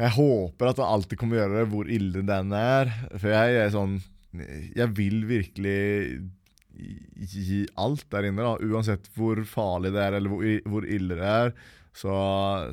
[0.00, 2.96] Jeg håper at han alltid kommer å gjøre det, hvor ille den er.
[3.12, 3.98] For jeg er sånn
[4.32, 6.30] Jeg vil virkelig
[6.72, 8.54] gi- alt der inne, da.
[8.64, 11.52] Uansett hvor farlig det er, eller hvor, hvor ille det er.
[11.92, 12.08] Så,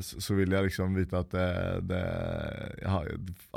[0.00, 1.48] så vil jeg liksom vite at det,
[1.90, 1.98] det
[2.88, 3.10] har,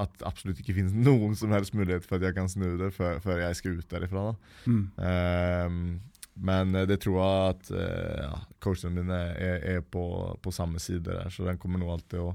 [0.04, 3.22] At absolutt ikke finnes noen som helst mulighet for at jeg kan snu det før,
[3.24, 4.26] før jeg skal ut derifra.
[4.34, 4.34] da
[4.68, 4.82] Mm.
[4.98, 6.02] um,
[6.44, 10.02] men eh, det tror jeg at uh, ja, coachen min er, er, er på,
[10.42, 12.32] på samme side der, så den kommer nå alltid å,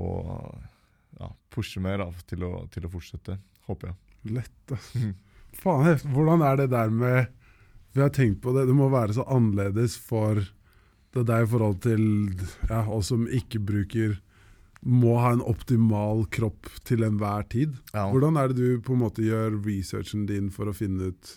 [0.00, 0.06] å
[1.20, 3.36] ja, pushe meg da, til, å, til å fortsette.
[3.68, 3.98] Håper jeg.
[4.30, 4.92] Lett, ass.
[5.62, 5.98] Faen.
[6.14, 7.26] Hvordan er det der med
[7.92, 10.40] Vi har tenkt på det, det må være så annerledes for
[11.12, 12.04] det der i forhold til
[12.70, 14.14] ja, oss som ikke bruker
[14.80, 17.76] Må ha en optimal kropp til enhver tid.
[17.92, 18.08] Ja.
[18.10, 21.36] Hvordan er det du på en måte gjør researchen din for å finne ut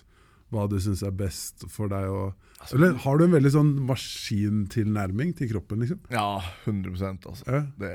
[0.54, 2.08] hva du syns er best for deg?
[2.10, 6.00] Og, Altså, eller har du en veldig sånn maskintilnærming til kroppen, liksom?
[6.10, 6.96] Ja, 100
[7.28, 7.44] altså.
[7.46, 7.60] Ja.
[7.78, 7.92] Det,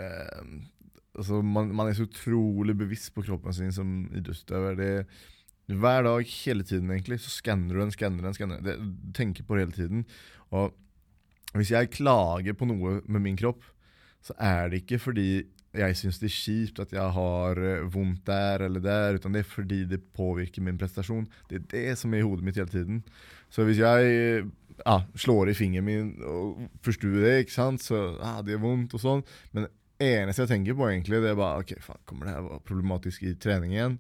[1.21, 4.77] altså man, man er så utrolig bevisst på kroppen sin som idrettsutøver.
[4.81, 5.07] Det-
[5.71, 8.89] Hver dag, hele tiden, egentlig, så skanner du den, skanner den, skanner den.
[9.07, 10.01] Du tenker på det hele tiden.
[10.51, 10.73] Og
[11.55, 13.63] hvis jeg klager på noe med min kropp,
[14.21, 15.29] så er det ikke fordi
[15.79, 19.45] jeg syns det er kjipt at jeg har eh, vondt der eller der, utan det
[19.45, 21.29] er fordi det påvirker min prestasjon.
[21.49, 23.05] Det er det som er i hodet mitt hele tiden.
[23.55, 24.49] Så hvis jeg
[24.87, 28.99] ah, slår i fingeren min og forstuer det, ikke sant, så ah, det er vondt
[28.99, 29.23] og sånn.
[29.55, 29.71] Men
[30.05, 33.27] eneste jeg tenker på, egentlig, det er bare ok, faen, kommer det her være problematisk
[33.29, 33.99] i treningen?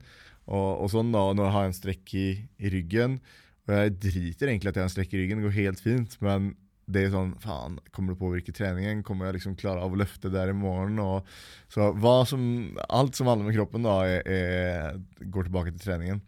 [0.50, 2.26] Og, og sånn da, når jeg har en strekk i,
[2.58, 3.20] i ryggen,
[3.68, 6.16] og jeg driter egentlig at jeg har en strekk i ryggen, det går helt fint,
[6.24, 6.52] men
[6.90, 9.04] det er sånn, faen, kommer det påvirke treningen?
[9.06, 10.98] Kommer jeg liksom klare av å løfte der i morgen?
[11.02, 11.28] Og,
[11.70, 11.92] så
[12.26, 12.42] som,
[12.88, 16.24] alt som handler med kroppen da, er, er, går tilbake til treningen.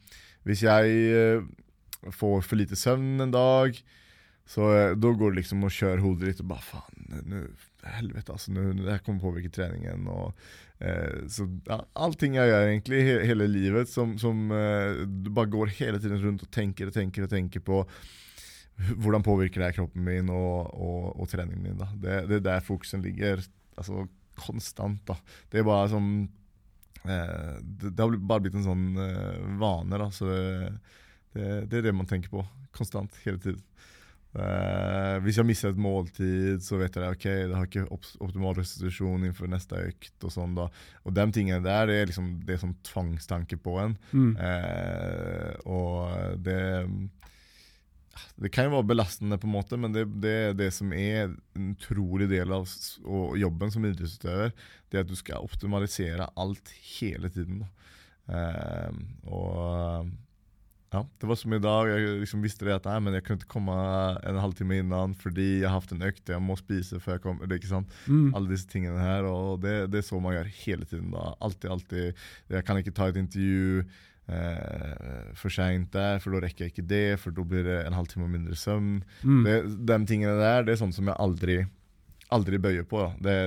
[0.47, 1.43] Hvis jeg eh,
[2.15, 3.79] får for lite søvn en dag,
[4.49, 7.45] så eh, da går det liksom å kjøre hodet litt og bare faen, nå,
[7.83, 10.07] helvete altså, nå, det her kommer påvirke treningen.
[10.11, 10.43] Og,
[10.83, 15.51] eh, så ja, allting jeg gjør egentlig, he, hele livet, som, som eh, du bare
[15.53, 17.83] går hele tiden rundt og tenker og tenker og tenker på
[19.03, 21.81] hvordan påvirker det kroppen min og, og, og treningen min.
[21.81, 21.91] da.
[21.93, 23.43] Det, det er der fokusen ligger.
[23.77, 24.07] altså
[24.43, 25.03] Konstant.
[25.07, 25.19] da.
[25.53, 26.09] Det er bare sånn
[27.05, 30.01] eh, det, det har bare blitt en sånn eh, vane.
[30.01, 30.73] da, så det,
[31.37, 33.61] det, det er det man tenker på konstant, hele tiden.
[34.33, 39.21] Eh, hvis jeg mister et måltid, så vet jeg ok, det har ikke optimal restitusjon
[39.21, 40.15] innenfor neste økt.
[40.25, 40.69] Og sånn da.
[41.05, 43.97] Og de tingene der det er liksom, det som tvangstanker tvangstanke på en.
[44.13, 44.33] Mm.
[44.39, 46.61] Uh, og det
[48.37, 51.33] Det kan jo være belastende, på en måte, men det, det er det som er
[51.57, 52.69] en utrolig del av
[53.39, 54.53] jobben som idrettsutøver.
[54.91, 57.63] Det er at du skal optimalisere alt hele tiden.
[57.65, 57.71] Da.
[58.33, 58.93] Eh,
[59.27, 60.13] og
[60.93, 61.89] ja, Det var som i dag.
[61.89, 63.75] Jeg liksom visste det at nei, men jeg kunne ikke komme
[64.29, 66.29] en halvtime innan fordi jeg har hatt en økt.
[66.29, 67.49] Jeg må spise før jeg kommer.
[67.49, 67.95] Det, er ikke sant?
[68.05, 68.33] Mm.
[68.37, 69.25] Alle disse tingene her.
[69.29, 71.09] Og det, det er så man gjør hele tiden.
[71.15, 71.31] da.
[71.41, 72.25] Alltid, alltid.
[72.53, 73.87] Jeg kan ikke ta et intervju
[74.29, 77.07] eh, for seint der, for da rekker jeg ikke det.
[77.23, 78.99] For da blir det en halvtime mindre søvn.
[79.25, 79.41] Mm.
[79.49, 79.57] Det,
[79.89, 81.59] de tingene der det er sånn som jeg aldri,
[82.37, 83.07] aldri bøyer på.
[83.25, 83.39] Det,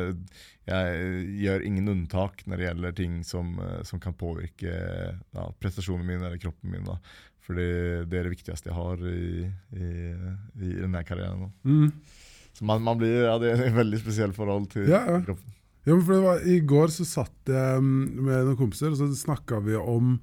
[0.66, 6.08] jeg gjør ingen unntak når det gjelder ting som, eh, som kan påvirke ja, prestasjonen
[6.10, 6.90] min eller kroppen min.
[6.90, 6.98] Da.
[7.46, 7.70] For det,
[8.10, 9.46] det er det viktigste jeg har i,
[9.78, 9.90] i,
[10.66, 11.52] i denne karrieren.
[11.64, 11.92] Mm.
[12.56, 15.20] Så man, man blir, ja, Det er et veldig spesielt forhold til Ja, ja.
[15.26, 15.52] kroppen.
[15.86, 18.98] Ja, men for det var, I går så satt jeg mm, med noen kompiser, og
[18.98, 20.16] så snakka vi om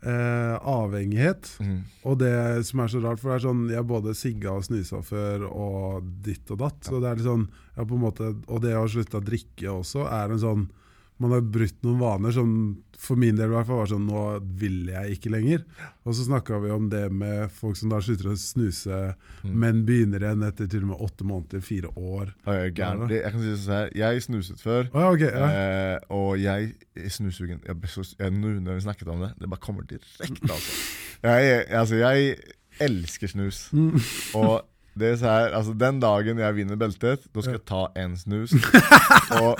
[0.00, 1.50] eh, avhengighet.
[1.60, 1.82] Mm.
[2.08, 2.32] Og det
[2.70, 6.08] som er så rart, for det er sånn Jeg både sigga og snusa før, og
[6.24, 6.80] ditt og datt.
[6.88, 7.44] Så det er litt sånn
[7.76, 10.64] ja, på en måte, Og det å slutte å drikke også er en sånn
[11.20, 12.52] Man har brutt noen vaner som
[13.00, 14.22] for min del i hvert fall var sånn Nå
[14.60, 15.62] vil jeg ikke lenger.
[16.04, 18.98] Og så snakka vi om det med folk som da slutter å snuse,
[19.40, 19.52] Mm.
[19.56, 22.34] men begynner igjen etter til og med åtte måneder, fire år.
[22.44, 24.90] Jeg, jeg kan si det sånn her Jeg snuset før.
[24.92, 25.22] Å ja, ok.
[25.24, 25.46] Ja.
[25.48, 26.74] Eh, og jeg
[27.14, 27.62] snussugen.
[27.64, 27.76] Jeg,
[28.20, 30.28] jeg, nå når vi snakket om det, det bare kommer direkte.
[30.44, 30.76] Altså.
[31.24, 32.36] Jeg, altså, jeg
[32.84, 33.62] elsker snus.
[33.72, 33.96] Mm.
[34.40, 34.60] Og
[35.00, 38.16] det er så her, altså, den dagen jeg vinner beltet, da skal jeg ta en
[38.20, 38.52] snus.
[39.40, 39.56] Og,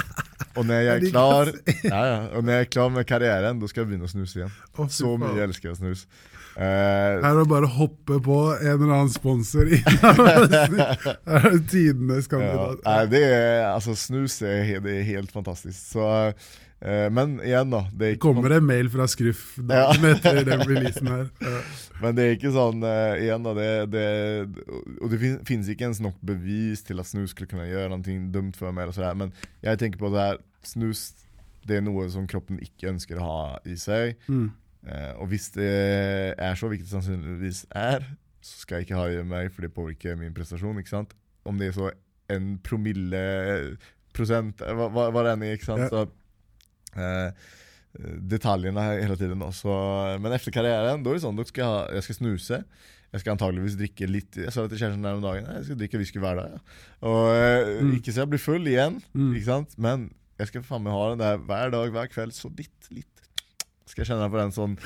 [0.56, 1.50] og når jeg er klar
[1.86, 4.40] ja, ja, Og når jeg er klar med karrieren, da skal jeg begynne å snuse
[4.40, 4.52] igjen.
[4.74, 6.06] Å, Så mye jeg elsker jeg snus.
[6.56, 6.64] Uh,
[7.22, 9.70] Her er det bare å hoppe på en eller annen sponsor.
[10.02, 12.82] Her er det tidenes Ja, kandidat.
[12.84, 15.78] nei, det er, altså snus er, det er helt fantastisk.
[15.94, 16.50] Så, eh,
[17.12, 17.82] men igjen, da.
[17.92, 19.90] Det er Det kommer en mail fra Skruff ja.
[20.14, 21.26] etter den releasen her.
[21.44, 21.58] Ja.
[22.00, 24.04] men det er ikke sånn eh, igjen da, det, det,
[25.02, 28.16] Og det fin- finnes ikke ens nok bevis til at snus skulle kunne gjøre noe
[28.32, 28.86] dumt for meg.
[28.88, 29.18] eller sådär.
[29.20, 31.10] Men jeg tenker på det her snus
[31.68, 34.16] det er noe som kroppen ikke ønsker å ha i seg.
[34.32, 34.46] Mm.
[34.88, 35.68] Eh, og hvis det
[36.40, 38.06] er så, hvilket det sannsynligvis er,
[38.40, 40.78] så skal jeg ikke ha det i meg, for det påvirker min prestasjon.
[40.80, 41.12] ikke sant?
[41.44, 41.90] Om det er så
[42.32, 43.20] en promille
[44.16, 45.58] prosent, eh, hva, hva, hva det enn er.
[45.58, 45.84] ikke sant?
[45.84, 45.90] Ja.
[45.92, 46.06] Så,
[46.96, 47.30] eh,
[48.30, 49.40] detaljene hele tiden.
[49.42, 49.50] Da.
[49.54, 49.74] Så,
[50.22, 52.62] men etter karrieren, da er det sånn, da skal jeg, ha, jeg skal snuse.
[53.10, 55.48] Jeg skal antageligvis drikke litt Jeg sa det til kjæresten der om dagen.
[55.56, 56.52] Jeg skal drikke whisky hver dag.
[56.54, 56.82] Ja.
[57.10, 57.94] Og eh, Mm.
[57.98, 59.32] Ikke så jeg blir full igjen, Mm.
[59.34, 59.74] ikke sant?
[59.78, 62.32] men jeg skal faen meg ha den der hver dag, hver kveld.
[62.38, 63.06] Så litt, litt
[63.90, 64.76] skal jeg kjenne på den sånn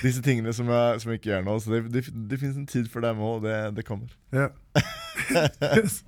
[0.00, 1.58] Disse tingene som jeg, som jeg ikke gjør nå.
[1.60, 2.02] Så det, det,
[2.32, 4.08] det finnes en tid for dem òg, det, det kommer.
[4.32, 4.48] Ja.
[5.24, 6.00] Yes.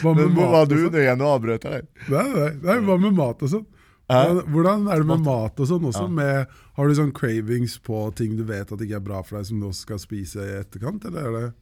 [0.00, 0.76] Hva med Men mat var og du?
[0.78, 0.92] sånn?
[0.94, 1.88] Det er igjen å avbrøte deg.
[2.10, 3.66] Nei, nei, nei, hva med mat og sånn?
[4.08, 6.04] Hvordan- er det med mat og sånn også?
[6.04, 6.08] Ja.
[6.08, 6.46] Med,
[6.76, 9.60] har du sånn cravings på ting du vet at ikke er bra for deg, som
[9.60, 11.04] du også skal spise i etterkant?
[11.04, 11.54] Eller er det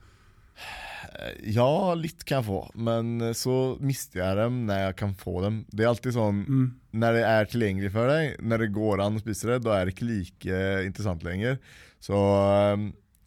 [1.54, 5.42] Ja, litt kan jeg få, men eh, så mister jeg dem når jeg kan få
[5.42, 5.64] dem.
[5.70, 6.66] Det er alltid sånn mm.
[6.92, 9.86] Når det er tilgjengelig for deg, når det går an å spise det, da er
[9.86, 11.58] det ikke like interessant lenger.
[12.02, 12.18] Så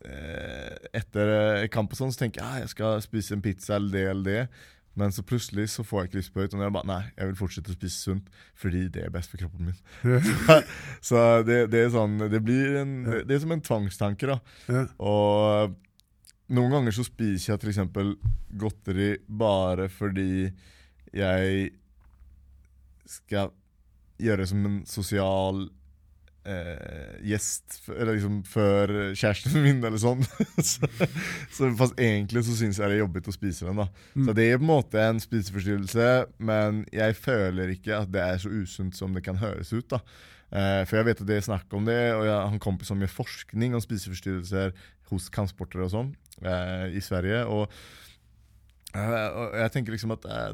[0.05, 3.91] eh, etter kamp og sånn, så tenker jeg ah, jeg skal spise en pizza eller
[3.95, 4.47] det eller det.
[4.95, 7.29] Men så plutselig så får jeg ikke lyst på høyt, Og jeg bare, nei, jeg
[7.29, 9.79] vil fortsette å spise sunt fordi det er best for kroppen min.
[11.09, 14.85] så det, det er sånn Det blir en, det, det er som en tvangstanke, da.
[15.03, 15.75] Og
[16.55, 18.15] noen ganger så spiser jeg f.eks.
[18.55, 20.47] godteri bare fordi
[21.15, 21.71] jeg
[23.09, 23.51] skal
[24.21, 25.65] gjøre det som en sosial
[26.49, 30.21] eh, gjest Eller liksom før kjæresten min, eller sånn.
[30.71, 30.89] så,
[31.53, 33.83] så Fast egentlig så syns jeg det er jobbigt å spise den.
[33.83, 34.29] da Mm.
[34.29, 36.07] Så det er på en måte en spiseforstyrrelse,
[36.47, 39.87] men jeg føler ikke at det er så usunt som det kan høres ut.
[39.91, 39.99] da
[40.53, 42.91] Eh, for jeg vet at det er snakk om det, og jeg har en kompis
[42.91, 44.75] som gjør forskning om spiseforstyrrelser
[45.09, 46.11] hos kampsportere og sånn
[46.45, 47.43] eh, i Sverige.
[47.49, 47.73] Og,
[48.95, 50.53] og jeg tenker liksom at eh,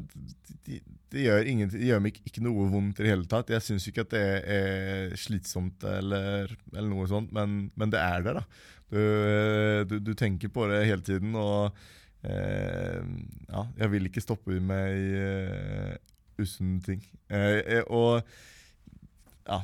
[0.66, 0.82] det
[1.12, 1.44] de gjør,
[1.74, 3.50] de gjør meg ikke, noe vondt i det hele tatt.
[3.52, 4.22] Jeg syns ikke at det
[4.56, 8.36] er slitsomt eller, eller noe sånt, men, men det er det.
[8.40, 8.46] da
[8.92, 11.76] du, eh, du, du tenker på det hele tiden, og
[12.24, 13.04] eh,
[13.52, 15.94] ja, jeg vil ikke stoppe med uh,
[16.42, 17.04] usunne ting.
[17.32, 18.22] Eh, eh, og
[19.48, 19.62] ja,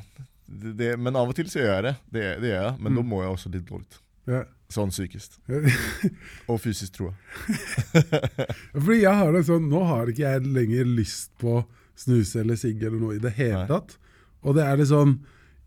[0.48, 1.94] det, men av og til så gjør jeg det.
[2.12, 3.08] Det, det gjør jeg, men da Mm.
[3.08, 4.00] må jeg også litt dårlig.
[4.28, 4.44] Ja.
[4.68, 5.38] Sånn psykisk.
[6.50, 8.04] Og fysisk, tror jeg.
[8.74, 11.62] Fordi jeg har det sånn, Nå har ikke jeg lenger lyst på
[11.98, 13.96] snuse eller sigg eller noe i det hele tatt.
[14.44, 15.16] Og det er litt sånn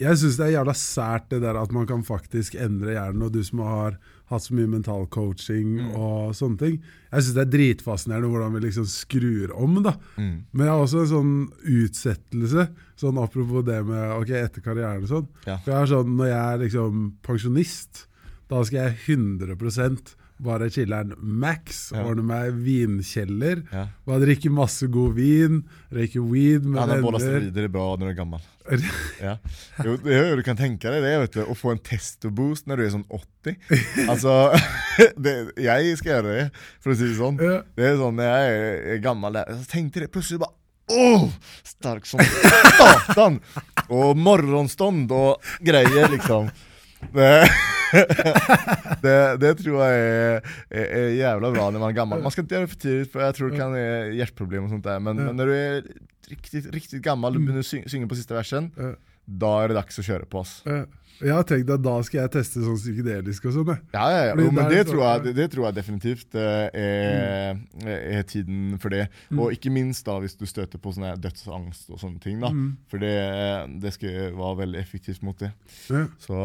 [0.02, 3.26] Jeg syns det er jævla sært det der at man kan faktisk endre hjernen.
[3.28, 3.98] Og du som har
[4.32, 5.90] hatt så mye mental coaching Mm.
[6.00, 6.78] og sånne ting.
[7.12, 9.82] Jeg syns det er dritfascinerende hvordan vi liksom skrur om.
[9.84, 9.94] da.
[10.16, 10.46] Mm.
[10.54, 11.34] Men jeg har også en sånn
[11.68, 12.70] utsettelse,
[13.02, 15.28] sånn apropos det med ok, etter karrieren og sånn.
[15.50, 15.58] Ja.
[15.66, 18.06] For jeg er sånn, Når jeg er liksom pensjonist,
[18.52, 19.56] da skal jeg 100
[20.42, 21.92] bare chiller'n max.
[21.94, 22.04] Ja.
[22.06, 23.62] Ordner meg vinkjeller.
[23.72, 23.86] Ja.
[24.08, 25.62] Bare drikker masse god vin.
[25.94, 27.20] Røyker weed med venner.
[27.22, 28.50] steroider er bra når du er gammel.
[29.22, 29.36] Ja.
[29.84, 32.70] Jo, det er jo du kan tenke deg det, vet du, å få en testo-boost
[32.70, 33.58] når du er sånn 80.
[34.10, 34.36] Altså,
[35.26, 36.46] det, jeg skal gjøre det,
[36.82, 37.42] for å si det sånn.
[37.42, 37.60] Ja.
[37.78, 38.56] Det er sånn når jeg
[38.96, 40.58] er, gammel der, så tenkte jeg plutselig bare
[40.92, 41.28] Åh,
[41.64, 43.38] stark som satan!
[43.94, 46.50] Og morgenstånd og greier, liksom.
[47.16, 47.30] Det,
[49.06, 52.22] det, det tror jeg er, er, er jævla bra når man er gammel.
[52.24, 54.76] Man skal ikke gjøre det for tidlig, for jeg tror det kan være hjerteproblemer og
[54.78, 55.04] sånt der.
[55.04, 55.82] Men, men når du er
[56.32, 58.72] riktig, riktig gammel og begynner å synge, synge på siste versen,
[59.28, 60.42] da er det dags å kjøre på.
[60.46, 60.62] ass.
[61.22, 61.28] Ja.
[61.32, 63.72] Jeg har tenkt at da skal jeg teste sånn psykedelisk og sånn.
[63.94, 64.34] Ja, ja, ja.
[64.36, 69.06] Jo, men det tror, jeg, det, tror jeg definitivt eh, er, er tiden for det.
[69.36, 72.42] Og ikke minst da hvis du støter på sånne dødsangst og sånne ting.
[72.44, 72.52] da.
[72.92, 73.16] For det,
[73.84, 75.54] det skal være veldig effektivt mot det.
[76.22, 76.44] Så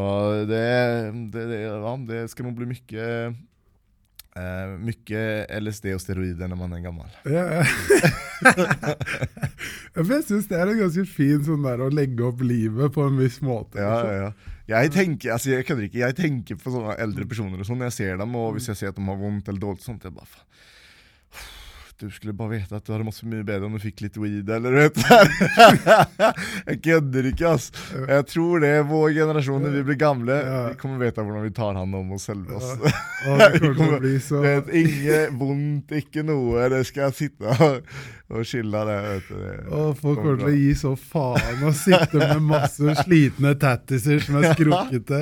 [0.49, 0.65] det,
[1.35, 3.11] det, det, ja, det skal man bli mye
[4.37, 7.09] eh, mycket LSD og steroider når man er gammel.
[7.31, 7.45] Ja,
[9.97, 13.19] jeg syns det er en ganske fin sånn der å legge opp livet på en
[13.21, 13.81] viss måte.
[13.81, 14.15] Ja, liksom.
[14.21, 14.53] ja.
[14.67, 17.99] Jeg tenker altså jeg ikke, jeg tenker på sånne eldre personer og sånn når jeg
[18.01, 20.31] ser dem, og hvis jeg ser at de har vondt eller dårlig, sånt, jeg bare
[20.31, 20.47] faen.
[21.97, 24.17] Du skulle bare vite at du hadde mått så mye bedre om du fikk litt
[24.21, 25.03] weed, eller vet du.
[26.69, 27.71] Jeg kødder ikke, ass.
[27.95, 30.59] Jeg tror det vår generasjon når vi blir gamle, Ja.
[30.75, 32.51] vi kommer vite hvordan vi tar hand om oss selv.
[32.53, 32.75] Ass.
[33.25, 36.69] Ja, det kommer å bli så Vet, Inge vondt, ikke noe.
[36.75, 37.57] Det skal jeg sitte
[38.27, 38.95] og, og det.
[39.07, 39.75] Vet du.
[39.77, 44.41] Og folk kommer til å gi så faen og sitte med masse slitne tattiser som
[44.41, 45.21] er skrukkete,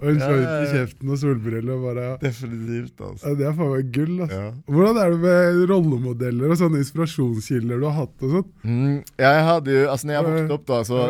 [0.00, 1.74] og en joint i kjeften og solbriller.
[1.76, 2.06] og bare...
[2.22, 3.28] Definitivt, altså.
[3.28, 4.14] Ja, det er faen meg gull.
[4.24, 4.38] altså.
[4.40, 4.52] Ja.
[4.72, 8.16] Hvordan er det med rollemodeller og sånne inspirasjonskilder du har hatt?
[8.24, 8.54] og sånt?
[8.64, 11.02] Mm, jeg hadde jo, altså når jeg vokste opp da, så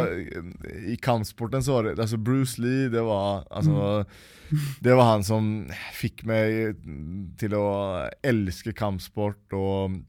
[0.96, 4.02] i kampsporten så var det, altså Bruce Lee, det var, altså,
[4.84, 5.54] det var han som
[5.94, 6.82] fikk meg
[7.38, 7.66] til å
[8.26, 10.02] elske kampsport, og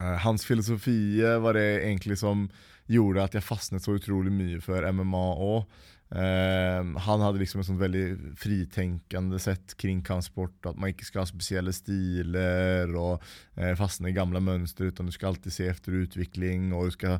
[0.00, 2.46] hans filosofi var det egentlig som
[2.90, 5.66] gjorde at jeg fastnet så utrolig mye for MMA òg.
[6.12, 11.22] Eh, han hadde liksom et sånt veldig fritenkende sett kring kampsport, at man ikke skal
[11.22, 13.22] ha spesielle stiler og
[13.56, 17.16] eh, fastne i gamle mønster, utan du skal alltid se efter utvikling, og du skal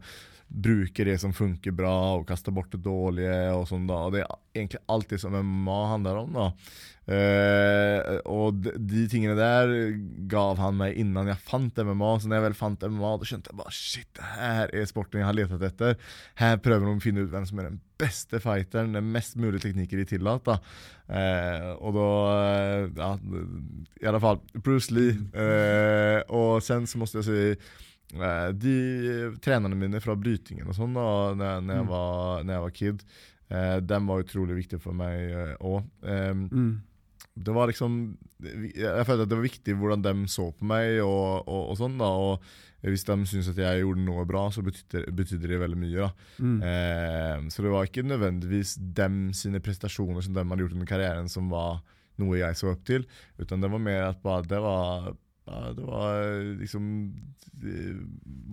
[0.53, 4.03] bruke det som funker bra, og kaste bort det dårlige, og sånn da.
[4.05, 6.51] Og det er egentlig alt det som MMA handler om, da.
[7.11, 9.73] Eh, og de, de tingene der
[10.31, 12.13] gav han meg innan jeg fant MMA.
[12.21, 15.23] Så når jeg vel fant MMA, da skjønte jeg bare shit, det her er sporten
[15.23, 15.97] jeg har letet etter.
[16.41, 19.67] Her prøver de å finne ut hvem som er den beste fighteren, den mest mulige
[19.67, 20.75] teknikker de tillater.
[21.13, 23.09] Uh, og da eh, Ja,
[24.01, 25.19] i alle fall Bruce Lee.
[25.35, 27.81] Uh, og sen så måtte jeg si
[28.13, 28.73] de
[29.41, 33.05] trenerne mine fra brytingen og sånn da når, når, jeg var, når jeg var kid,
[33.89, 35.33] den var utrolig viktig for meg
[35.65, 35.79] òg.
[36.05, 36.75] Mm.
[37.35, 41.47] Det var liksom Jeg følte at det var viktig hvordan de så på meg, og,
[41.49, 42.43] og, og sånn da Og
[42.85, 45.97] hvis de syntes at jeg gjorde noe bra, så betydde, betydde det veldig mye.
[46.03, 46.11] da
[46.43, 46.59] Mm.
[46.67, 51.29] eh, Så det var ikke nødvendigvis dem sine prestasjoner som de hadde gjort under karrieren,
[51.31, 51.81] som var
[52.19, 53.07] noe jeg så opp til,
[53.41, 55.15] utan det var mer at bare det var
[55.47, 56.27] ja, det var
[56.61, 56.85] liksom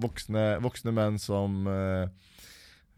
[0.01, 2.07] voksne, voksne menn som eh,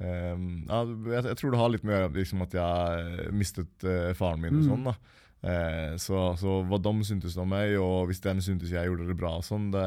[0.02, 0.80] Um, ja,
[1.14, 4.56] jeg, jeg tror det har litt med å liksom, at jeg mistet uh, faren min
[4.58, 4.70] og Mm.
[4.72, 4.88] sånn.
[4.88, 4.96] da
[5.42, 9.18] Eh, så, så hva de syntes om meg, og hvis de syntes jeg gjorde det
[9.18, 9.86] bra, sånn, det,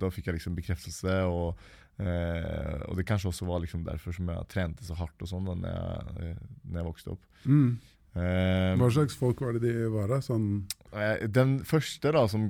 [0.00, 1.20] da fikk jeg liksom bekreftelse.
[1.30, 1.60] Og,
[2.02, 5.46] eh, og det kanskje også var liksom derfor som jeg trente så hardt og sånn
[5.46, 6.34] da når jeg,
[6.66, 7.24] når jeg vokste opp.
[7.46, 7.70] Mm.
[8.18, 10.10] Eh, Hva slags folk var det de var?
[10.10, 10.20] da?
[10.24, 10.64] Sånn,
[10.96, 12.48] Eh, Den første da som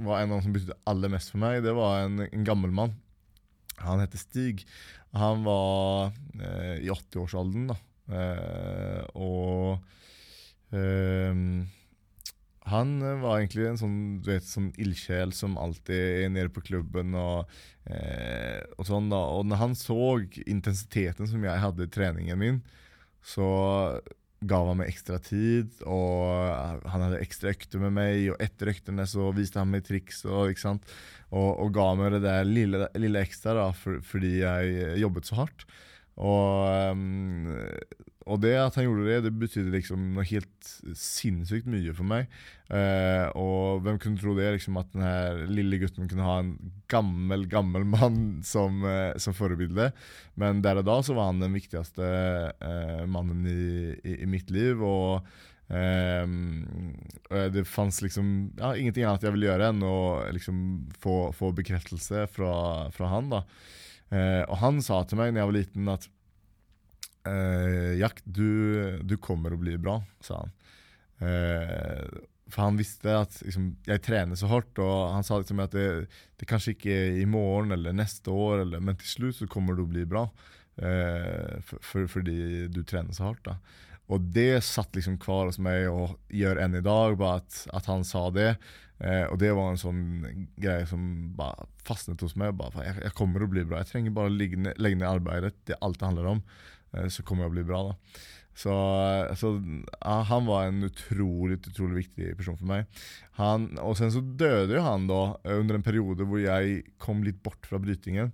[0.00, 2.72] var en av dem som betydde aller mest for meg, det var en, en gammel
[2.72, 2.94] mann.
[3.84, 4.64] Han heter Stig.
[5.16, 7.76] Han var eh, i 80-årsalderen, da.
[8.08, 9.84] Eh, og
[10.74, 11.66] ehm,
[12.66, 17.14] han var egentlig en sånn du vet, sånn ildsjel som alltid er nede på klubben
[17.14, 17.52] og,
[17.86, 19.10] eh, og sånn.
[19.12, 22.62] da Og når han så intensiteten som jeg hadde i treningen min,
[23.22, 23.46] så
[24.46, 29.06] gav han meg ekstra tid, og han hadde ekstra økter med meg, og etter øktene
[29.08, 30.90] så viste han meg triks, og, ikke sant?
[31.30, 35.40] Og, og ga meg det der lille, lille ekstra da, for, fordi jeg jobbet så
[35.40, 35.64] hardt.
[36.16, 37.48] Og, ehm,
[38.26, 42.30] og det at han gjorde det, det betydde liksom noe helt sinnssykt mye for meg.
[42.74, 46.56] Eh, og hvem kunne tro det, liksom at den lille gutten kunne ha en
[46.90, 49.92] gammel, gammel mann som, eh, som forbilde.
[50.34, 52.08] Men der og da så var han den viktigste
[52.50, 54.82] eh, mannen i, i, i mitt liv.
[55.70, 56.66] ehm,
[57.30, 59.96] eh, det fantes liksom ja, ingenting annet jeg ville gjøre enn å
[60.34, 60.60] liksom
[60.98, 63.30] få, få bekreftelse fra, fra han.
[63.30, 63.44] da.
[64.10, 66.10] Eh, og han sa til meg når jeg var liten at
[67.28, 70.56] eh, Jack, du, du kommer å bli bra, sa han.
[71.26, 72.18] Eh,
[72.52, 76.06] for han visste at liksom, jeg trener så hardt, og han sa liksom at det,
[76.38, 79.74] det kanskje ikke er i morgen eller neste år, eller, men til slutt så kommer
[79.74, 80.28] det å bli bra.
[80.76, 83.44] Eh, for, for, fordi du trener så hardt.
[83.48, 83.58] da.
[84.12, 87.88] Og det satt liksom kvar hos meg og gjør enn i dag, bare at, at
[87.90, 88.52] han sa det.
[89.02, 90.04] Eh, og det var en sånn
[90.54, 91.02] greie som
[91.36, 92.54] bare fastnet hos meg.
[92.60, 93.82] Bare, jeg, jeg kommer å bli bra.
[93.82, 95.56] Jeg trenger bare å legge ned arbeidet.
[95.66, 96.44] Det er alt det handler om.
[96.96, 97.84] Eh, så kommer jeg å bli bra.
[97.90, 98.24] da.
[98.56, 98.72] Så,
[99.36, 99.50] så
[100.00, 102.86] han var en utrolig utrolig viktig person for meg.
[103.36, 105.20] Han, og sen så døde jo han da
[105.58, 108.32] under en periode hvor jeg kom litt bort fra brytingen.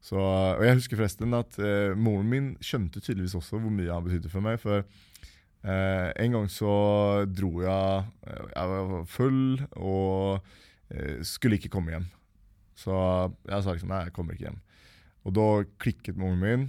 [0.00, 4.06] Så, og jeg husker forresten at eh, moren min skjønte tydeligvis også hvor mye han
[4.06, 4.56] betydde for meg.
[4.62, 6.72] For eh, en gang så
[7.28, 8.06] dro jeg
[8.54, 9.42] Jeg var full
[9.76, 10.48] og
[10.94, 12.08] eh, skulle ikke komme hjem.
[12.78, 14.60] Så jeg sa liksom nei, jeg kommer ikke hjem.
[15.28, 15.48] Og da
[15.82, 16.68] klikket moren min.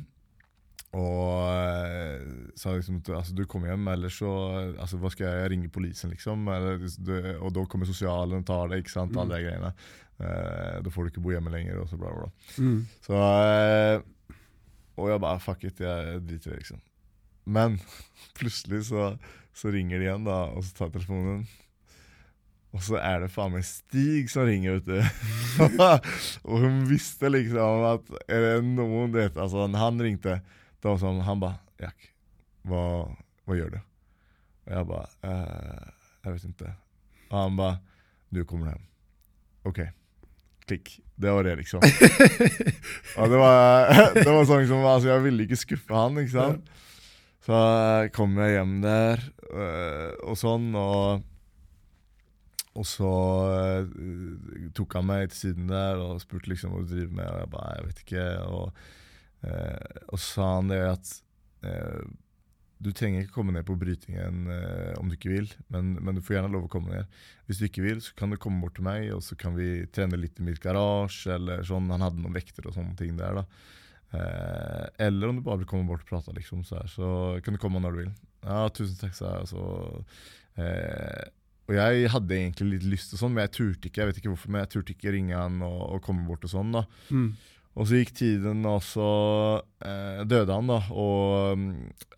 [0.98, 4.30] Og uh, sa liksom altså, du kommer hjem, eller så
[4.74, 6.48] altså, Hva skal jeg ringe politiet, liksom?
[6.50, 9.18] Eller, du, og da kommer sosialen og tar det, ikke sant?
[9.18, 9.74] Alle de greiene.
[10.20, 12.32] Uh, da får du ikke bo hjemme lenger, og så bla, bla.
[12.58, 12.82] Mm.
[13.06, 14.36] Så uh,
[14.98, 16.84] Og jeg bare fuck it, jeg driter i det, liksom.
[17.50, 17.80] Men
[18.40, 19.14] plutselig så,
[19.54, 21.46] så, ringer de igjen, da, og så tar telefonen.
[22.74, 25.70] Og så er det faen meg Stig som ringer, vet du.
[26.50, 30.42] og hun visste liksom at er det noen vet, altså, Han ringte.
[30.80, 32.12] Da var sånn, Han bare 'Jack,
[32.68, 32.84] hva,
[33.46, 33.82] hva, gjør du?'
[34.68, 35.88] Og jeg bare eh,
[36.24, 36.76] 'Jeg vet ikke'.
[37.30, 37.80] Og han bare
[38.32, 38.86] 'Du kommer hjem'.
[39.66, 39.80] OK.
[40.68, 41.00] Klikk.
[41.20, 41.82] Det var det, liksom.
[43.20, 46.70] og det var, det var sånn som altså, Jeg ville ikke skuffe han, ikke sant.
[47.44, 47.58] Så
[48.14, 51.26] kom jeg hjem der øh, og sånn, og
[52.80, 53.10] og så
[53.90, 57.28] uh, tok han meg til siden der og spurte liksom hva du driver med.
[57.28, 58.28] Og jeg bare jeg vet ikke.
[58.46, 58.84] Og,
[59.44, 61.12] uh, og sa han det at
[61.68, 62.02] eh,
[62.80, 64.46] du trenger ikke komme ned på brytingen
[64.96, 67.18] om du ikke vil, men, men, du får gjerne lov å komme ned.
[67.50, 69.84] Hvis du ikke vil, så kan du komme bort til meg, og så kan vi
[69.92, 71.34] trene litt i mitt garasje.
[71.36, 71.92] eller sånn.
[71.92, 73.42] Han hadde noen vekter og sånne ting der.
[73.42, 73.44] da.
[74.96, 77.10] eller om du bare vil komme bort og prate, liksom, så, her, så
[77.44, 78.16] kan du komme når du vil.
[78.48, 79.52] Ja, tusen takk, sa jeg.
[79.52, 79.66] Så,
[81.70, 84.32] og jeg hadde egentlig litt lyst, og sånn, men jeg turte ikke jeg vet ikke
[84.32, 86.48] hvorfor, men jeg turte ikke ringe han og, og komme bort.
[86.48, 86.82] Og sånn da.
[87.14, 87.28] Mm.
[87.78, 89.10] Og så gikk tiden, og så
[89.86, 90.72] eh, døde han.
[90.72, 91.68] da, Og um,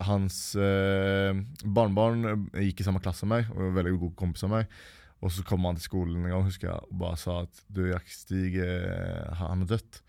[0.08, 4.54] hans eh, barnebarn gikk i samme klasse som meg, og var veldig god kompis av
[4.56, 4.72] meg.
[5.22, 7.84] Og så kom han til skolen en gang husker jeg, og bare sa at du,
[7.92, 10.00] Jack Stig, eh, han er dødt.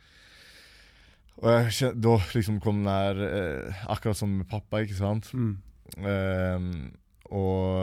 [1.44, 5.30] Og jeg, da liksom kom den der eh, Akkurat som med pappa, ikke sant.
[5.34, 5.57] Mm.
[6.02, 6.68] Eh,
[7.34, 7.82] og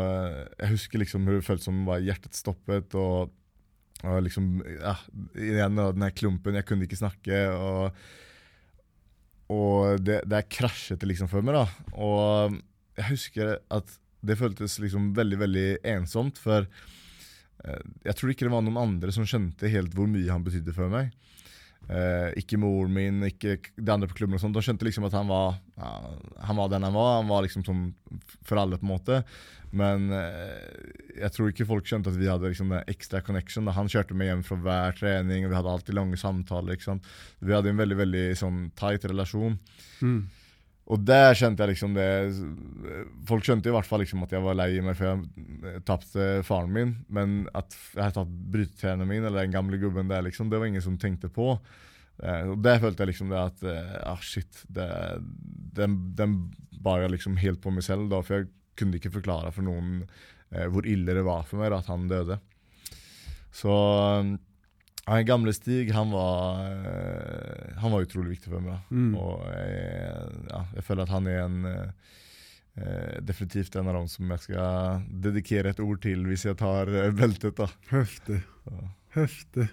[0.61, 2.95] jeg husker liksom hun følte som hjertet stoppet.
[2.99, 3.31] Og,
[4.07, 4.95] og liksom ja,
[5.37, 6.57] Igjen den der klumpen.
[6.57, 7.41] Jeg kunne ikke snakke.
[7.53, 8.03] Og,
[9.53, 11.59] og det, det krasjet liksom for meg.
[11.59, 12.57] da Og
[13.01, 16.41] jeg husker at det føltes liksom veldig, veldig ensomt.
[16.41, 16.69] For
[17.61, 20.93] jeg tror ikke det var noen andre som skjønte helt hvor mye han betydde for
[20.93, 21.13] meg.
[21.91, 24.37] Eh, ikke moren min, ikke de andre på klubben.
[24.37, 24.55] og sånt.
[24.55, 25.95] De skjønte liksom at han var, ja,
[26.47, 27.17] han var den han var.
[27.19, 27.89] Han var liksom som
[28.47, 29.23] for alle, på en måte.
[29.71, 30.59] Men uh,
[31.15, 33.67] jeg tror ikke folk skjønte at vi hadde liksom en ekstra connection.
[33.67, 33.75] Da.
[33.77, 36.75] Han kjørte meg hjem fra hver trening, og vi hadde alltid lange samtaler.
[36.75, 37.07] ikke sant?
[37.39, 39.59] Vi hadde en veldig veldig sånn tight relasjon.
[40.03, 40.23] Mm.
[40.91, 42.07] Og der kjente jeg liksom det
[43.29, 46.73] Folk skjønte i hvert fall liksom at jeg var lei meg før jeg tapte faren
[46.75, 46.97] min.
[47.13, 50.71] Men at jeg hadde tatt brytetærne mine eller den gamle gubben der, liksom, det var
[50.71, 51.53] ingen som tenkte på.
[52.23, 53.65] Eh, og Der følte jeg liksom det at
[54.03, 54.89] ah, shit, det,
[55.79, 56.37] den, den
[56.83, 58.09] bar jeg liksom helt på meg selv.
[58.11, 58.51] da, For jeg
[58.81, 62.09] kunne ikke forklare for noen eh, hvor ille det var for meg da, at han
[62.11, 62.41] døde.
[63.55, 63.73] Så
[65.07, 68.79] han gamle Stig han var, eh, han var utrolig viktig for meg.
[68.91, 69.15] Mm.
[69.19, 74.31] Og jeg, ja, jeg, føler at han er en eh, definitivt en av dem som
[74.37, 77.57] jeg skal dedikere et ord til hvis jeg tar eh, beltet.
[77.59, 77.69] da.
[77.91, 78.43] Heftig.
[79.17, 79.69] Heftig.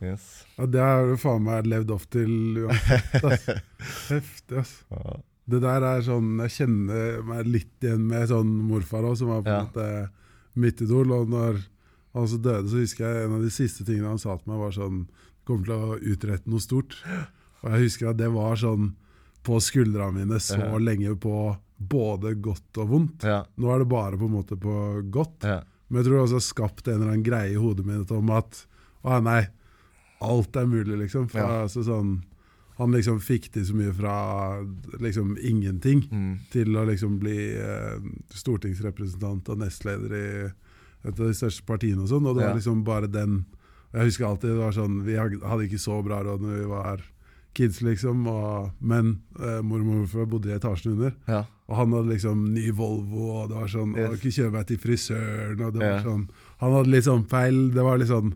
[0.00, 0.46] Yes.
[0.56, 3.18] Ja, Det har du faen meg levd opp til uansett.
[3.20, 3.44] ass.
[4.14, 4.78] Heftig, ass.
[4.90, 5.18] Ja.
[5.50, 9.42] Det der er sånn Jeg kjenner meg litt igjen med sånn morfar òg, som var
[9.44, 9.66] på en Ja.
[9.66, 9.86] måte
[10.60, 11.12] mitt idol.
[11.16, 11.60] Og når
[12.14, 14.58] han så døde, så husker jeg en av de siste tingene han sa til meg,
[14.64, 15.04] var sånn
[15.46, 16.96] kommer til å utrette noe stort.
[17.62, 18.94] Og jeg husker at det var sånn
[19.46, 20.78] på skuldrene mine så Ja.
[20.78, 23.22] lenge på både godt og vondt.
[23.24, 23.44] Ja.
[23.56, 24.74] Nå er det bare på en måte på
[25.10, 25.42] godt.
[25.42, 25.62] Ja.
[25.88, 28.30] Men jeg tror det også har skapt en eller annen greie i hodet mitt om
[28.30, 28.66] at
[29.04, 29.46] å nei,
[30.20, 31.28] alt er mulig, liksom.
[31.30, 32.22] For altså, sånn,
[32.76, 34.62] han liksom fikk til så mye fra
[35.00, 36.38] liksom ingenting Mm.
[36.50, 37.98] til å liksom bli eh,
[38.34, 40.52] stortingsrepresentant og nestleder i
[41.04, 42.26] et av de største partiene og sånn.
[42.26, 43.44] Og det var liksom bare den
[43.92, 47.00] Jeg husker alltid det var sånn Vi hadde ikke så bra råd når vi var
[47.52, 48.26] kids, liksom.
[48.30, 51.16] Og, men eh, mormor og bodde i etasjen under.
[51.26, 51.40] Ja.
[51.66, 54.06] Og han hadde liksom ny Volvo, og det var sånn Yes.
[54.10, 56.02] Og ikke kjøre meg til frisøren, og det var Ja.
[56.04, 56.28] sånn
[56.60, 58.34] han hadde litt sånn feil Det var litt sånn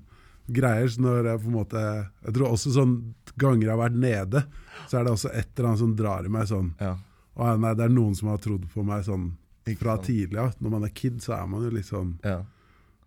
[0.51, 0.89] greier.
[0.89, 1.85] Så når jeg på en måte
[2.25, 4.45] Jeg tror også sånn ganger jeg har vært nede,
[4.89, 6.97] så er det også et eller annet som drar i meg sånn Ja.
[7.37, 9.33] Og nei, det er noen som har trodd på meg sånn
[9.79, 10.53] fra tidlig av.
[10.61, 12.43] Når man er kid, så er man jo litt sånn Ja.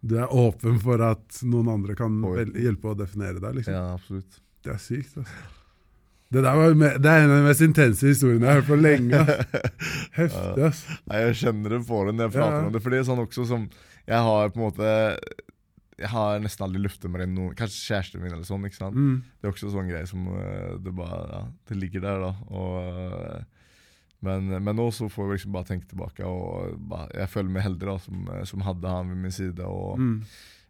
[0.01, 2.19] Du er åpen for at noen andre kan
[2.53, 3.73] hjelpe å definere deg, liksom.
[3.73, 4.41] ja, absolutt.
[4.63, 5.45] Det er sykt, altså.
[6.27, 8.67] Det, der var, med, det er en av de mest intense historiene jeg har hørt
[8.67, 9.15] på lenge.
[9.15, 9.67] ass.
[10.19, 10.81] Heftig, ass.
[11.07, 12.65] Nei, jeg kjenner det på det når jeg prater Ja.
[12.67, 12.81] om det.
[12.83, 13.69] fordi sånn også som
[14.11, 14.89] Jeg har på en måte
[15.97, 18.67] Jeg har nesten aldri luftet med noen Kanskje kjæresten min eller sånn.
[18.67, 18.99] ikke sant?
[18.99, 19.21] Mm.
[19.39, 21.41] Det er også sånn greie som eh, det bare Ja,
[21.71, 22.33] det ligger der, da.
[22.51, 23.39] Og, eh,
[24.25, 27.65] men, men nå så får jeg liksom bare tenke tilbake, og bare, jeg føler meg
[27.67, 29.61] heldig da som, som hadde han ved min side.
[29.65, 30.15] og Mm.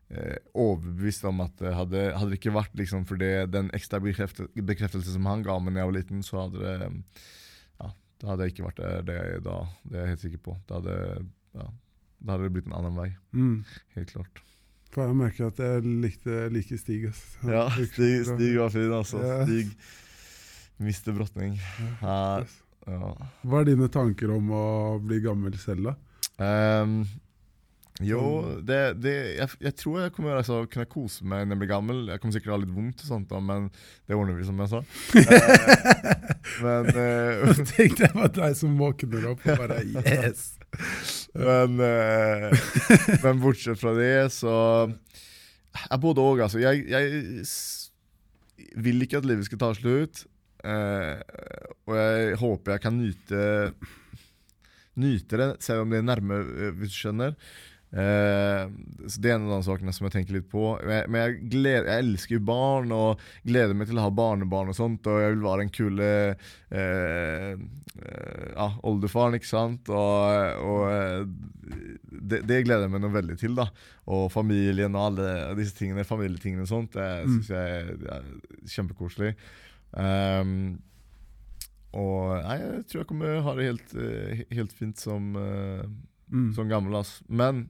[0.10, 4.48] eh, overbevist om at hadde, hadde det ikke vært liksom for det, den ekstra bekrefte,
[4.56, 6.92] bekreftelse som han ga meg da jeg var liten, så hadde det
[7.80, 9.74] ja, da hadde jeg ikke vært der det jeg er i dag.
[9.84, 10.58] Det er jeg helt sikker på.
[10.68, 10.98] Da hadde,
[11.60, 11.68] ja,
[12.20, 13.10] da hadde det blitt en annen vei.
[13.36, 13.58] Mm.
[13.96, 14.44] Helt klart.
[14.96, 17.04] For jeg merker at jeg likte, liker Stig.
[17.12, 17.24] ass.
[17.46, 18.24] Ja, Stig.
[18.32, 19.20] Stig var fin, altså.
[19.22, 19.42] Ja.
[19.46, 19.76] Stig
[20.80, 21.58] mister Brotning.
[21.58, 21.92] Ja.
[22.02, 22.48] Her,
[22.88, 23.14] ja.
[23.44, 24.66] Hva er dine tanker om å
[25.04, 25.96] bli gammel selv, da?
[26.38, 27.02] Um,
[28.06, 28.22] jo,
[28.62, 32.04] det, det, jeg, jeg tror jeg kommer altså, kunne kose meg når jeg blir gammel.
[32.12, 33.70] Jeg kommer sikkert å ha litt vondt, og sånt da, men
[34.06, 34.82] det ordner vi, som jeg sa.
[35.18, 40.54] Eh, men, eh, Så tenkte jeg var deg som våkner opp og bare Yes!
[41.48, 42.54] men, uh,
[43.24, 44.54] men bortsett fra det, så
[45.78, 46.62] Jeg både òg, altså.
[46.62, 47.04] Jeg, jeg
[48.78, 50.28] vil ikke at livet skal ta slutt.
[50.64, 51.22] Eh,
[51.88, 53.42] og jeg håper jeg kan nyte
[54.98, 57.36] Nyte det, selv om det er nærme, eh, hvis du skjønner.
[57.88, 58.68] Uh,
[59.08, 60.74] så Det er en av de sakene som jeg tenker litt på.
[60.82, 64.12] Men jeg, men jeg, gleder, jeg elsker jo barn og gleder meg til å ha
[64.12, 65.08] barnebarn og sånt.
[65.08, 66.10] Og jeg vil være en kule
[66.74, 67.54] uh,
[68.90, 69.88] oldefaren, ikke sant.
[69.94, 71.30] Og, og
[72.10, 73.56] det, det gleder jeg meg noe veldig til.
[73.58, 73.70] da
[74.10, 75.30] Og familien og alle
[75.62, 77.38] disse tingene, familietingene og sånt, det Mm.
[77.38, 78.28] syns jeg er
[78.74, 79.32] kjempekoselig.
[79.98, 80.52] Um,
[81.98, 85.88] og nei, jeg tror jeg kommer ha det helt, eh, helt fint som, eh,
[86.30, 86.50] Mm.
[86.54, 86.92] som gammel.
[87.00, 87.24] Altså.
[87.30, 87.70] Men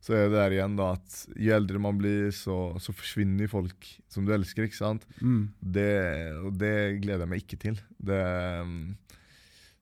[0.00, 3.84] så er det der igjen da at jo eldre man blir, så, så forsvinner folk
[4.08, 4.62] som du elsker.
[4.68, 5.02] ikke sant?
[5.20, 5.48] Mm.
[5.60, 7.80] Det, og det gleder jeg meg ikke til.
[7.98, 8.20] Det,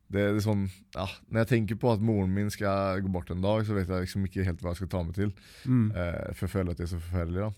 [0.08, 0.64] det, det er sånn,
[0.94, 3.88] ja, Når jeg tenker på at moren min skal gå bort en dag, så vet
[3.92, 5.32] jeg liksom ikke helt hva jeg skal ta meg til.
[5.68, 5.86] Mm.
[5.92, 7.52] Eh, for jeg føler at det er så forferdelig.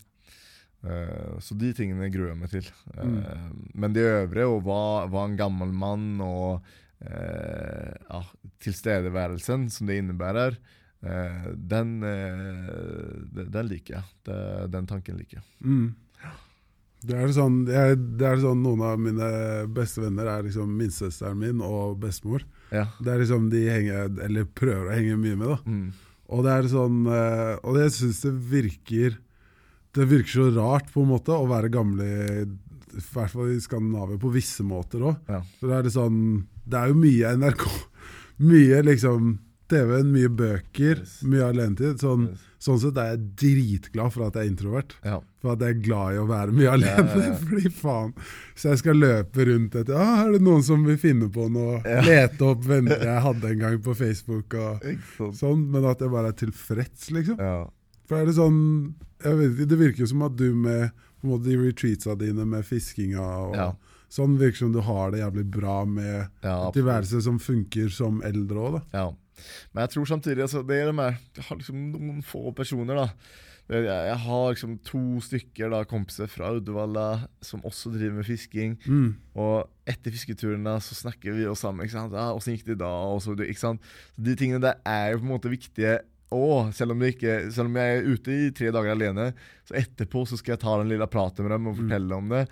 [0.86, 2.70] Eh, Så de tingene gruer jeg meg til.
[2.94, 3.20] Mm.
[3.74, 4.80] Men det øvrige, og hva,
[5.10, 6.62] hva en gammel mann og
[7.02, 8.22] eh, ja,
[8.64, 10.56] tilstedeværelsen som det innebærer,
[11.02, 14.04] eh, den, eh, den- liker jeg.
[14.24, 15.44] Det, den tanken liker jeg.
[15.64, 15.94] Mm.
[17.06, 19.26] Det er sånn, jeg, det er sånn Noen av mine
[19.70, 22.42] beste venner er liksom minstesøsteren min og bestemor.
[22.72, 22.86] Ja.
[22.98, 25.48] Det er liksom de henger, eller prøver å henge mye med.
[25.48, 25.92] da Mm.
[26.28, 29.18] Og det er sånn eh, Og jeg syns det virker
[29.96, 32.06] Det virker så rart på en måte å være gamle
[32.96, 35.18] i hvert fall i Skandinavia på visse måter òg.
[35.28, 35.42] Ja.
[35.60, 36.20] For det er sånn
[36.66, 37.66] Det er jo mye NRK.
[38.50, 39.38] Mye liksom
[39.70, 41.16] TV-en, mye bøker, Yes.
[41.26, 41.98] mye alenetid.
[41.98, 42.42] Sånn, Yes.
[42.62, 44.92] sånn sett er jeg dritglad for at jeg er introvert.
[45.04, 45.16] Ja.
[45.42, 47.16] For at jeg er glad i å være mye alene.
[47.24, 47.32] Ja.
[47.48, 48.12] Fordi faen
[48.54, 51.80] Så jeg skal løpe rundt etter ah, Er det noen som vil finne på noe?
[52.06, 54.86] Lete opp venner jeg hadde en gang på Facebook og
[55.34, 55.66] sånn.
[55.72, 57.40] Men at jeg bare er tilfreds, liksom.
[57.42, 57.64] Ja.
[58.06, 58.60] For er det sånn
[59.26, 60.90] jeg vet ikke, Det virker som at du med
[61.26, 63.68] måte, de retreatsa dine med fiskinga og Ja.
[64.08, 68.56] sånn, virker som du har det jævlig bra med Ja, tilværelse som funker som eldre
[68.68, 68.82] òg, da.
[68.92, 69.10] Ja.
[69.74, 72.94] Men jeg tror samtidig altså, det er det med Jeg har liksom noen få personer,
[72.94, 73.08] da.
[73.68, 78.76] Jeg, jeg har liksom to stykker da, kompiser fra Uddevalla som også driver med fisking.
[78.86, 79.16] Mm.
[79.34, 81.82] Og etter fisketurene så snakker vi oss sammen.
[81.84, 82.12] ikke sant?
[82.14, 83.80] Ja, 'Åssen gikk det i dag?' Og så, ikke sant?
[84.14, 85.98] Så De tingene der er jo på en måte viktige
[86.32, 86.72] òg.
[86.74, 89.32] Selv, om ikke- selv om jeg er ute i tre dager alene,
[89.68, 91.82] så etterpå så skal jeg ta den lille praten med dem og Mm.
[91.88, 92.48] fortelle om det.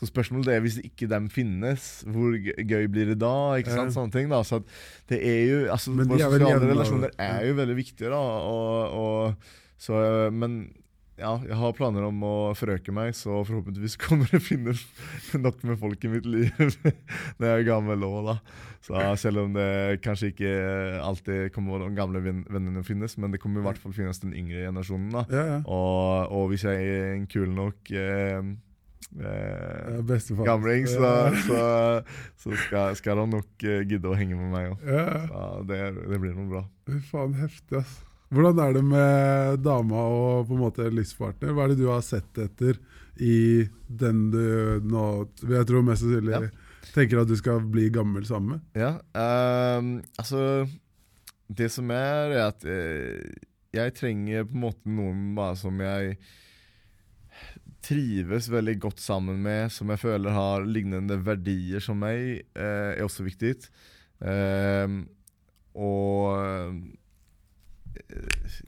[0.00, 3.54] Så spørsmålet er hvis ikke dem finnes, hvor gøy- blir det da?
[3.54, 3.92] ikke sant?
[3.94, 4.64] Sånne ting da, så
[5.06, 8.16] det er jo, altså Våre sosiale relasjoner er jo veldig viktige, da.
[8.18, 9.34] Og, og,
[9.78, 10.72] så, men
[11.22, 14.82] ja, jeg har planer om å forøke meg, så forhåpentligvis kommer det finnes
[15.38, 16.50] nok med folk i mitt liv
[17.38, 18.36] når jeg er gammel òg, da.
[18.82, 20.52] Så selv om det kanskje ikke
[21.06, 24.34] alltid kommer de gamle venn- vennene finnes, men det kommer i hvert fall finnes den
[24.34, 25.12] yngre generasjonen.
[25.14, 25.22] da.
[25.30, 25.58] Ja, ja.
[25.70, 28.42] Og, og hvis jeg er en kul nok eh,
[29.22, 31.12] eh, gamling, så,
[31.46, 31.62] så,
[32.42, 34.82] så skal, skal de nok eh, gidde å henge med meg òg.
[34.90, 35.46] Ja.
[35.70, 35.80] Det,
[36.10, 36.64] det blir noe bra.
[36.90, 38.00] Fy faen, heftig, ass.
[38.32, 41.52] Hvordan er det med dama og på en måte livspartner?
[41.52, 42.78] Hva er det du har sett etter
[43.20, 45.02] i den du nå
[45.44, 46.46] Jeg tror mest sannsynlig Ja.
[46.94, 48.62] tenker at du skal bli gammel sammen med?
[48.80, 48.94] Ja,
[49.78, 50.64] um, altså
[51.52, 53.34] Det som er, er at eh,
[53.76, 56.16] jeg trenger på en måte noen bare som jeg
[57.82, 63.02] trives veldig godt sammen med, som jeg føler har lignende verdier som meg, eh, er
[63.04, 63.56] også viktig.
[64.22, 64.94] Eh,
[65.74, 66.78] og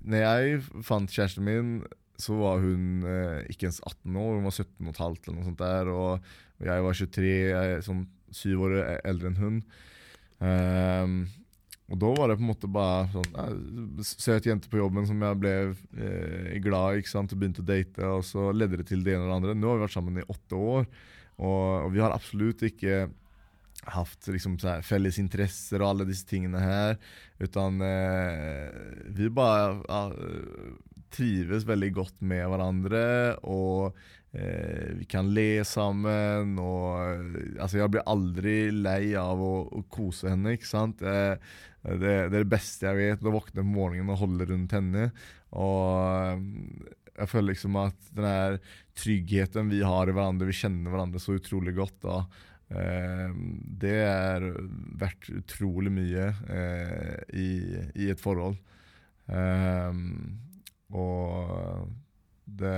[0.04, 1.76] når jeg fant kjæresten min,
[2.20, 5.62] så var hun eh, ikke ens 18 år, hun var 17 15 eller noe sånt
[5.62, 5.90] der.
[5.92, 8.76] Og, og jeg var 23, jeg sånn syv år
[9.06, 9.64] eldre enn hun.
[10.44, 11.16] Um,
[11.92, 15.38] og da var det på en måte bare sånn Søt jente på jobben som jeg
[15.38, 18.12] ble eh, glad i ikke sant, og begynte å date.
[18.16, 19.58] Og så ledde det til det ene og det andre.
[19.58, 20.88] Nå har vi vært sammen i åtte år,
[21.34, 23.04] og, og vi har absolutt ikke
[23.92, 24.56] hatt liksom,
[24.86, 26.98] felles interesser og alle disse tingene her.
[27.42, 28.70] Utan eh,
[29.16, 30.02] vi bare ja,
[31.14, 33.04] trives veldig godt med hverandre.
[33.50, 33.96] Og
[34.32, 36.58] eh, vi kan le sammen.
[36.58, 36.98] Och,
[37.60, 40.56] alltså jeg blir aldri lei av å, å kose henne.
[40.56, 41.02] ikke sant?
[41.02, 41.36] Eh,
[41.84, 43.26] det, det, er det beste jeg vet.
[43.26, 45.10] Å våkne på morgenen og holde rundt henne.
[45.54, 46.42] Og
[47.14, 48.58] jeg føler liksom at den
[48.98, 52.00] tryggheten vi har i hverandre, vi kjenner hverandre så utrolig godt.
[52.02, 54.46] da Eh, det er
[54.98, 57.50] verdt utrolig mye eh, i,
[57.92, 58.56] i, et forhold.
[59.28, 60.00] Eh,
[60.94, 61.92] og
[62.44, 62.74] det,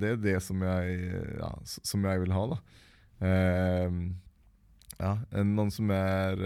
[0.00, 0.98] det, er det som jeg,
[1.38, 2.58] ja, som jeg vil ha, da.
[5.00, 5.14] ja,
[5.44, 6.44] noen som er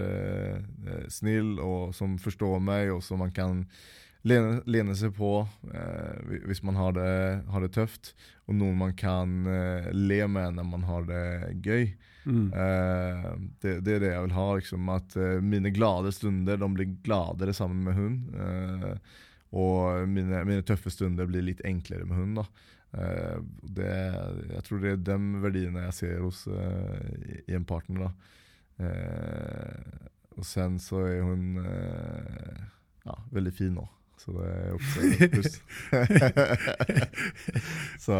[1.11, 3.65] snill, og som forstår meg, og som man kan
[4.25, 5.31] lene, lene seg på
[5.71, 7.13] eh, hvis man har det,
[7.51, 8.13] har det, tøft.
[8.49, 11.25] Og noen man kan eh, le med når man har det
[11.65, 11.89] gøy.
[12.25, 12.53] Mm.
[12.53, 13.31] Eh,
[13.61, 14.55] det, det, er det jeg vil ha.
[14.59, 18.15] Liksom, at eh, mine glade stunder de blir gladere sammen med hun.
[18.35, 18.95] Eh,
[19.55, 22.31] og mine, mine, tøffe stunder blir litt enklere med hun.
[22.41, 22.45] da.
[22.95, 23.37] Eh,
[23.77, 23.93] det,
[24.55, 26.51] jeg tror det er de verdiene jeg ser hos i,
[27.45, 27.99] i en partner.
[28.07, 28.11] da.
[30.35, 31.55] og sen så er hun
[33.05, 33.87] ja, veldig fin òg.
[34.19, 35.61] Så det er også et pluss.
[38.05, 38.15] så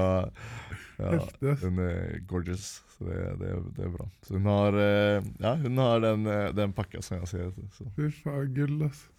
[1.00, 1.20] ja,
[1.64, 2.85] hun er gorgeous.
[2.98, 4.06] Så det, det, det, er bra.
[4.24, 7.52] Så hun har, eh, ja, hun har den, eh, den pakka som jeg sier.
[7.98, 9.12] Fy faen, gull, altså.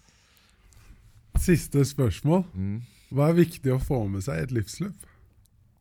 [1.37, 2.41] Siste spørsmål.
[2.57, 2.79] Mm.
[3.13, 5.05] Hva er viktig å få med seg i et livsløp?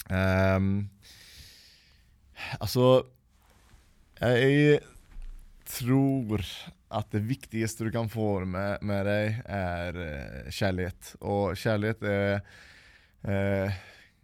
[0.07, 0.87] Um,
[2.61, 2.85] altså
[4.21, 4.77] Jeg
[5.67, 6.45] tror
[6.95, 11.17] at det viktigste du kan få med, med deg, er uh, kjærlighet.
[11.25, 12.45] Og kjærlighet er
[13.25, 13.81] uh,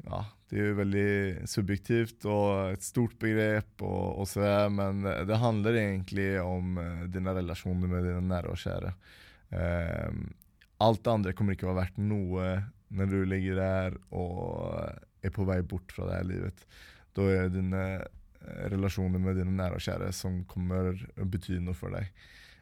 [0.06, 0.20] Ja,
[0.50, 1.10] det er jo veldig
[1.48, 7.36] subjektivt og et stort begrep, og, og så, men det handler egentlig om uh, dine
[7.38, 8.94] relasjoner med dine nære og kjære.
[10.82, 12.46] alt det andre kommer ikke å være verdt noe
[12.92, 14.80] når du ligger der og
[15.22, 16.64] er på vei bort fra det her livet.
[17.14, 17.84] Da er det dine
[18.72, 22.10] relasjoner med dine nære og kjære som kommer å bety noe for deg.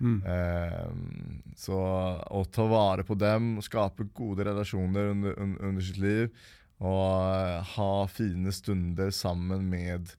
[0.01, 0.21] Mm.
[0.25, 6.31] Um, så å ta vare på dem, og skape gode relasjoner under, under sitt liv,
[6.81, 10.13] og uh, ha fine stunder sammen med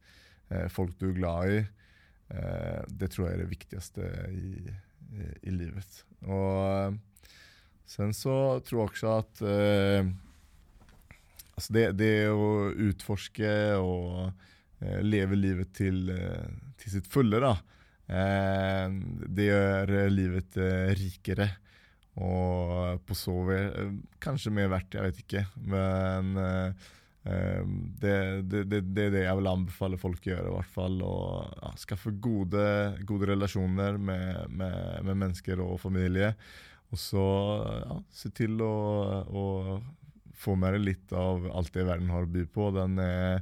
[0.51, 1.61] uh, folk du er glad i,
[2.35, 4.53] uh, det tror jeg er det viktigste i,
[5.17, 6.03] i, i livet.
[6.29, 6.97] Og
[7.89, 9.41] sen så tror jeg også at
[11.57, 13.49] altså det, det å utforske
[13.81, 14.29] og
[15.03, 16.05] leve livet til,
[16.79, 17.55] til sitt fulle, da,
[18.11, 18.87] Eh,
[19.31, 21.47] det gjør livet eh, rikere.
[22.21, 23.77] Og så vis
[24.21, 25.45] Kanskje mer verdt, jeg vet ikke.
[25.73, 26.89] Men eh,
[28.01, 30.99] det, det, det, det, er det jeg vil anbefale folk å gjøre, i hvert fall.
[31.05, 32.65] Og ja, skaffe gode,
[33.09, 36.33] gode relasjoner med, med, med, mennesker og familie.
[36.91, 37.25] Og så
[37.85, 38.75] ja, se til å,
[39.25, 39.45] å
[40.41, 42.71] få med deg litt av alt det verden har å by på.
[42.75, 43.41] Den er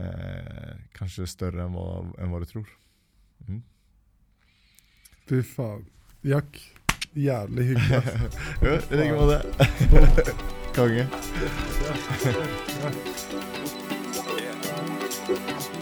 [0.00, 2.72] eh, kanskje større enn hva, enn hva du tror.
[3.48, 3.62] Mm.
[5.28, 5.84] Fy faen.
[6.26, 6.58] Jack,
[7.24, 8.02] jævlig hyggelig.
[8.62, 9.42] jo, i like måte.
[10.74, 11.08] Konge.
[15.34, 15.77] Ja.